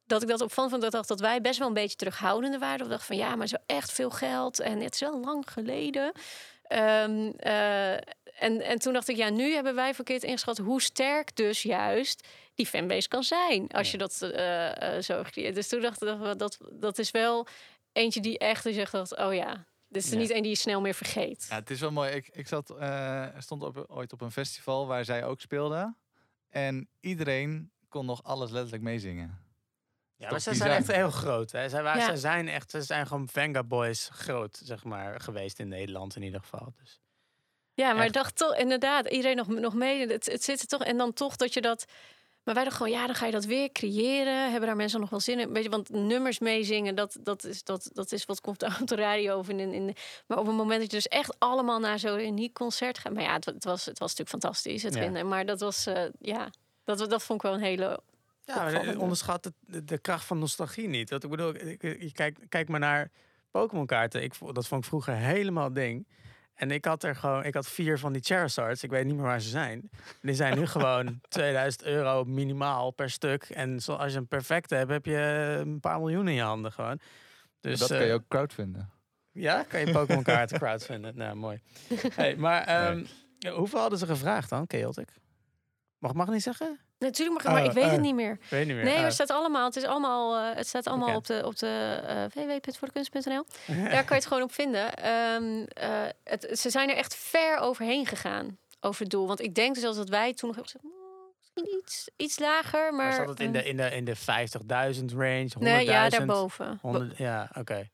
[0.06, 0.84] dat ik dat opvallend vond.
[0.84, 2.86] Dat dacht dat wij best wel een beetje terughoudender waren.
[2.86, 4.60] Ik dacht van ja, maar zo echt veel geld.
[4.60, 6.12] En het is wel lang geleden.
[6.64, 7.94] Ehm, eh,
[8.40, 12.28] en, en toen dacht ik, ja, nu hebben wij verkeerd ingeschat hoe sterk dus juist
[12.60, 13.68] die fanbase kan zijn.
[13.68, 15.56] Als je dat eh, eh, zo creëert.
[15.56, 17.48] Dus toen dacht ik, dat, dat, dat is wel
[17.92, 20.22] eentje die echt echt dacht, oh ja, dit is er Ja.
[20.22, 21.46] niet een die je snel meer vergeet.
[21.50, 22.12] Ja, het is wel mooi.
[22.12, 25.96] Ik, ik zat, eh, stond op, ooit op een festival waar zij ook speelde.
[26.50, 29.28] En iedereen kon nog alles letterlijk meezingen.
[30.16, 31.52] Ja, Toch maar ze zijn echt heel groot.
[31.52, 31.70] Hè?
[31.70, 32.06] Zij, waren, Ja.
[32.08, 36.22] zij zijn echt, ze zijn gewoon Venga Boys groot, zeg maar, geweest in Nederland in
[36.24, 36.74] ieder geval.
[36.82, 37.00] Dus.
[37.74, 38.14] Ja, maar Echt.
[38.14, 40.08] dacht toch, inderdaad, iedereen nog, nog mee.
[40.08, 40.84] Het, het zit er toch.
[40.84, 41.86] En dan toch dat je dat.
[42.50, 44.50] Maar wij dachten gewoon, ja, dan ga je dat weer creëren.
[44.50, 45.54] Hebben daar mensen nog wel zin in?
[45.54, 48.96] Weet je, want nummers meezingen, dat, dat, is, dat, dat is wat komt op de
[48.96, 49.96] radio of in, in.
[50.28, 53.14] Maar op het moment dat je dus echt allemaal naar zo'n uniek concert gaat.
[53.14, 54.84] Maar ja, het, wa- het, was, het was natuurlijk fantastisch.
[54.84, 55.00] Het Ja.
[55.00, 55.28] winnen.
[55.28, 56.50] Maar dat was, eh, ja,
[56.84, 58.00] dat, dat vond ik wel een hele.
[58.46, 61.10] Ja, onderschat de, de kracht van nostalgie niet.
[61.10, 63.12] Dat ik bedoel, ik, kijk, kijk maar naar
[63.52, 64.24] Pokémon kaarten.
[64.24, 66.08] Ik, dat vond ik vroeger helemaal ding.
[66.60, 68.84] En ik had er gewoon, ik had vier van die Charizards.
[68.84, 69.90] Ik weet niet meer waar ze zijn.
[70.22, 73.44] Die zijn nu gewoon 2000 euro minimaal per stuk.
[73.44, 75.18] En zo, als je een perfecte hebt, heb je
[75.60, 77.00] een paar miljoen in je handen gewoon.
[77.62, 78.90] Dus dat kan je eh, ook crowdfunden.
[79.32, 81.18] Ja, kan je Pokémon kaarten crowdfunden.
[81.18, 81.62] Nou, mooi.
[82.14, 83.06] Hey, maar ehm,
[83.54, 85.10] hoeveel hadden ze gevraagd dan, Chaotic?
[85.98, 86.80] Mag, mag niet zeggen?
[87.00, 88.06] Natuurlijk mag ik, maar Oh, ik weet het oh.
[88.06, 88.38] niet meer.
[88.50, 88.84] Weet niet meer.
[88.86, 89.04] Nee, Oh.
[89.04, 89.66] het staat allemaal.
[89.66, 90.38] Het is allemaal.
[90.50, 91.30] eh, het staat allemaal Bekend.
[91.30, 93.46] op de op de eh www.voordekunst.nl.
[93.68, 94.94] Daar kan je het gewoon op vinden.
[94.96, 99.28] Ehm, eh, het, ze zijn er echt ver overheen gegaan over het doel.
[99.28, 102.40] Want ik denk dus als dat wij toen nog hebben gezegd, "Hmm, misschien iets, iets
[102.40, 103.06] lager, maar.
[103.06, 105.50] Maar zat het in de, eh, in de, in de 50.000 range?
[105.54, 105.60] 100.000?
[105.60, 106.78] nee, ja, daarboven.
[106.82, 107.90] 100, ja, oké.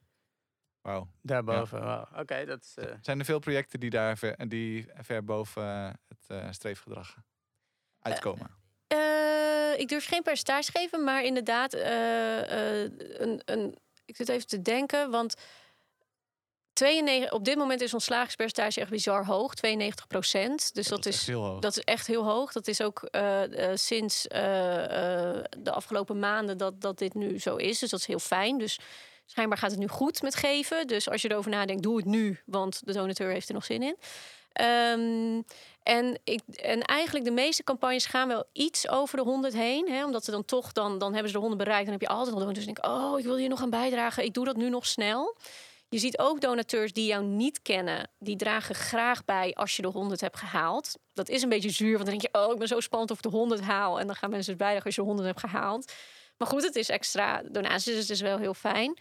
[0.82, 1.08] Wauw.
[1.22, 1.82] Daarboven.
[1.84, 2.06] Wow.
[2.20, 2.84] Oké, dat is...
[2.86, 5.64] eh, Zijn er veel projecten die daar ver, die ver boven
[6.08, 7.16] het eh, streefgedrag
[8.02, 8.64] uitkomen?
[8.96, 13.76] Eh, ik durf geen percentage te geven, maar inderdaad, eh, eh, een, een,
[14.06, 15.36] ik zit even te denken, want
[16.74, 20.74] 92, op dit moment is ons slagingspercentage echt bizar hoog, 92 procent.
[20.74, 21.26] Dus dat, is.
[21.60, 22.52] Dat is echt heel hoog.
[22.52, 23.10] Dat is ook
[23.74, 27.80] sinds de afgelopen maanden dat, dat dit nu zo is.
[27.80, 28.58] Dus dat is heel fijn.
[28.58, 28.80] Dus
[29.26, 30.88] schijnbaar gaat het nu goed met geven.
[30.88, 32.40] Dus als je erover nadenkt, doe het nu.
[32.46, 33.98] Want de donateur heeft er nog zin in.
[34.56, 35.42] Ehm,
[35.84, 39.90] en, ik, en eigenlijk de meeste campagnes gaan wel iets over de 100 heen.
[39.90, 41.84] Hè, omdat ze dan toch, dan, dan hebben ze de 100 bereikt.
[41.84, 44.24] Dan heb je altijd nog donateurs die denken, oh, ik wil hier nog aan bijdragen.
[44.24, 45.36] Ik doe dat nu nog snel.
[45.90, 49.88] Je ziet ook donateurs die jou niet kennen, die dragen graag bij als je de
[49.88, 50.98] 100 hebt gehaald.
[51.14, 53.18] Dat is een beetje zuur, want dan denk je, oh, ik ben zo spannend of
[53.18, 54.00] ik de 100 haal.
[54.00, 55.94] En dan gaan mensen dus bijdragen als je de 100 hebt gehaald.
[56.38, 58.98] Maar goed, het is extra donaties, dus het is wel heel fijn.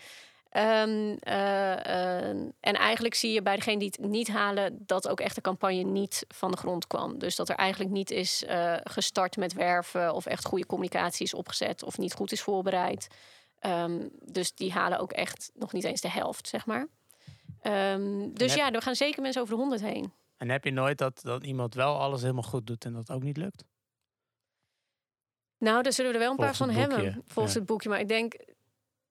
[0.55, 5.21] Ehm, eh, eh, en eigenlijk zie je bij degene die het niet halen dat ook
[5.21, 7.19] echt de campagne niet van de grond kwam.
[7.19, 11.35] Dus dat er eigenlijk niet is eh, gestart met werven of echt goede communicatie is
[11.35, 13.07] opgezet of niet goed is voorbereid.
[13.59, 16.87] Ehm, dus die halen ook echt nog niet eens de helft, zeg maar.
[17.61, 20.13] Ehm, dus heb- ja, er gaan zeker mensen over de 100 heen.
[20.37, 23.23] En heb je nooit dat, dat iemand wel alles helemaal goed doet en dat ook
[23.23, 23.65] niet lukt?
[25.59, 27.61] Nou, daar zullen we er wel een paar van hebben, volgens ja.
[27.61, 27.89] het boekje.
[27.89, 28.37] Maar ik denk,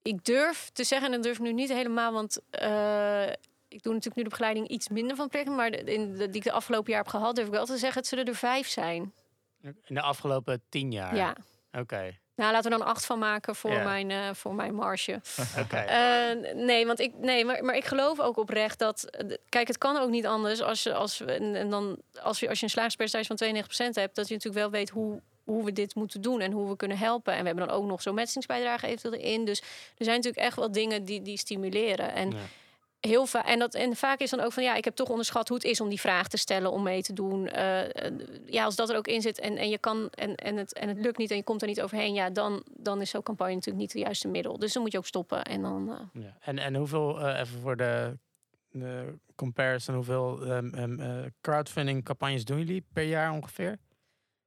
[0.04, 3.28] ik durf te zeggen, en dat durf ik nu niet helemaal, want eh,
[3.68, 6.44] ik doe natuurlijk nu de begeleiding iets minder van projecten, maar in de, die ik
[6.44, 9.14] de afgelopen jaar heb gehad, durf ik wel te zeggen, het zullen er vijf zijn.
[9.62, 11.16] In de afgelopen tien jaar?
[11.16, 11.36] Ja.
[11.72, 12.18] Oké.
[12.36, 15.22] Nou, laten we dan acht van maken voor, mijn, eh, voor mijn marge.
[15.64, 15.76] Oké.
[15.78, 19.10] Eh, nee, want ik, nee maar, maar ik geloof ook oprecht dat.
[19.50, 22.50] Kijk, het kan ook niet anders als je, als, we- en, en dan, als je,
[22.50, 25.72] als je een slagingspercentage van 92% hebt, dat je natuurlijk wel weet hoe, hoe we
[25.74, 27.34] dit moeten doen en hoe we kunnen helpen.
[27.34, 29.46] En we hebben dan ook nog zo'n matchingsbijdrage eventueel erin.
[29.46, 29.60] Dus
[29.98, 32.14] er zijn natuurlijk echt wel dingen die, die stimuleren.
[32.14, 32.38] En Ja.
[33.00, 35.48] heel vaak en dat en vaak is dan ook van ja, ik heb toch onderschat
[35.48, 37.48] hoe het is om die vraag te stellen, om mee te doen.
[37.48, 38.14] Eh, eh,
[38.46, 40.88] ja, als dat er ook in zit en, en je kan en, en, het, en
[40.88, 43.54] het lukt niet en je komt er niet overheen, ja, dan, dan is zo'n campagne
[43.54, 44.58] natuurlijk niet het juiste middel.
[44.60, 45.90] Dus dan moet je ook stoppen en dan.
[46.14, 46.38] eh, Ja.
[46.40, 48.18] En, en hoeveel, even voor de,
[48.72, 53.78] de comparison, hoeveel eh, crowdfunding campagnes doen jullie per jaar ongeveer?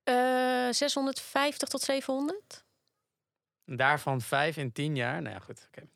[0.07, 2.65] Eh, 650 tot 700.
[3.65, 5.23] Daarvan vijf in tien jaar.
[5.23, 5.67] Nou ja, goed.
[5.67, 5.87] oké.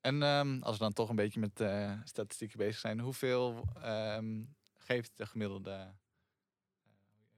[0.00, 4.42] En ehm, als we dan toch een beetje met eh, statistieken bezig zijn, hoeveel ehm,
[4.76, 5.86] geeft de gemiddelde eh,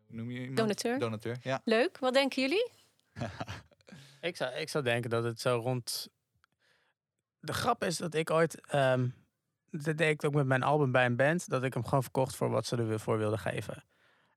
[0.06, 0.56] hoe noem je iemand?
[0.56, 0.98] Donateur.
[0.98, 1.60] Donateur, ja.
[1.64, 1.98] Leuk.
[1.98, 2.70] Wat denken jullie?
[4.20, 6.08] Ik zou, ik zou denken dat het zo rond.
[7.38, 8.66] De grap is dat ik ooit.
[8.66, 9.08] ehm
[9.70, 11.48] dat deed ik ook met mijn album bij een band.
[11.48, 13.84] Dat ik hem gewoon verkocht voor wat ze ervoor wilden geven.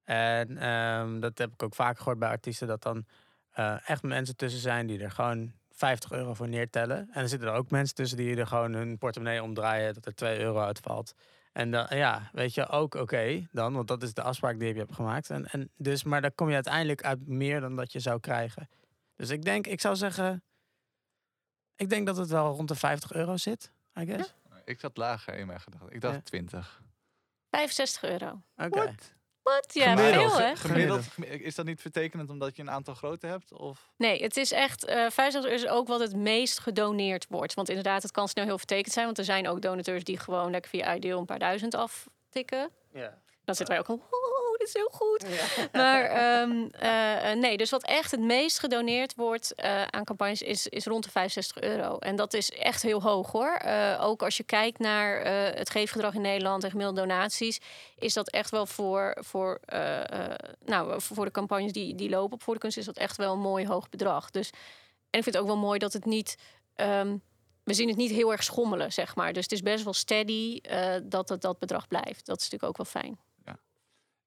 [0.06, 2.68] En ehm, dat heb ik ook vaak gehoord bij artiesten.
[2.68, 3.06] Dat dan
[3.51, 6.97] eh, echt mensen tussen zijn die er gewoon 50 euro voor neertellen.
[7.12, 9.93] En er zitten er ook mensen tussen die er gewoon hun portemonnee omdraaien.
[9.93, 11.14] Dat er 2 euro uitvalt.
[11.51, 13.74] En dan, ja, weet je, ook oké dan.
[13.74, 15.30] Want dat is de afspraak die je hebt gemaakt.
[15.30, 18.70] En, en dus, maar dan kom je uiteindelijk uit meer dan dat je zou krijgen.
[19.16, 20.43] Dus ik denk, ik zou zeggen.
[21.76, 24.34] Ik denk dat het wel rond de 50 euro zit, I guess.
[24.66, 25.91] Ik zat lager in mijn gedachten.
[25.91, 26.22] Ik dacht Ja.
[26.22, 26.82] 20.
[27.49, 28.41] 65 euro.
[28.58, 28.95] Oké.
[29.46, 29.66] Wat?
[29.74, 30.56] Ja, Gemiddeld, veel hè?
[30.56, 33.54] Gemiddeld, gemi- is dat niet vertekenend omdat je een aantal grote hebt?
[33.54, 33.89] Of?
[33.98, 34.86] Nee, het is echt.
[34.86, 37.54] eh 65 euro is ook wat het meest gedoneerd wordt.
[37.54, 39.06] Want inderdaad, het kan snel heel vertekend zijn.
[39.06, 42.70] Want er zijn ook donateurs die gewoon lekker via Ideal een paar duizend aftikken.
[42.93, 43.18] Ja.
[43.46, 44.02] Dan zitten wij ook al.
[44.74, 45.26] Heel goed.
[45.72, 50.41] Maar ehm, eh, eh, nee, dus wat echt het meest gedoneerd wordt eh, aan campagnes
[50.41, 51.97] is, is rond de 65 euro.
[51.97, 53.61] En dat is echt heel hoog hoor.
[53.99, 57.59] Ook als je kijkt naar het geefgedrag in Nederland en gemiddelde donaties,
[57.95, 59.59] is dat echt wel voor, voor,
[60.66, 63.34] nou, voor de campagnes die, die lopen op voor de kunst, is dat echt wel
[63.34, 64.32] een mooi hoog bedrag.
[64.32, 64.49] Dus,
[65.09, 66.36] en ik vind het ook wel mooi dat het niet.
[66.76, 67.18] ehm,
[67.66, 69.34] we zien het niet heel erg schommelen, zeg maar.
[69.34, 72.26] Dus het is best wel steady eh, dat het dat bedrag blijft.
[72.26, 73.20] Dat is natuurlijk ook wel fijn.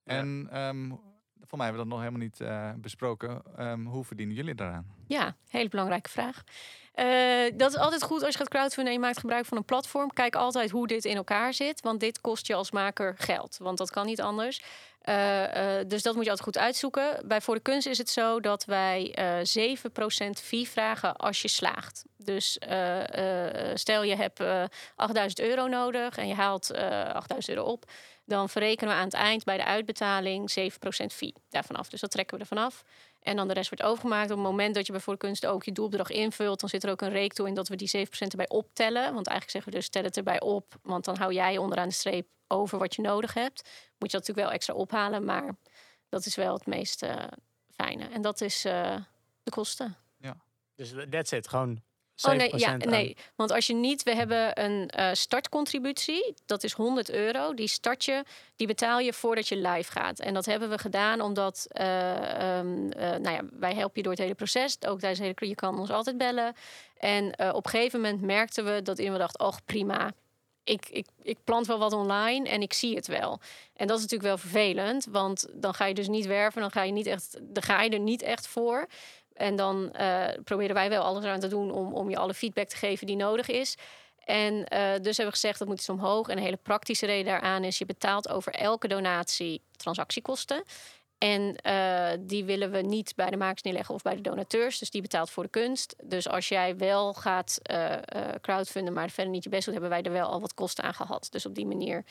[0.09, 0.91] En ehm,
[1.49, 3.43] voor mij hebben we dat nog helemaal niet eh, besproken.
[3.57, 4.87] Ehm, hoe verdienen jullie daaraan?
[5.07, 6.43] Ja, hele belangrijke vraag.
[6.93, 7.07] Eh,
[7.57, 10.11] dat is altijd goed als je gaat crowdfunden en je maakt gebruik van een platform.
[10.11, 13.57] Kijk altijd hoe dit in elkaar zit, want dit kost je als maker geld.
[13.61, 14.63] Want dat kan niet anders.
[15.01, 17.29] Eh, dus dat moet je altijd goed uitzoeken.
[17.29, 21.49] Bij Voor de Kunst is het zo dat wij eh 7% fee vragen als je
[21.49, 22.05] slaagt.
[22.17, 22.59] Dus
[23.75, 24.65] stel je hebt eh
[24.97, 27.85] 8000 euro nodig en je haalt eh 8000 euro op.
[28.29, 31.89] Dan verrekenen we aan het eind bij de uitbetaling 7% fee daarvan af.
[31.89, 32.85] Dus dat trekken we ervan af.
[33.23, 34.31] En dan de rest wordt overgemaakt.
[34.31, 36.85] Op het moment dat je bij Voor de Kunst ook je doelbedrag invult, dan zit
[36.85, 39.03] er ook een reektool in dat we die 7% erbij optellen.
[39.15, 41.95] Want eigenlijk zeggen we dus stel het erbij op, want dan hou jij onderaan de
[41.95, 43.63] streep over wat je nodig hebt.
[43.99, 45.57] Moet je dat natuurlijk wel extra ophalen, maar
[46.09, 47.25] dat is wel het meest eh,
[47.75, 48.05] fijne.
[48.05, 48.97] En dat is eh,
[49.43, 49.97] de kosten.
[50.75, 51.49] Dus that's it.
[51.49, 51.88] Gewoon 7%
[52.23, 52.79] Oh nee, ja, aan.
[52.79, 57.55] nee, want als je niet, we hebben een eh, startcontributie, dat is 100 euro.
[57.55, 58.25] Die start je,
[58.57, 60.19] die betaal je voordat je live gaat.
[60.19, 64.13] En dat hebben we gedaan omdat, eh, ehm, eh, nou ja, wij helpen je door
[64.13, 64.77] het hele proces.
[64.87, 66.55] Ook tijdens de hele, je kan ons altijd bellen.
[66.97, 70.13] En op een gegeven moment merkten we dat iemand dacht, oh prima.
[70.65, 73.41] Ik, ik, ik plant wel wat online en ik zie het wel.
[73.77, 76.83] En dat is natuurlijk wel vervelend, want dan ga je dus niet werven, dan ga
[76.83, 78.87] je, niet echt, dan ga je er niet echt voor.
[79.39, 82.69] En dan eh, proberen wij wel alles aan te doen om, om je alle feedback
[82.69, 83.77] te geven die nodig is.
[84.25, 86.29] En eh, dus hebben we gezegd dat moet iets omhoog.
[86.29, 90.63] En een hele praktische reden daaraan is: je betaalt over elke donatie transactiekosten.
[91.19, 94.79] En eh, die willen we niet bij de makers neerleggen of bij de donateurs.
[94.79, 95.95] Dus die betaalt voor de kunst.
[96.05, 97.93] Dus als jij wel gaat eh,
[98.41, 100.95] crowdfunden, maar verder niet je best doet, hebben wij er wel al wat kosten aan
[100.95, 101.29] gehad.
[101.31, 102.05] Dus op die manier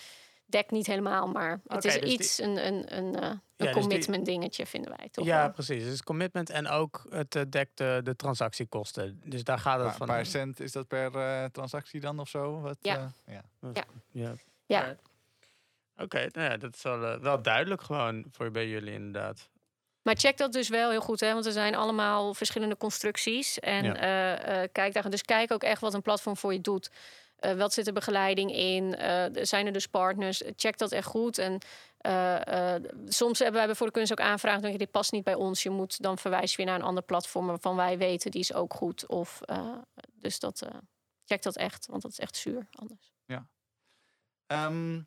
[0.49, 3.67] dekt niet helemaal, maar het is dus die- iets, een, een, een, eh, een dus
[3.73, 5.25] die- commitment dingetje, vinden wij toch?
[5.25, 5.51] Ja, wel.
[5.51, 5.83] precies.
[5.83, 9.21] Dus commitment en ook het eh, dekt de, de transactiekosten.
[9.25, 10.07] Dus daar gaat het Een van.
[10.07, 12.59] paar cent, is dat per eh, transactie dan of zo?
[12.61, 13.11] Wat, Ja.
[13.25, 13.83] eh, ja.
[14.11, 14.33] Ja.
[14.65, 14.95] Ja.
[15.97, 19.49] Oké, nou ja, dat is wel, eh, wel duidelijk gewoon voor bij jullie inderdaad.
[20.01, 21.33] Maar check dat dus wel heel goed, hè?
[21.33, 23.59] want er zijn allemaal verschillende constructies.
[23.59, 23.95] En Ja.
[23.95, 26.91] eh, eh, kijk daar, dus kijk ook echt wat een platform voor je doet.
[27.37, 28.95] Eh, wat zit er begeleiding in?
[28.95, 30.43] Eh, zijn er dus partners?
[30.55, 31.37] Check dat echt goed.
[31.37, 31.59] En
[31.97, 32.75] eh,
[33.05, 34.61] soms hebben wij voor de kunst ook aanvragen.
[34.61, 35.63] Denk je, dit past niet bij ons.
[35.63, 38.73] Je moet dan verwijzen weer naar een ander platform waarvan wij weten die is ook
[38.73, 39.07] goed.
[39.07, 39.41] Of
[40.13, 40.67] dus dat
[41.25, 43.15] check dat echt, want dat is echt zuur anders.
[44.47, 45.01] Ehm,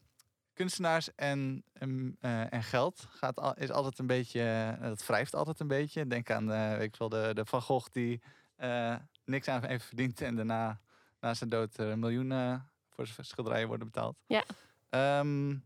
[0.53, 2.16] kunstenaars en, en,
[2.51, 6.07] en geld gaat al, is altijd een beetje, dat wrijft altijd een beetje.
[6.07, 8.22] Denk aan ik wel, de, de Van Gogh die
[9.24, 10.81] niks aan heeft verdiend en daarna
[11.21, 14.16] na zijn dood er miljoenen voor zijn schilderijen worden betaald.
[14.27, 14.45] Ja.
[14.89, 15.57] Ehm,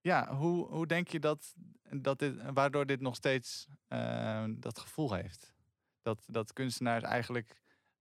[0.00, 1.54] ja, hoe, hoe denk je dat,
[1.90, 5.54] dat dit, waardoor dit nog steeds eh, dat gevoel heeft?
[6.02, 7.60] Dat, dat kunstenaars eigenlijk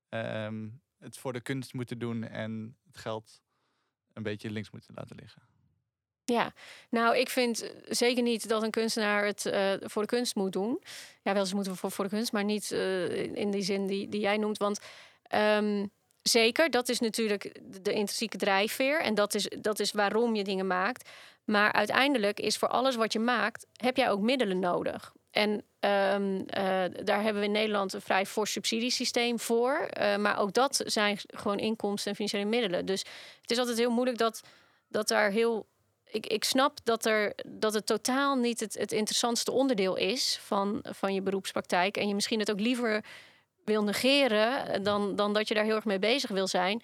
[0.10, 3.42] ehm, het voor de kunst moeten doen en het geld
[4.14, 5.42] een beetje links moeten laten liggen.
[6.24, 6.54] Ja,
[6.90, 10.82] nou, ik vind zeker niet dat een kunstenaar het eh, voor de kunst moet doen.
[11.22, 14.10] Ja, wel, ze moeten voor, voor de kunst, maar niet eh, in die zin die,
[14.10, 14.58] die jij noemt.
[14.58, 14.80] Want
[15.24, 15.86] ehm,
[16.24, 19.02] zeker, dat is natuurlijk de, intrinsieke drijfveer.
[19.02, 21.10] En dat is, dat is waarom je dingen maakt.
[21.44, 25.14] Maar uiteindelijk is voor alles wat je maakt, heb jij ook middelen nodig.
[25.32, 29.74] en ehm, eh, daar hebben we in Nederland een vrij fors subsidiesysteem voor.
[29.74, 32.86] Eh, maar ook dat zijn gewoon inkomsten en financiële middelen.
[32.86, 33.06] Dus
[33.42, 34.42] het is altijd heel moeilijk dat,
[34.88, 35.68] dat daar heel.
[36.12, 40.84] Ik, ik snap dat, er, dat het totaal niet het, het interessantste onderdeel is van,
[40.90, 41.98] van je beroepspraktijk.
[41.98, 43.04] En je misschien het ook liever
[43.66, 46.82] wil negeren dan, dan dat je daar heel erg mee bezig wil zijn.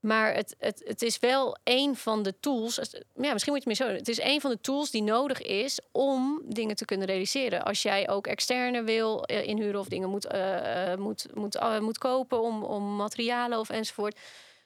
[0.00, 2.76] Maar het, het, het is wel een van de tools.
[3.14, 3.94] Ja, misschien moet je het meer zo.
[3.94, 7.64] Het is een van de tools die nodig is om dingen te kunnen realiseren.
[7.64, 12.42] Als jij ook externe wil uh, inhuren of dingen moet, uh, moet, moet, moet kopen
[12.42, 14.18] om, om materialen of enzovoort.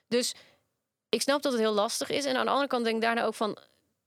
[0.08, 0.34] Dus
[1.08, 2.24] ik snap dat het heel lastig is.
[2.24, 3.58] En aan de andere kant denk ik daarna ook van.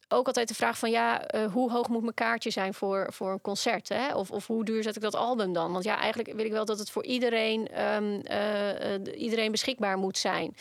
[0.08, 3.41] Ook altijd de vraag van ja, hoe hoog moet mijn kaartje zijn voor, voor een
[3.41, 3.89] concert?
[3.89, 4.16] Hè?
[4.16, 5.72] Of, of hoe duur zet ik dat album dan?
[5.72, 8.22] Want ja, eigenlijk wil ik wel dat het voor iedereen, um,
[9.16, 10.56] iedereen beschikbaar moet zijn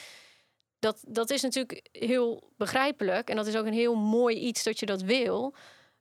[0.85, 3.29] dat, dat is natuurlijk heel begrijpelijk.
[3.29, 5.55] En dat is ook een heel mooi iets dat je dat wil.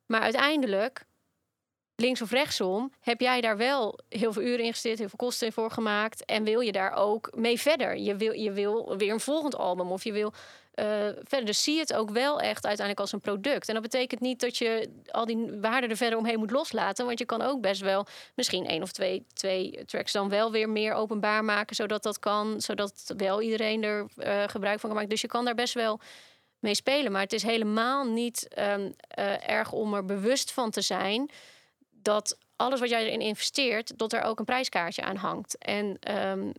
[0.06, 1.06] Maar uiteindelijk,
[1.96, 5.48] links of rechtsom, heb jij daar wel heel veel uren in gesteerd, heel veel kosten
[5.48, 6.26] in voor gemaakt.
[6.26, 7.98] En wil je daar ook mee verder?
[7.98, 10.34] Je wil, je wil weer een volgend album of je wil
[10.76, 10.86] uh,
[11.24, 11.46] verder.
[11.46, 13.68] Dus zie het ook wel echt uiteindelijk als een product.
[13.68, 17.06] En dat betekent niet dat je al die waarden er verder omheen moet loslaten.
[17.06, 18.06] Want je kan ook best wel
[18.36, 21.76] misschien één of twee, twee tracks dan wel weer meer openbaar maken.
[21.76, 22.62] Zodat dat kan.
[22.62, 25.10] Zodat wel iedereen er uh, gebruik van kan maken.
[25.10, 26.00] Dus je kan daar best wel
[26.60, 27.12] mee spelen.
[27.12, 31.30] Maar het is helemaal niet um, uh, erg om er bewust van te zijn
[31.90, 35.58] dat alles wat jij erin investeert, dat er ook een prijskaartje aan hangt.
[35.58, 35.98] En,
[36.32, 36.52] um,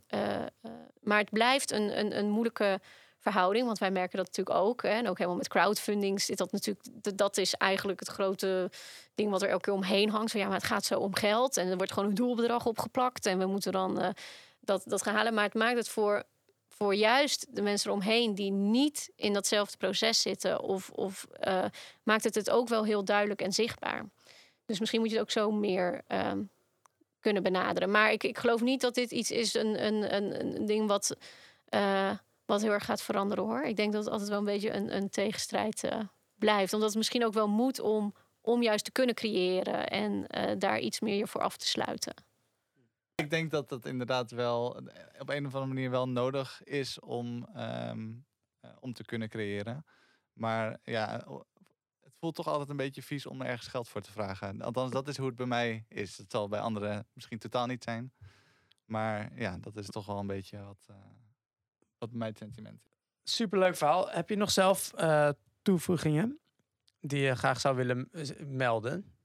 [1.01, 2.79] maar het blijft een, een, een moeilijke
[3.31, 3.65] verhouding.
[3.65, 4.81] Want wij merken dat natuurlijk ook.
[4.81, 6.85] Hè, en ook helemaal met crowdfunding zit dat natuurlijk.
[7.17, 8.69] Dat is eigenlijk het grote
[9.15, 10.31] ding wat er elke keer omheen hangt.
[10.31, 11.57] Van ja, maar het gaat zo om geld.
[11.57, 13.25] En er wordt gewoon een doelbedrag opgeplakt.
[13.25, 14.09] En we moeten dan uh,
[14.59, 15.33] dat, dat gaan halen.
[15.33, 16.23] Maar het maakt het voor,
[16.67, 20.61] voor juist de mensen eromheen die niet in datzelfde proces zitten.
[20.61, 21.65] Of, of uh,
[22.03, 24.05] maakt het het ook wel heel duidelijk en zichtbaar.
[24.65, 26.01] Dus misschien moet je het ook zo meer.
[26.07, 26.31] Uh,
[27.19, 27.91] kunnen benaderen.
[27.91, 31.15] Maar ik, ik geloof niet dat dit iets is, een, een, een, een ding wat
[31.69, 32.11] uh,
[32.45, 33.63] wat heel erg gaat veranderen hoor.
[33.63, 35.99] Ik denk dat het altijd wel een beetje een, een tegenstrijd uh,
[36.35, 36.73] blijft.
[36.73, 40.79] Omdat het misschien ook wel moet om, om juist te kunnen creëren en uh, daar
[40.79, 42.13] iets meer voor af te sluiten.
[43.15, 44.67] Ik denk dat dat inderdaad wel
[45.19, 47.91] op een of andere manier wel nodig is om, uh,
[48.79, 49.85] om te kunnen creëren.
[50.33, 51.25] Maar ja,
[52.01, 54.61] het voelt toch altijd een beetje vies om ergens geld voor te vragen.
[54.61, 56.17] Althans, dat is hoe het bij mij is.
[56.17, 58.13] Het zal bij anderen misschien totaal niet zijn.
[58.85, 60.87] Maar ja, dat is toch wel een beetje wat
[61.97, 62.81] wat mijn sentiment
[63.27, 64.09] Superleuk verhaal.
[64.09, 65.29] Heb je nog zelf uh,
[65.61, 66.39] toevoegingen
[66.99, 68.09] die je graag zou willen
[68.47, 69.15] melden?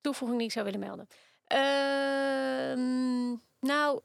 [0.00, 1.06] Toevoeging die ik zou willen melden.
[1.52, 4.00] Uh, nou,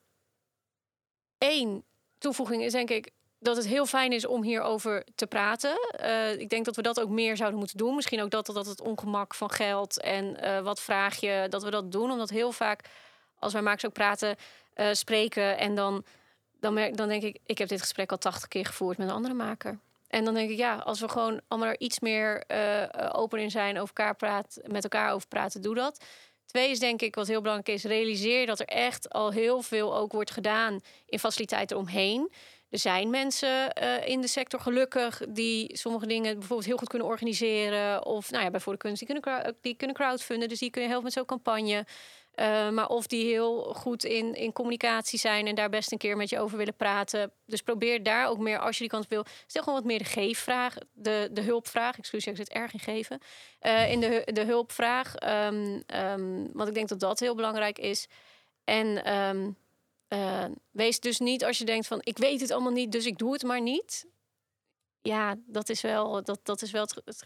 [1.37, 1.83] één
[2.17, 5.77] toevoeging is denk ik dat het heel fijn is om hierover te praten.
[6.01, 7.95] Uh, ik denk dat we dat ook meer zouden moeten doen.
[7.95, 11.69] Misschien ook dat, dat het ongemak van geld en uh, wat vraag je, dat we
[11.69, 12.11] dat doen.
[12.11, 12.89] Omdat heel vaak,
[13.39, 14.35] als wij makers ook praten,
[14.75, 16.05] uh, spreken en dan
[16.59, 19.13] dan, merk, dan denk ik, ik heb dit gesprek al tachtig keer gevoerd met een
[19.13, 19.79] andere maker.
[20.07, 23.51] En dan denk ik, ja, als we gewoon allemaal er iets meer uh, open in
[23.51, 26.05] zijn, over elkaar praten, met elkaar over praten, doe dat.
[26.45, 29.97] Twee is denk ik, wat heel belangrijk is, realiseer dat er echt al heel veel
[29.97, 32.31] ook wordt gedaan in faciliteiten omheen.
[32.69, 37.07] Er zijn mensen uh, in de sector gelukkig die sommige dingen bijvoorbeeld heel goed kunnen
[37.07, 38.05] organiseren.
[38.05, 40.49] Of nou ja, bij voor de kunst, die kunnen, die kunnen crowdfunden.
[40.49, 41.85] Dus die kunnen helpen met zo'n campagne.
[42.39, 46.17] Uh, maar of die heel goed in, in communicatie zijn en daar best een keer
[46.17, 47.31] met je over willen praten.
[47.45, 50.05] Dus probeer daar ook meer, als je die kant wil, stel gewoon wat meer de
[50.05, 51.97] geefvraag, de, de hulpvraag.
[51.97, 53.19] Excuus, ik zit erg in geven.
[53.61, 55.15] Uh, in de, de hulpvraag.
[55.23, 58.07] Um, um, want ik denk dat dat heel belangrijk is.
[58.63, 59.57] En um,
[60.09, 63.17] uh, wees dus niet als je denkt van ik weet het allemaal niet, dus ik
[63.17, 64.05] doe het maar niet.
[65.01, 67.23] Ja, dat is wel, dat, dat is wel het, het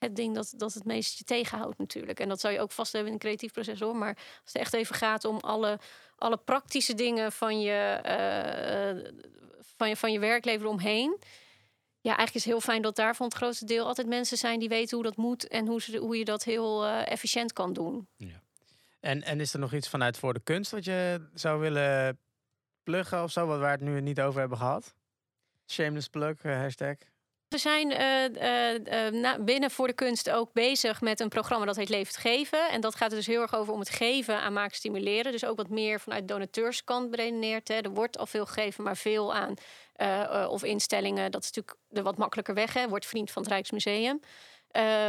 [0.00, 2.20] het ding dat, dat het meest je tegenhoudt natuurlijk.
[2.20, 3.96] En dat zou je ook vast hebben in een creatief proces hoor.
[3.96, 5.78] Maar als het echt even gaat om alle,
[6.16, 9.12] alle praktische dingen van je, uh,
[9.76, 11.18] van, je, van je werkleven omheen.
[12.00, 14.68] Ja, eigenlijk is het heel fijn dat daarvan het grootste deel altijd mensen zijn die
[14.68, 18.08] weten hoe dat moet en hoe, ze, hoe je dat heel uh, efficiënt kan doen.
[18.16, 18.42] Ja.
[19.00, 22.18] En, en is er nog iets vanuit voor de kunst wat je zou willen
[22.82, 24.94] pluggen of zo, wat we het nu niet over hebben gehad?
[25.66, 26.96] Shameless plug, uh, hashtag.
[27.50, 31.76] We zijn uh, uh, na, binnen voor de kunst ook bezig met een programma dat
[31.76, 32.68] heet Levend Geven.
[32.68, 35.32] En dat gaat er dus heel erg over om het geven aan maken stimuleren.
[35.32, 37.68] Dus ook wat meer vanuit donateurskant beredeneerd.
[37.68, 37.74] Hè.
[37.74, 39.54] Er wordt al veel gegeven, maar veel aan
[40.48, 41.30] of instellingen.
[41.30, 42.74] Dat is natuurlijk de wat makkelijker weg.
[42.74, 42.88] Hè.
[42.88, 44.20] Wordt vriend van het Rijksmuseum.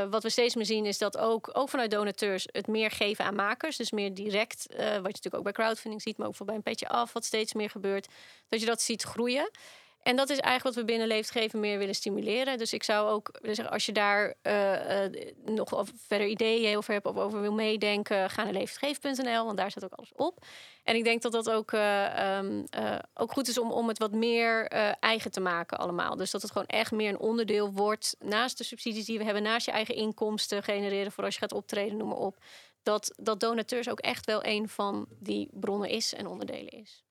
[0.09, 3.35] wat we steeds meer zien is dat ook, ook vanuit donateurs het meer geven aan
[3.35, 3.77] makers.
[3.77, 6.63] Dus meer direct, wat je natuurlijk ook bij crowdfunding ziet, maar ook voor bij een
[6.63, 8.07] petje af, wat steeds meer gebeurt.
[8.49, 9.49] Dat je dat ziet groeien.
[10.03, 12.57] En dat is eigenlijk wat we binnen Leefgeven meer willen stimuleren.
[12.57, 16.93] Dus ik zou ook willen zeggen, als je daar uh, uh, nog verder ideeën over
[16.93, 20.45] hebt of over wil meedenken, ga naar leefgeven.nl, want daar staat ook alles op.
[20.83, 22.65] En ik denk dat dat ook, uh, um,
[23.13, 24.67] ook goed is om, om het wat meer
[24.99, 26.15] eigen te maken allemaal.
[26.15, 29.43] Dus dat het gewoon echt meer een onderdeel wordt naast de subsidies die we hebben,
[29.43, 32.37] naast je eigen inkomsten genereren voor als je gaat optreden, noem maar op.
[32.83, 37.03] Dat, dat donateurs ook echt wel een van die bronnen is en onderdelen is.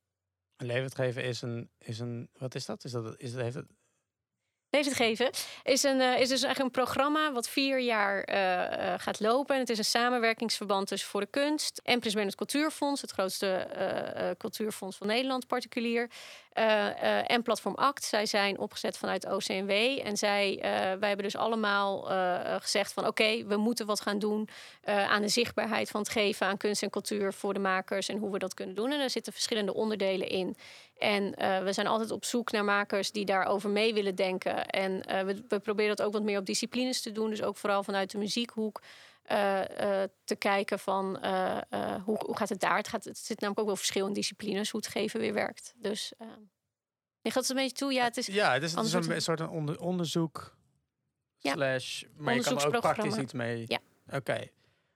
[0.63, 2.29] Levend geven is een, is een.
[2.39, 2.85] Wat is dat?
[2.85, 3.67] Is dat, is dat heeft het,
[4.71, 5.31] Levend geven
[5.63, 9.55] is, een, uh, is dus eigenlijk een programma wat vier jaar uh, gaat lopen.
[9.55, 13.69] En het is een samenwerkingsverband tussen Voor de Kunst en Prisma het Cultuurfonds, het grootste
[14.39, 16.11] cultuurfonds van Nederland, particulier.
[16.53, 18.05] En Platform Act.
[18.05, 19.71] Zij zijn opgezet vanuit OCMW.
[20.05, 20.59] En zij,
[20.99, 22.03] wij hebben dus allemaal
[22.61, 24.49] gezegd van oké, we moeten wat gaan doen
[24.85, 28.31] aan de zichtbaarheid van het geven aan kunst en cultuur voor de makers en hoe
[28.31, 28.93] we dat kunnen doen.
[28.93, 30.57] En er zitten verschillende onderdelen in.
[30.99, 31.31] En
[31.65, 34.67] we zijn altijd op zoek naar makers die daarover mee willen denken.
[34.67, 37.31] En we, we, proberen dat ook wat meer op disciplines te doen.
[37.31, 38.81] Dus ook vooral vanuit de muziekhoek.
[39.31, 39.63] Uh,
[40.25, 41.05] te kijken van
[42.05, 42.77] hoe, hoe gaat het daar?
[42.77, 45.75] Het, gaat, het zit namelijk ook wel verschil in disciplines, hoe het geven weer werkt.
[45.77, 46.13] Dus
[47.21, 47.93] je gaat het een beetje toe.
[47.93, 50.57] Ja, het is, ja, het is, het is een, soort onder, onderzoek.
[51.39, 51.53] Ja.
[51.53, 53.65] Slash, maar je kan er ook praktisch iets mee.
[53.69, 53.79] Ja.
[54.07, 54.17] Oké.
[54.17, 54.53] Okay.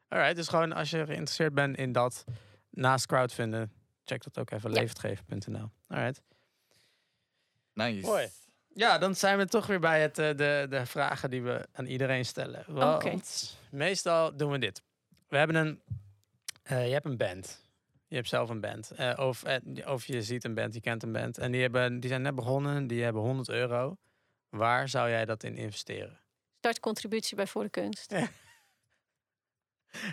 [0.09, 2.25] Alright, dus gewoon als je geïnteresseerd bent in dat
[2.71, 3.73] naast crowdfunden
[4.05, 5.71] check dat ook even, ja.
[5.87, 6.23] Alright.
[7.73, 8.07] Nice.
[8.07, 8.29] Mooi.
[8.75, 11.87] Ja, dan zijn we toch weer bij het, uh, de, de vragen die we aan
[11.87, 12.65] iedereen stellen.
[12.69, 13.21] Want okay.
[13.71, 14.83] meestal doen we dit.
[15.29, 15.83] We hebben een,
[16.71, 17.63] uh, je hebt een band.
[18.07, 18.93] Je hebt zelf een band.
[18.99, 19.43] Uh, of,
[19.87, 21.39] of je ziet een band, je kent een band.
[21.39, 23.97] En die, hebben, die zijn net begonnen, die hebben 100 euro.
[24.49, 26.21] Waar zou jij dat in investeren?
[26.59, 28.11] Startcontributie bij Voor de Kunst.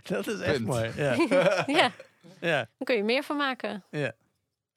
[0.03, 0.91] dat is echt mooi.
[0.95, 1.13] Ja.
[1.67, 1.91] ja.
[2.39, 2.69] Ja.
[2.77, 3.83] Dan kun je meer van maken.
[3.89, 4.13] Ja.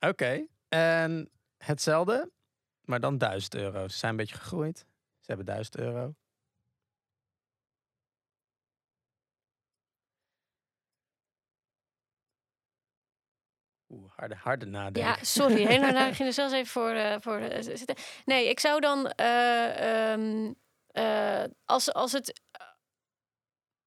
[0.00, 0.46] Oké.
[0.68, 2.30] En hetzelfde,
[2.84, 3.88] maar dan 1000 euro.
[3.88, 4.78] Ze zijn een beetje gegroeid.
[5.20, 6.14] Ze hebben 1000 euro.
[13.88, 15.02] Oeh, harde, harde nadenken.
[15.02, 15.66] Ja, sorry.
[15.66, 17.96] Helemaal naar ging er zelfs even voor, uh, voor uh, zitten.
[18.24, 20.54] Nee, ik zou dan uh, um,
[21.64, 22.42] als, als het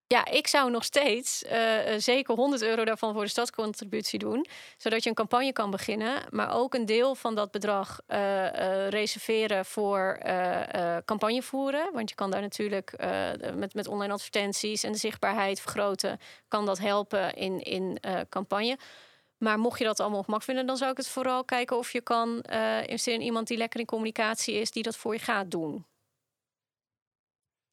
[0.07, 4.45] ja, ik zou nog steeds uh, zeker 100 euro daarvan voor de stadscontributie doen.
[4.77, 6.23] Zodat je een campagne kan beginnen.
[6.29, 10.19] Maar ook een deel van dat bedrag uh, reserveren voor
[11.05, 11.89] campagne voeren.
[11.93, 12.93] Want je kan daar natuurlijk
[13.55, 16.19] met, met online advertenties en de zichtbaarheid vergroten.
[16.47, 18.77] Kan dat helpen in, in campagne.
[19.37, 21.91] Maar mocht je dat allemaal op mak vinden, dan zou ik het vooral kijken of
[21.91, 22.41] je kan
[22.85, 25.85] investeren in iemand die lekker in communicatie is, die dat voor je gaat doen.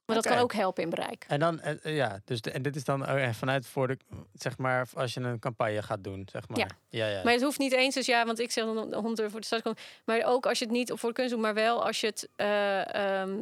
[0.07, 1.25] Maar dat kan ook helpen in bereik.
[1.29, 3.97] En dan, uh, ja, dus de, en dit is dan uh, vanuit voor de,
[4.33, 6.59] zeg maar, als je een campagne gaat doen, zeg maar.
[6.59, 6.67] Ja.
[6.89, 7.23] Ja, ja.
[7.23, 9.47] Maar het hoeft niet eens, dus ja, want ik zeg dan 100 euro voor de
[9.47, 9.81] stad.
[10.05, 12.29] Maar ook als je het niet voor de kunst doet, maar wel als je het,
[12.37, 13.41] uh, um,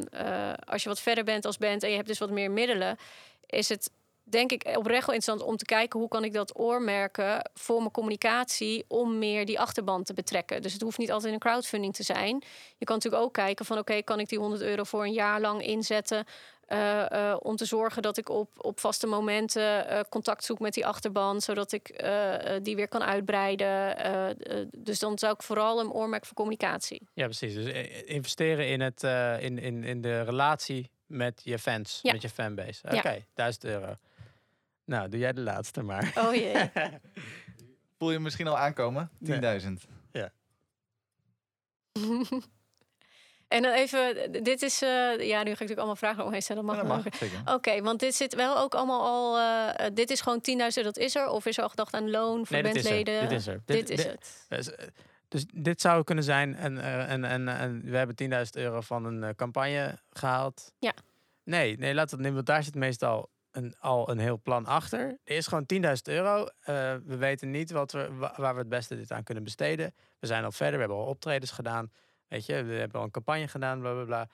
[0.64, 2.96] als je wat verder bent als band en je hebt dus wat meer middelen,
[3.46, 3.90] is het
[4.32, 7.90] denk ik oprecht wel interessant om te kijken hoe kan ik dat oormerken voor mijn
[7.90, 10.62] communicatie om meer die achterban te betrekken.
[10.62, 12.42] Dus het hoeft niet altijd een crowdfunding te zijn.
[12.76, 15.40] Je kan natuurlijk ook kijken van oké, kan ik die 100 euro voor een jaar
[15.40, 16.24] lang inzetten
[16.72, 20.74] uh, uh, om te zorgen dat ik op, op vaste momenten uh, contact zoek met
[20.74, 22.04] die achterban, zodat ik
[22.62, 23.96] die weer kan uitbreiden.
[24.76, 27.08] dus dan zou ik vooral een oormerk voor communicatie.
[27.14, 27.54] Ja, precies.
[27.54, 27.66] Dus
[28.04, 29.02] investeren in, het,
[29.40, 32.12] in, in, in de relatie met je fans, ja.
[32.12, 32.84] met je fanbase.
[32.84, 33.24] Oké, okay, ja.
[33.34, 33.94] 1000 euro.
[34.84, 36.12] Nou, doe jij de laatste maar.
[36.18, 36.70] Oh jee.
[37.98, 39.10] Voel je misschien al aankomen?
[39.24, 39.32] 10.000.
[40.12, 40.32] Ja.
[43.52, 46.66] En dan even, dit is, uh, ja, nu ga ik natuurlijk allemaal vragen omheen stellen.
[46.66, 50.40] Dat mag, Oké, okay, want dit zit wel ook allemaal al, uh, dit is gewoon
[50.76, 51.28] 10.000, dat is er?
[51.28, 53.20] Of is er al gedacht aan loon voor nee, bandleden?
[53.28, 53.62] Dit is er.
[53.64, 54.92] Dit, dit is het.
[55.28, 59.34] Dus, dit zou kunnen zijn, en, en, en, en we hebben 10.000 euro van een
[59.34, 60.72] campagne gehaald.
[60.78, 60.92] Ja.
[61.44, 65.18] Nee, nee, laat het nemen, want daar zit meestal een, al een heel plan achter.
[65.24, 66.40] Er is gewoon 10.000 euro.
[66.40, 66.46] Uh,
[67.04, 69.94] we weten niet wat we, waar we het beste dit aan kunnen besteden.
[70.18, 71.90] We zijn al verder, we hebben al optredens gedaan.
[72.32, 74.28] Weet je, we hebben al een campagne gedaan, bla bla bla.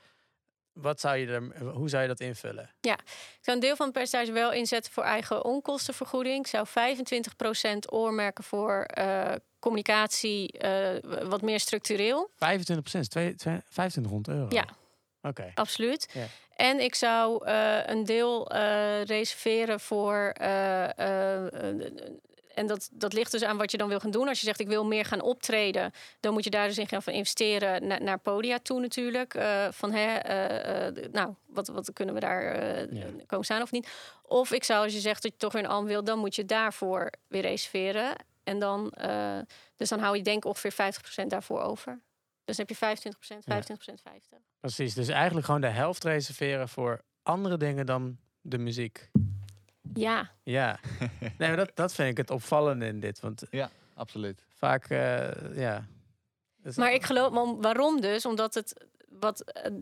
[0.73, 2.71] Wat zou je er, hoe zou je dat invullen?
[2.81, 6.39] Ja, ik zou een deel van het percentage wel inzetten voor eigen onkostenvergoeding.
[6.39, 10.91] Ik zou 25% oormerken voor uh, communicatie, uh,
[11.23, 12.31] wat meer structureel.
[12.31, 14.47] 25%, 2500 euro?
[14.49, 14.63] Ja.
[14.63, 15.29] Oké.
[15.29, 15.51] Okay.
[15.55, 16.09] Absoluut.
[16.13, 16.27] Ja.
[16.57, 18.53] En ik zou uh, een deel
[19.05, 20.33] reserveren voor
[22.59, 24.29] en dat, dat ligt dus aan wat je dan wil gaan doen.
[24.29, 27.03] Als je zegt ik wil meer gaan optreden, dan moet je daar dus in gaan
[27.03, 29.35] van investeren na, naar podia toe natuurlijk.
[29.35, 32.59] Uh, van hè, uh, uh, nou, wat, wat kunnen we daar
[32.95, 33.07] ja.
[33.27, 33.89] komen staan of niet?
[34.23, 36.35] Of ik zou, als je zegt dat je toch weer een album wil, dan moet
[36.35, 38.17] je daarvoor weer reserveren.
[38.45, 38.93] En dan,
[39.77, 40.93] dus dan hou je denk ik ongeveer
[41.25, 42.01] 50% daarvoor over.
[42.45, 44.03] Dus dan heb je 25%, 25%,
[44.37, 44.39] 50%.
[44.61, 49.11] Precies, dus eigenlijk gewoon de helft reserveren voor andere dingen dan de muziek.
[49.95, 50.79] Ja, Ja,
[51.39, 53.21] nee, maar dat, dat vind ik het opvallende in dit.
[53.21, 53.43] Want
[53.95, 54.45] Absoluut.
[54.57, 55.87] vaak, eh, ja.
[56.63, 58.25] Dus- maar ik geloof, waarom dus?
[58.27, 59.73] Omdat het wat eh,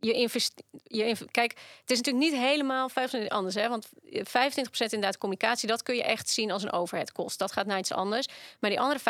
[0.00, 0.62] je investeert.
[0.82, 1.50] Je inv- Kijk,
[1.80, 2.92] het is natuurlijk niet helemaal 25%
[3.28, 3.68] anders, hè?
[3.68, 7.38] Want 25% inderdaad communicatie, dat kun je echt zien als een overhead kost.
[7.38, 8.26] Dat gaat naar iets anders.
[8.60, 9.02] Maar die andere 25%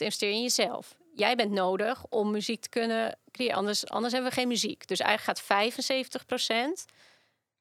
[0.00, 0.96] investeer je in jezelf.
[1.14, 3.56] Jij bent nodig om muziek te kunnen creëren.
[3.56, 4.86] Anders, anders hebben we geen muziek.
[4.88, 6.84] Dus eigenlijk gaat 75%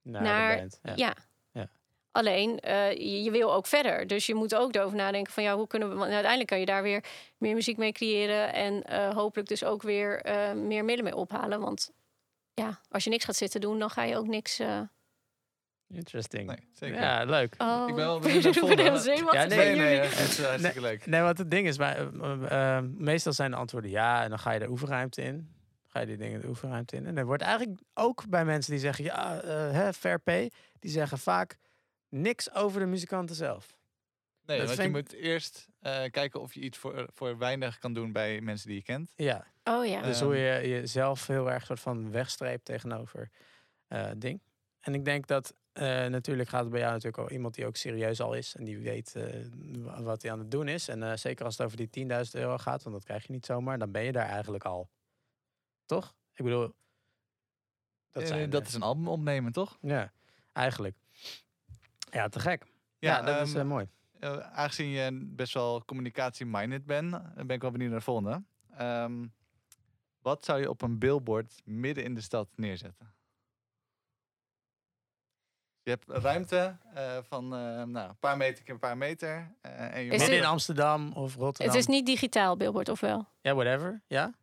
[0.02, 0.80] naar, naar- de band.
[0.84, 0.94] Ja.
[0.96, 1.16] Ja.
[2.16, 4.08] Alleen, eh, je, je wil ook verder.
[4.08, 5.96] Dus je moet ook erover nadenken van ja, hoe kunnen we.
[5.96, 7.04] Want uiteindelijk kan je daar weer
[7.38, 8.54] meer muziek mee creëren.
[8.54, 11.60] En eh, hopelijk dus ook weer eh, meer middelen mee ophalen.
[11.60, 11.92] Want
[12.54, 14.60] ja, als je niks gaat zitten doen, dan ga je ook niks.
[14.60, 14.82] eh,
[15.88, 16.48] Interesting.
[16.48, 17.02] Nee, zeker.
[17.02, 17.56] Ja, leuk.
[17.58, 21.06] Oh, Ik ben wel benieuwd naar Ja, nee, Nee, het is hartstikke leuk.
[21.06, 22.14] Nee, wat het ding is, maar,
[22.84, 24.24] meestal zijn de antwoorden ja.
[24.24, 25.50] En dan ga je de oefenruimte in.
[25.88, 27.06] Ga je die dingen de oefenruimte in.
[27.06, 29.40] En er wordt eigenlijk ook bij mensen die zeggen ja,
[29.72, 30.52] hè, fair pay.
[30.80, 31.58] Die zeggen vaak
[32.22, 33.78] niks over de muzikanten zelf.
[34.46, 37.94] Nee, Dat want je moet eerst eh, kijken of je iets voor, voor weinig kan
[37.94, 39.12] doen bij mensen die je kent.
[39.16, 40.02] Ja, Oh ja.
[40.02, 40.26] dus Ehm.
[40.26, 43.30] hoe je jezelf heel erg soort van wegstreept tegenover
[43.88, 44.42] eh ding.
[44.80, 47.76] En ik denk dat eh, natuurlijk gaat het bij jou natuurlijk al iemand die ook
[47.76, 48.56] serieus al is.
[48.56, 49.46] En die weet eh,
[49.78, 50.88] wa- wat hij aan het doen is.
[50.88, 53.46] En eh, zeker als het over die 10.000 euro gaat, want dat krijg je niet
[53.46, 53.78] zomaar.
[53.80, 54.90] Dan ben je daar eigenlijk al.
[55.86, 56.16] Toch?
[56.34, 56.74] Ik bedoel...
[58.12, 59.78] Dat, zijn, dat is een album opnemen, toch?
[59.82, 60.12] Ja,
[60.54, 60.96] eigenlijk.
[62.16, 62.64] Ja, te gek.
[63.00, 63.88] Ja, dat is ehm, eh, mooi.
[64.20, 68.44] eh, aangezien je best wel communicatie-minded bent, dan ben ik wel benieuwd naar de volgende.
[68.78, 69.28] Ehm,
[70.22, 73.14] wat zou je op een billboard midden in de stad neerzetten?
[75.84, 79.56] Je hebt ruimte eh, van eh, nou, een paar meter keer een paar meter.
[79.62, 81.74] eh, en je Is mag- Midden in Amsterdam of Rotterdam.
[81.76, 83.28] Het is niet digitaal billboard, of wel?
[83.42, 84.02] Ja, whatever.
[84.08, 84.34] Ja?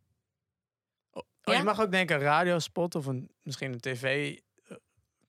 [1.11, 1.59] Oh, oh, Ja?
[1.59, 3.81] je mag ook denken een radiospot of een, misschien een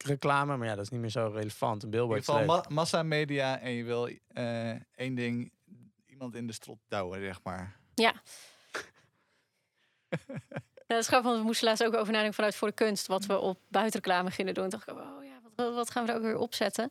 [0.03, 0.57] tv-reclame.
[0.57, 1.83] Maar ja, dat is niet meer zo relevant.
[1.83, 5.51] Een in billboard ieder is geval ma massamedia en je wil eh, één ding,
[6.05, 7.75] iemand in de strot douwen, zeg maar.
[7.93, 8.13] Ja,
[10.87, 13.07] dat is grappig, want we moesten laatst ook over nadenken vanuit voor de kunst.
[13.07, 14.69] Wat we op buitenreclame gingen doen.
[14.69, 15.22] Toen dacht ik, oh
[15.55, 16.87] wat, gaan we er ook weer opzetten?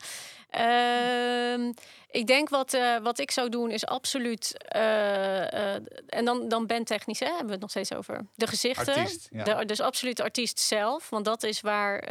[0.50, 1.72] Ehm,
[2.10, 4.54] ik denk wat, eh, wat ik zou doen is absoluut...
[4.68, 8.26] eh, eh, en dan, dan bandtechnisch, hè, hebben we het nog steeds over.
[8.34, 8.94] De gezichten.
[8.94, 9.44] Artiest, ja.
[9.44, 11.10] De, dus absoluut de artiest zelf.
[11.10, 12.04] Want dat is waar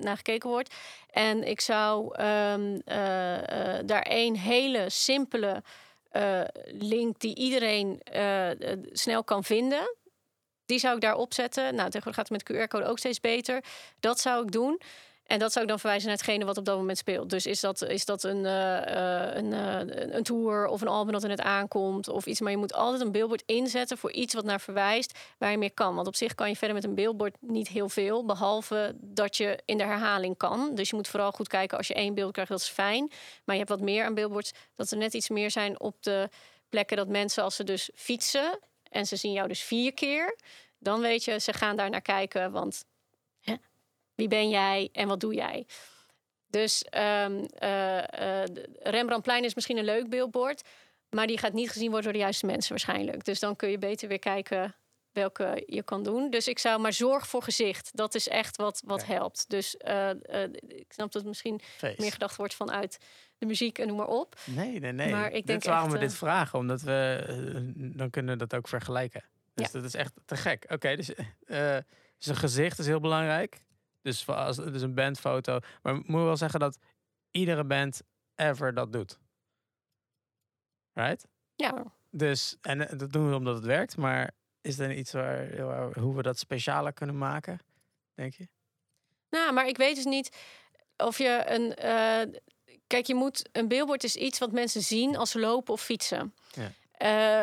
[0.00, 0.74] naar gekeken wordt.
[1.10, 5.62] En ik zou ehm, eh, eh, daar één hele simpele...
[6.66, 8.00] link die iedereen
[8.92, 9.96] snel kan vinden.
[10.66, 11.74] Die zou ik daar opzetten.
[11.74, 13.64] Nou, tegenwoordig gaat het met QR-code ook steeds beter.
[14.00, 14.80] Dat zou ik doen.
[15.28, 17.30] En dat zou ik dan verwijzen naar hetgene wat op dat moment speelt.
[17.30, 21.22] Dus is dat, is dat een, eh, een, eh, een tour of een album dat
[21.22, 22.40] er net aankomt of iets.
[22.40, 25.72] Maar je moet altijd een billboard inzetten voor iets wat naar verwijst waar je meer
[25.72, 25.94] kan.
[25.94, 28.24] Want op zich kan je verder met een billboard niet heel veel.
[28.24, 30.74] Behalve dat je in de herhaling kan.
[30.74, 33.10] Dus je moet vooral goed kijken als je één beeld krijgt, dat is fijn.
[33.44, 34.52] Maar je hebt wat meer aan billboards.
[34.76, 36.28] Dat er net iets meer zijn op de
[36.68, 38.58] plekken dat mensen als ze dus fietsen
[38.90, 40.36] en ze zien jou dus vier keer,
[40.78, 42.84] dan weet je, ze gaan daar naar kijken, want
[44.18, 45.66] wie ben jij en wat doe jij?
[46.50, 50.62] Dus ehm, eh, eh, de- Rembrandtplein is misschien een leuk billboard,
[51.10, 53.24] maar die gaat niet gezien worden door de juiste mensen waarschijnlijk.
[53.24, 54.74] Dus dan kun je beter weer kijken
[55.12, 56.30] welke je kan doen.
[56.30, 57.90] Dus ik zou maar zorg voor gezicht.
[57.96, 59.44] Dat is echt wat, wat helpt.
[59.48, 61.98] Dus eh, eh, ik snap dat het misschien Feest.
[61.98, 62.98] meer gedacht wordt vanuit
[63.38, 64.36] de muziek en noem maar op.
[64.44, 65.10] Nee, nee, nee.
[65.10, 66.58] Maar ik denk waarom echt, we eh, dit vragen.
[66.58, 67.24] Omdat we...
[67.28, 69.22] eh, dan kunnen we dat ook vergelijken.
[69.54, 69.72] Dus Ja.
[69.72, 70.64] dat is echt te gek.
[70.68, 71.76] Oké, dus, eh
[72.18, 73.60] dus een gezicht is heel belangrijk.
[74.02, 75.58] Dus, als, dus een bandfoto.
[75.82, 76.78] Maar moet je wel zeggen dat
[77.30, 78.02] iedere band
[78.34, 79.18] ever dat doet.
[80.92, 81.26] Right?
[81.54, 83.96] Ja, Dus, en eh, dat doen we omdat het werkt.
[83.96, 84.30] Maar
[84.60, 87.58] is er iets waar, waar- hoe we dat specialer kunnen maken?
[88.14, 88.48] Denk je?
[89.30, 90.36] Nou, maar ik weet dus niet
[90.96, 91.74] of je een.
[91.74, 92.40] eh,
[92.86, 93.48] kijk, je moet.
[93.52, 96.34] Een billboard is iets wat mensen zien als ze lopen of fietsen.
[96.52, 96.70] Ja.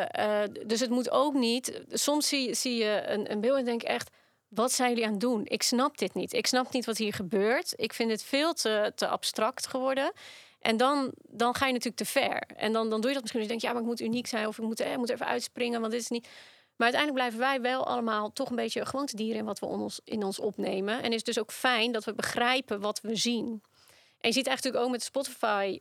[0.10, 1.84] Eh, dus het moet ook niet.
[1.92, 4.10] Soms zie, zie je een, een beeld en denk ik echt.
[4.48, 5.42] Wat zijn jullie aan het doen?
[5.46, 6.34] Ik snap dit niet.
[6.34, 7.74] Ik snap niet wat hier gebeurt.
[7.76, 10.12] Ik vind het veel te, te abstract geworden.
[10.60, 12.42] En dan, dan ga je natuurlijk te ver.
[12.42, 13.42] En dan, dan doe je dat misschien.
[13.42, 14.48] als Je denkt, ja, maar ik moet uniek zijn.
[14.48, 16.28] Of ik moet, eh, moet even uitspringen, want dit is niet.
[16.76, 20.24] Maar uiteindelijk blijven wij wel allemaal toch een beetje gewoontedieren in wat we ons, in
[20.24, 21.04] ons opnemen.
[21.04, 23.64] En is dus ook fijn dat we begrijpen wat we zien.
[24.20, 25.78] En je ziet eigenlijk ook met Spotify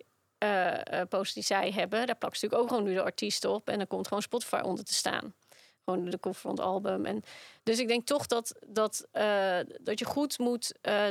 [1.09, 2.07] post die zij hebben.
[2.07, 3.69] Daar plakt ze natuurlijk ook gewoon nu de artiest op.
[3.69, 5.35] En dan komt gewoon Spotify onder te staan.
[5.85, 7.05] Gewoon de cover van het album.
[7.05, 7.23] En
[7.63, 10.73] dus ik denk toch dat, dat, eh, dat je goed moet...
[10.81, 11.09] eh,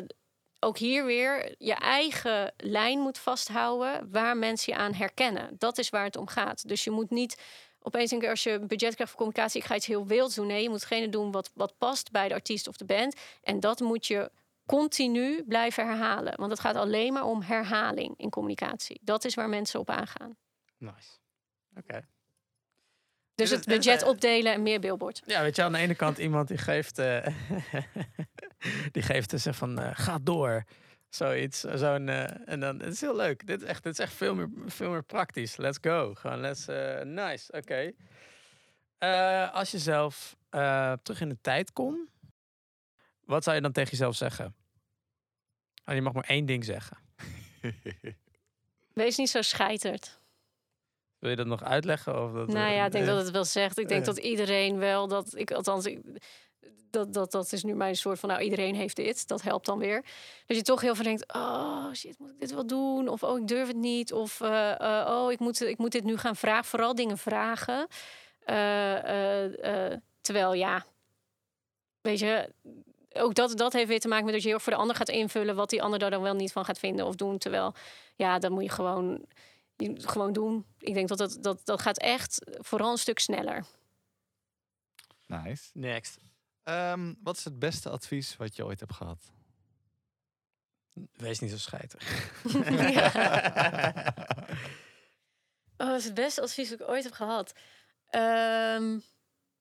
[0.59, 5.55] ook hier weer je eigen lijn moet vasthouden waar mensen je aan herkennen.
[5.57, 6.67] Dat is waar het om gaat.
[6.67, 7.41] Dus je moet niet
[7.81, 10.47] opeens denk ik, als je budget krijgt voor communicatie, ik ga iets heel wilds doen.
[10.47, 13.15] Nee, je moet hetgene doen wat, wat past bij de artiest of de band.
[13.41, 14.31] En dat moet je
[14.65, 16.33] continu blijven herhalen.
[16.37, 18.99] Want het gaat alleen maar om herhaling in communicatie.
[19.01, 20.37] Dat is waar mensen op aangaan.
[20.77, 21.17] Nice.
[21.77, 22.07] Oké.
[23.35, 25.21] Dus Dit het budget eh, opdelen en meer billboards.
[25.25, 27.27] Ja, weet je, aan de ene kant iemand die geeft, eh,
[28.91, 30.63] die geeft dus van eh, ga door.
[31.09, 31.59] Zoiets.
[31.59, 33.47] Zo'n, en dan, het is heel leuk.
[33.47, 35.57] Dit is echt, dit is echt veel, meer, veel meer praktisch.
[35.57, 36.13] Let's go.
[36.15, 36.65] Gewoon, let's,
[37.03, 37.51] nice.
[37.51, 37.91] Oké.
[39.51, 40.35] Als je zelf
[41.03, 42.09] terug in de tijd kon,
[43.25, 44.55] wat zou je dan tegen jezelf zeggen?
[45.85, 46.97] Oh, je mag maar één ding zeggen.
[48.93, 50.19] Wees niet zo scheiterd.
[51.23, 52.23] Wil je dat nog uitleggen?
[52.23, 53.77] Of dat, Nou ja, ik denk eh, dat het wel zegt.
[53.77, 54.05] Ik denk eh.
[54.05, 55.99] dat iedereen wel dat ik althans ik,
[56.89, 59.27] dat, dat, dat is nu mijn soort van nou iedereen heeft dit.
[59.27, 60.05] Dat helpt dan weer.
[60.45, 63.07] Dat je toch heel veel denkt, oh shit, moet ik dit wel doen?
[63.07, 64.13] Of oh, ik durf het niet.
[64.13, 66.65] Of eh, oh, ik moet, ik moet dit nu gaan vragen.
[66.65, 67.87] Vooral dingen vragen.
[70.21, 70.85] Terwijl ja,
[72.01, 72.49] weet je,
[73.13, 75.09] ook dat, dat heeft weer te maken met dat je heel voor de ander gaat
[75.09, 77.37] invullen wat die ander daar dan wel niet van gaat vinden of doen.
[77.37, 77.73] Terwijl
[78.15, 79.25] ja, dan moet je gewoon,
[79.77, 80.65] je, gewoon doen.
[80.77, 83.65] Ik denk dat dat, dat dat gaat echt vooral een stuk sneller.
[85.27, 85.69] Nice.
[85.73, 86.17] Next.
[86.63, 89.31] Ehm, wat is het beste advies wat je ooit hebt gehad?
[91.13, 92.41] Wees niet zo scheiterig.
[95.77, 97.53] Oh, dat is het beste advies dat ik ooit heb gehad.
[98.09, 98.99] Ehm,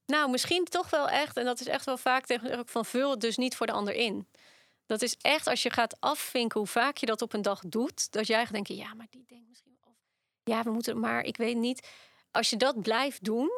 [0.06, 3.10] nou, misschien toch wel echt, en dat is echt wel vaak tegen ook van vul
[3.10, 4.28] het dus niet voor de ander in.
[4.86, 8.12] Dat is echt als je gaat afvinken hoe vaak je dat op een dag doet,
[8.12, 9.71] dat jij gaat denken, ja, maar die denkt misschien
[10.44, 11.88] ja, we moeten, maar ik weet niet.
[12.30, 13.50] Als je dat blijft doen,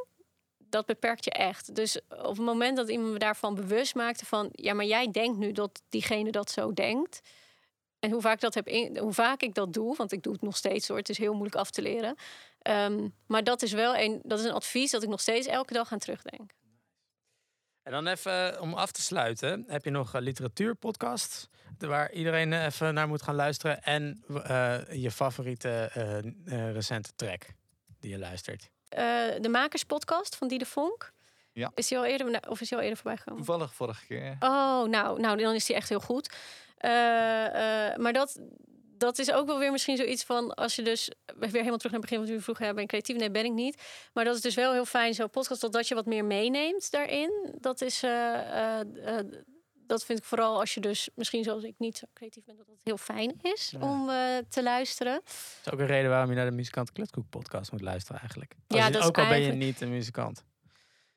[0.58, 1.74] dat beperkt je echt.
[1.74, 5.38] Dus op het moment dat iemand me daarvan bewust maakte van, ja, maar jij denkt
[5.38, 7.20] nu dat diegene dat zo denkt.
[7.98, 10.56] En hoe vaak, dat heb hoe vaak ik dat doe, want ik doe het nog
[10.56, 10.96] steeds hoor.
[10.96, 12.14] Het is heel moeilijk af te leren.
[12.58, 15.72] Ehm, maar dat is wel een, dat is een advies dat ik nog steeds elke
[15.72, 16.52] dag aan terugdenk.
[17.84, 21.48] En dan even eh, om af te sluiten, heb je nog een literatuurpodcast
[21.78, 27.10] waar iedereen eh, even naar moet gaan luisteren en eh, je favoriete eh, eh, recente
[27.16, 27.42] track
[28.00, 28.70] die je luistert.
[28.88, 28.98] Eh,
[29.40, 31.12] de Makerspodcast van Die de Vonk.
[31.52, 31.70] Ja.
[31.74, 33.44] Is die al eerder, of is die al eerder voorbij gekomen?
[33.44, 34.36] Toevallig vorige keer.
[34.40, 36.34] Oh, nou, nou, dan is die echt heel goed.
[36.76, 38.40] Eh, eh, maar dat,
[39.04, 40.54] dat is ook wel weer misschien zoiets van...
[40.54, 42.18] als je dus weer helemaal terug naar het begin...
[42.26, 43.16] wat u vroeg, ja, ben ik creatief?
[43.16, 43.82] Nee, ben ik niet.
[44.12, 45.60] Maar dat is dus wel heel fijn, zo'n podcast...
[45.60, 47.54] dat- dat je wat meer meeneemt daarin.
[47.60, 48.02] Dat is...
[48.02, 49.26] eh, eh, eh,
[49.86, 52.56] dat vind ik vooral als je dus misschien zoals ik niet zo creatief ben...
[52.56, 53.80] dat het heel fijn is Ja.
[53.90, 54.06] om
[54.48, 55.12] te luisteren.
[55.24, 58.54] Dat is ook een reden waarom je naar de Muzikant Kletskoek podcast moet luisteren eigenlijk.
[58.68, 60.44] Ja, je- dat is ook al ben je niet een muzikant.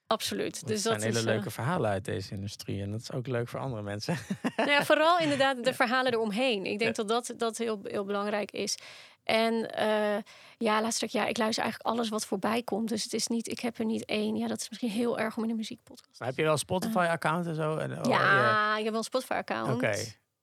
[0.07, 0.51] Absoluut.
[0.53, 2.99] Dus Dus dat dat zijn is hele eh, leuke verhalen uit deze industrie en dat
[3.01, 4.17] is ook leuk voor andere mensen.
[4.55, 6.65] Nou ja, vooral inderdaad de verhalen eromheen.
[6.65, 8.77] Ik denk dat dat, dat heel, heel belangrijk is.
[9.23, 10.17] En eh,
[10.57, 12.89] ja, laatst ja, ik luister eigenlijk alles wat voorbij komt.
[12.89, 14.35] Dus het is niet, ik heb er niet één.
[14.35, 16.19] Ja, dat is misschien heel erg om in een muziekpodcast.
[16.19, 17.77] Maar heb je wel Spotify-account en zo?
[17.77, 19.73] En, oh, je- ja, ik heb wel een Spotify-account.
[19.73, 19.95] Oké.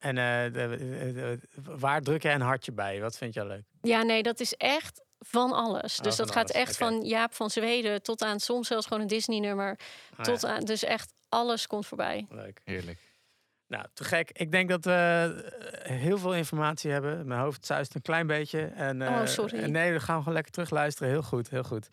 [0.05, 1.39] En eh, de- de- de-
[1.77, 3.01] waar druk jij een hartje bij?
[3.01, 3.63] Wat vind je leuk?
[3.81, 5.97] Ja, nee, dat is echt van alles.
[5.97, 9.01] Oh, dus van dat gaat echt van Jaap van Zweden tot aan soms zelfs gewoon
[9.01, 9.79] een Disney-nummer.
[10.15, 12.25] Ah, tot ja, aan, dus echt alles komt voorbij.
[12.29, 12.61] leuk.
[12.63, 12.99] Heerlijk.
[13.67, 14.31] Nou, te gek.
[14.31, 14.91] Ik denk dat we
[15.83, 17.27] eh, heel veel informatie hebben.
[17.27, 18.61] Mijn hoofd zuist een klein beetje.
[18.65, 19.59] En, eh, Oh, sorry.
[19.59, 21.09] en nee, we gaan gewoon lekker terugluisteren.
[21.09, 21.87] Heel goed, heel goed.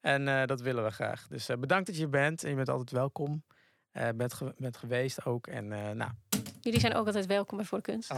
[0.00, 1.26] En eh, dat willen we graag.
[1.28, 2.42] Dus eh, bedankt dat je bent.
[2.44, 3.44] En je bent altijd welkom.
[3.92, 5.46] Eh bent, ge- bent geweest ook.
[5.46, 6.10] En eh, nou,
[6.68, 8.12] Jullie zijn ook altijd welkom bij Voor de Kunst.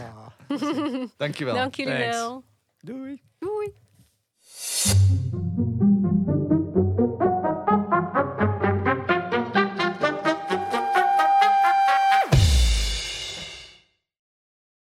[1.17, 1.53] Dankjewel.
[1.53, 2.17] Dank jullie Thanks.
[2.17, 2.43] wel.
[2.79, 3.21] doei.
[3.39, 3.73] Doei.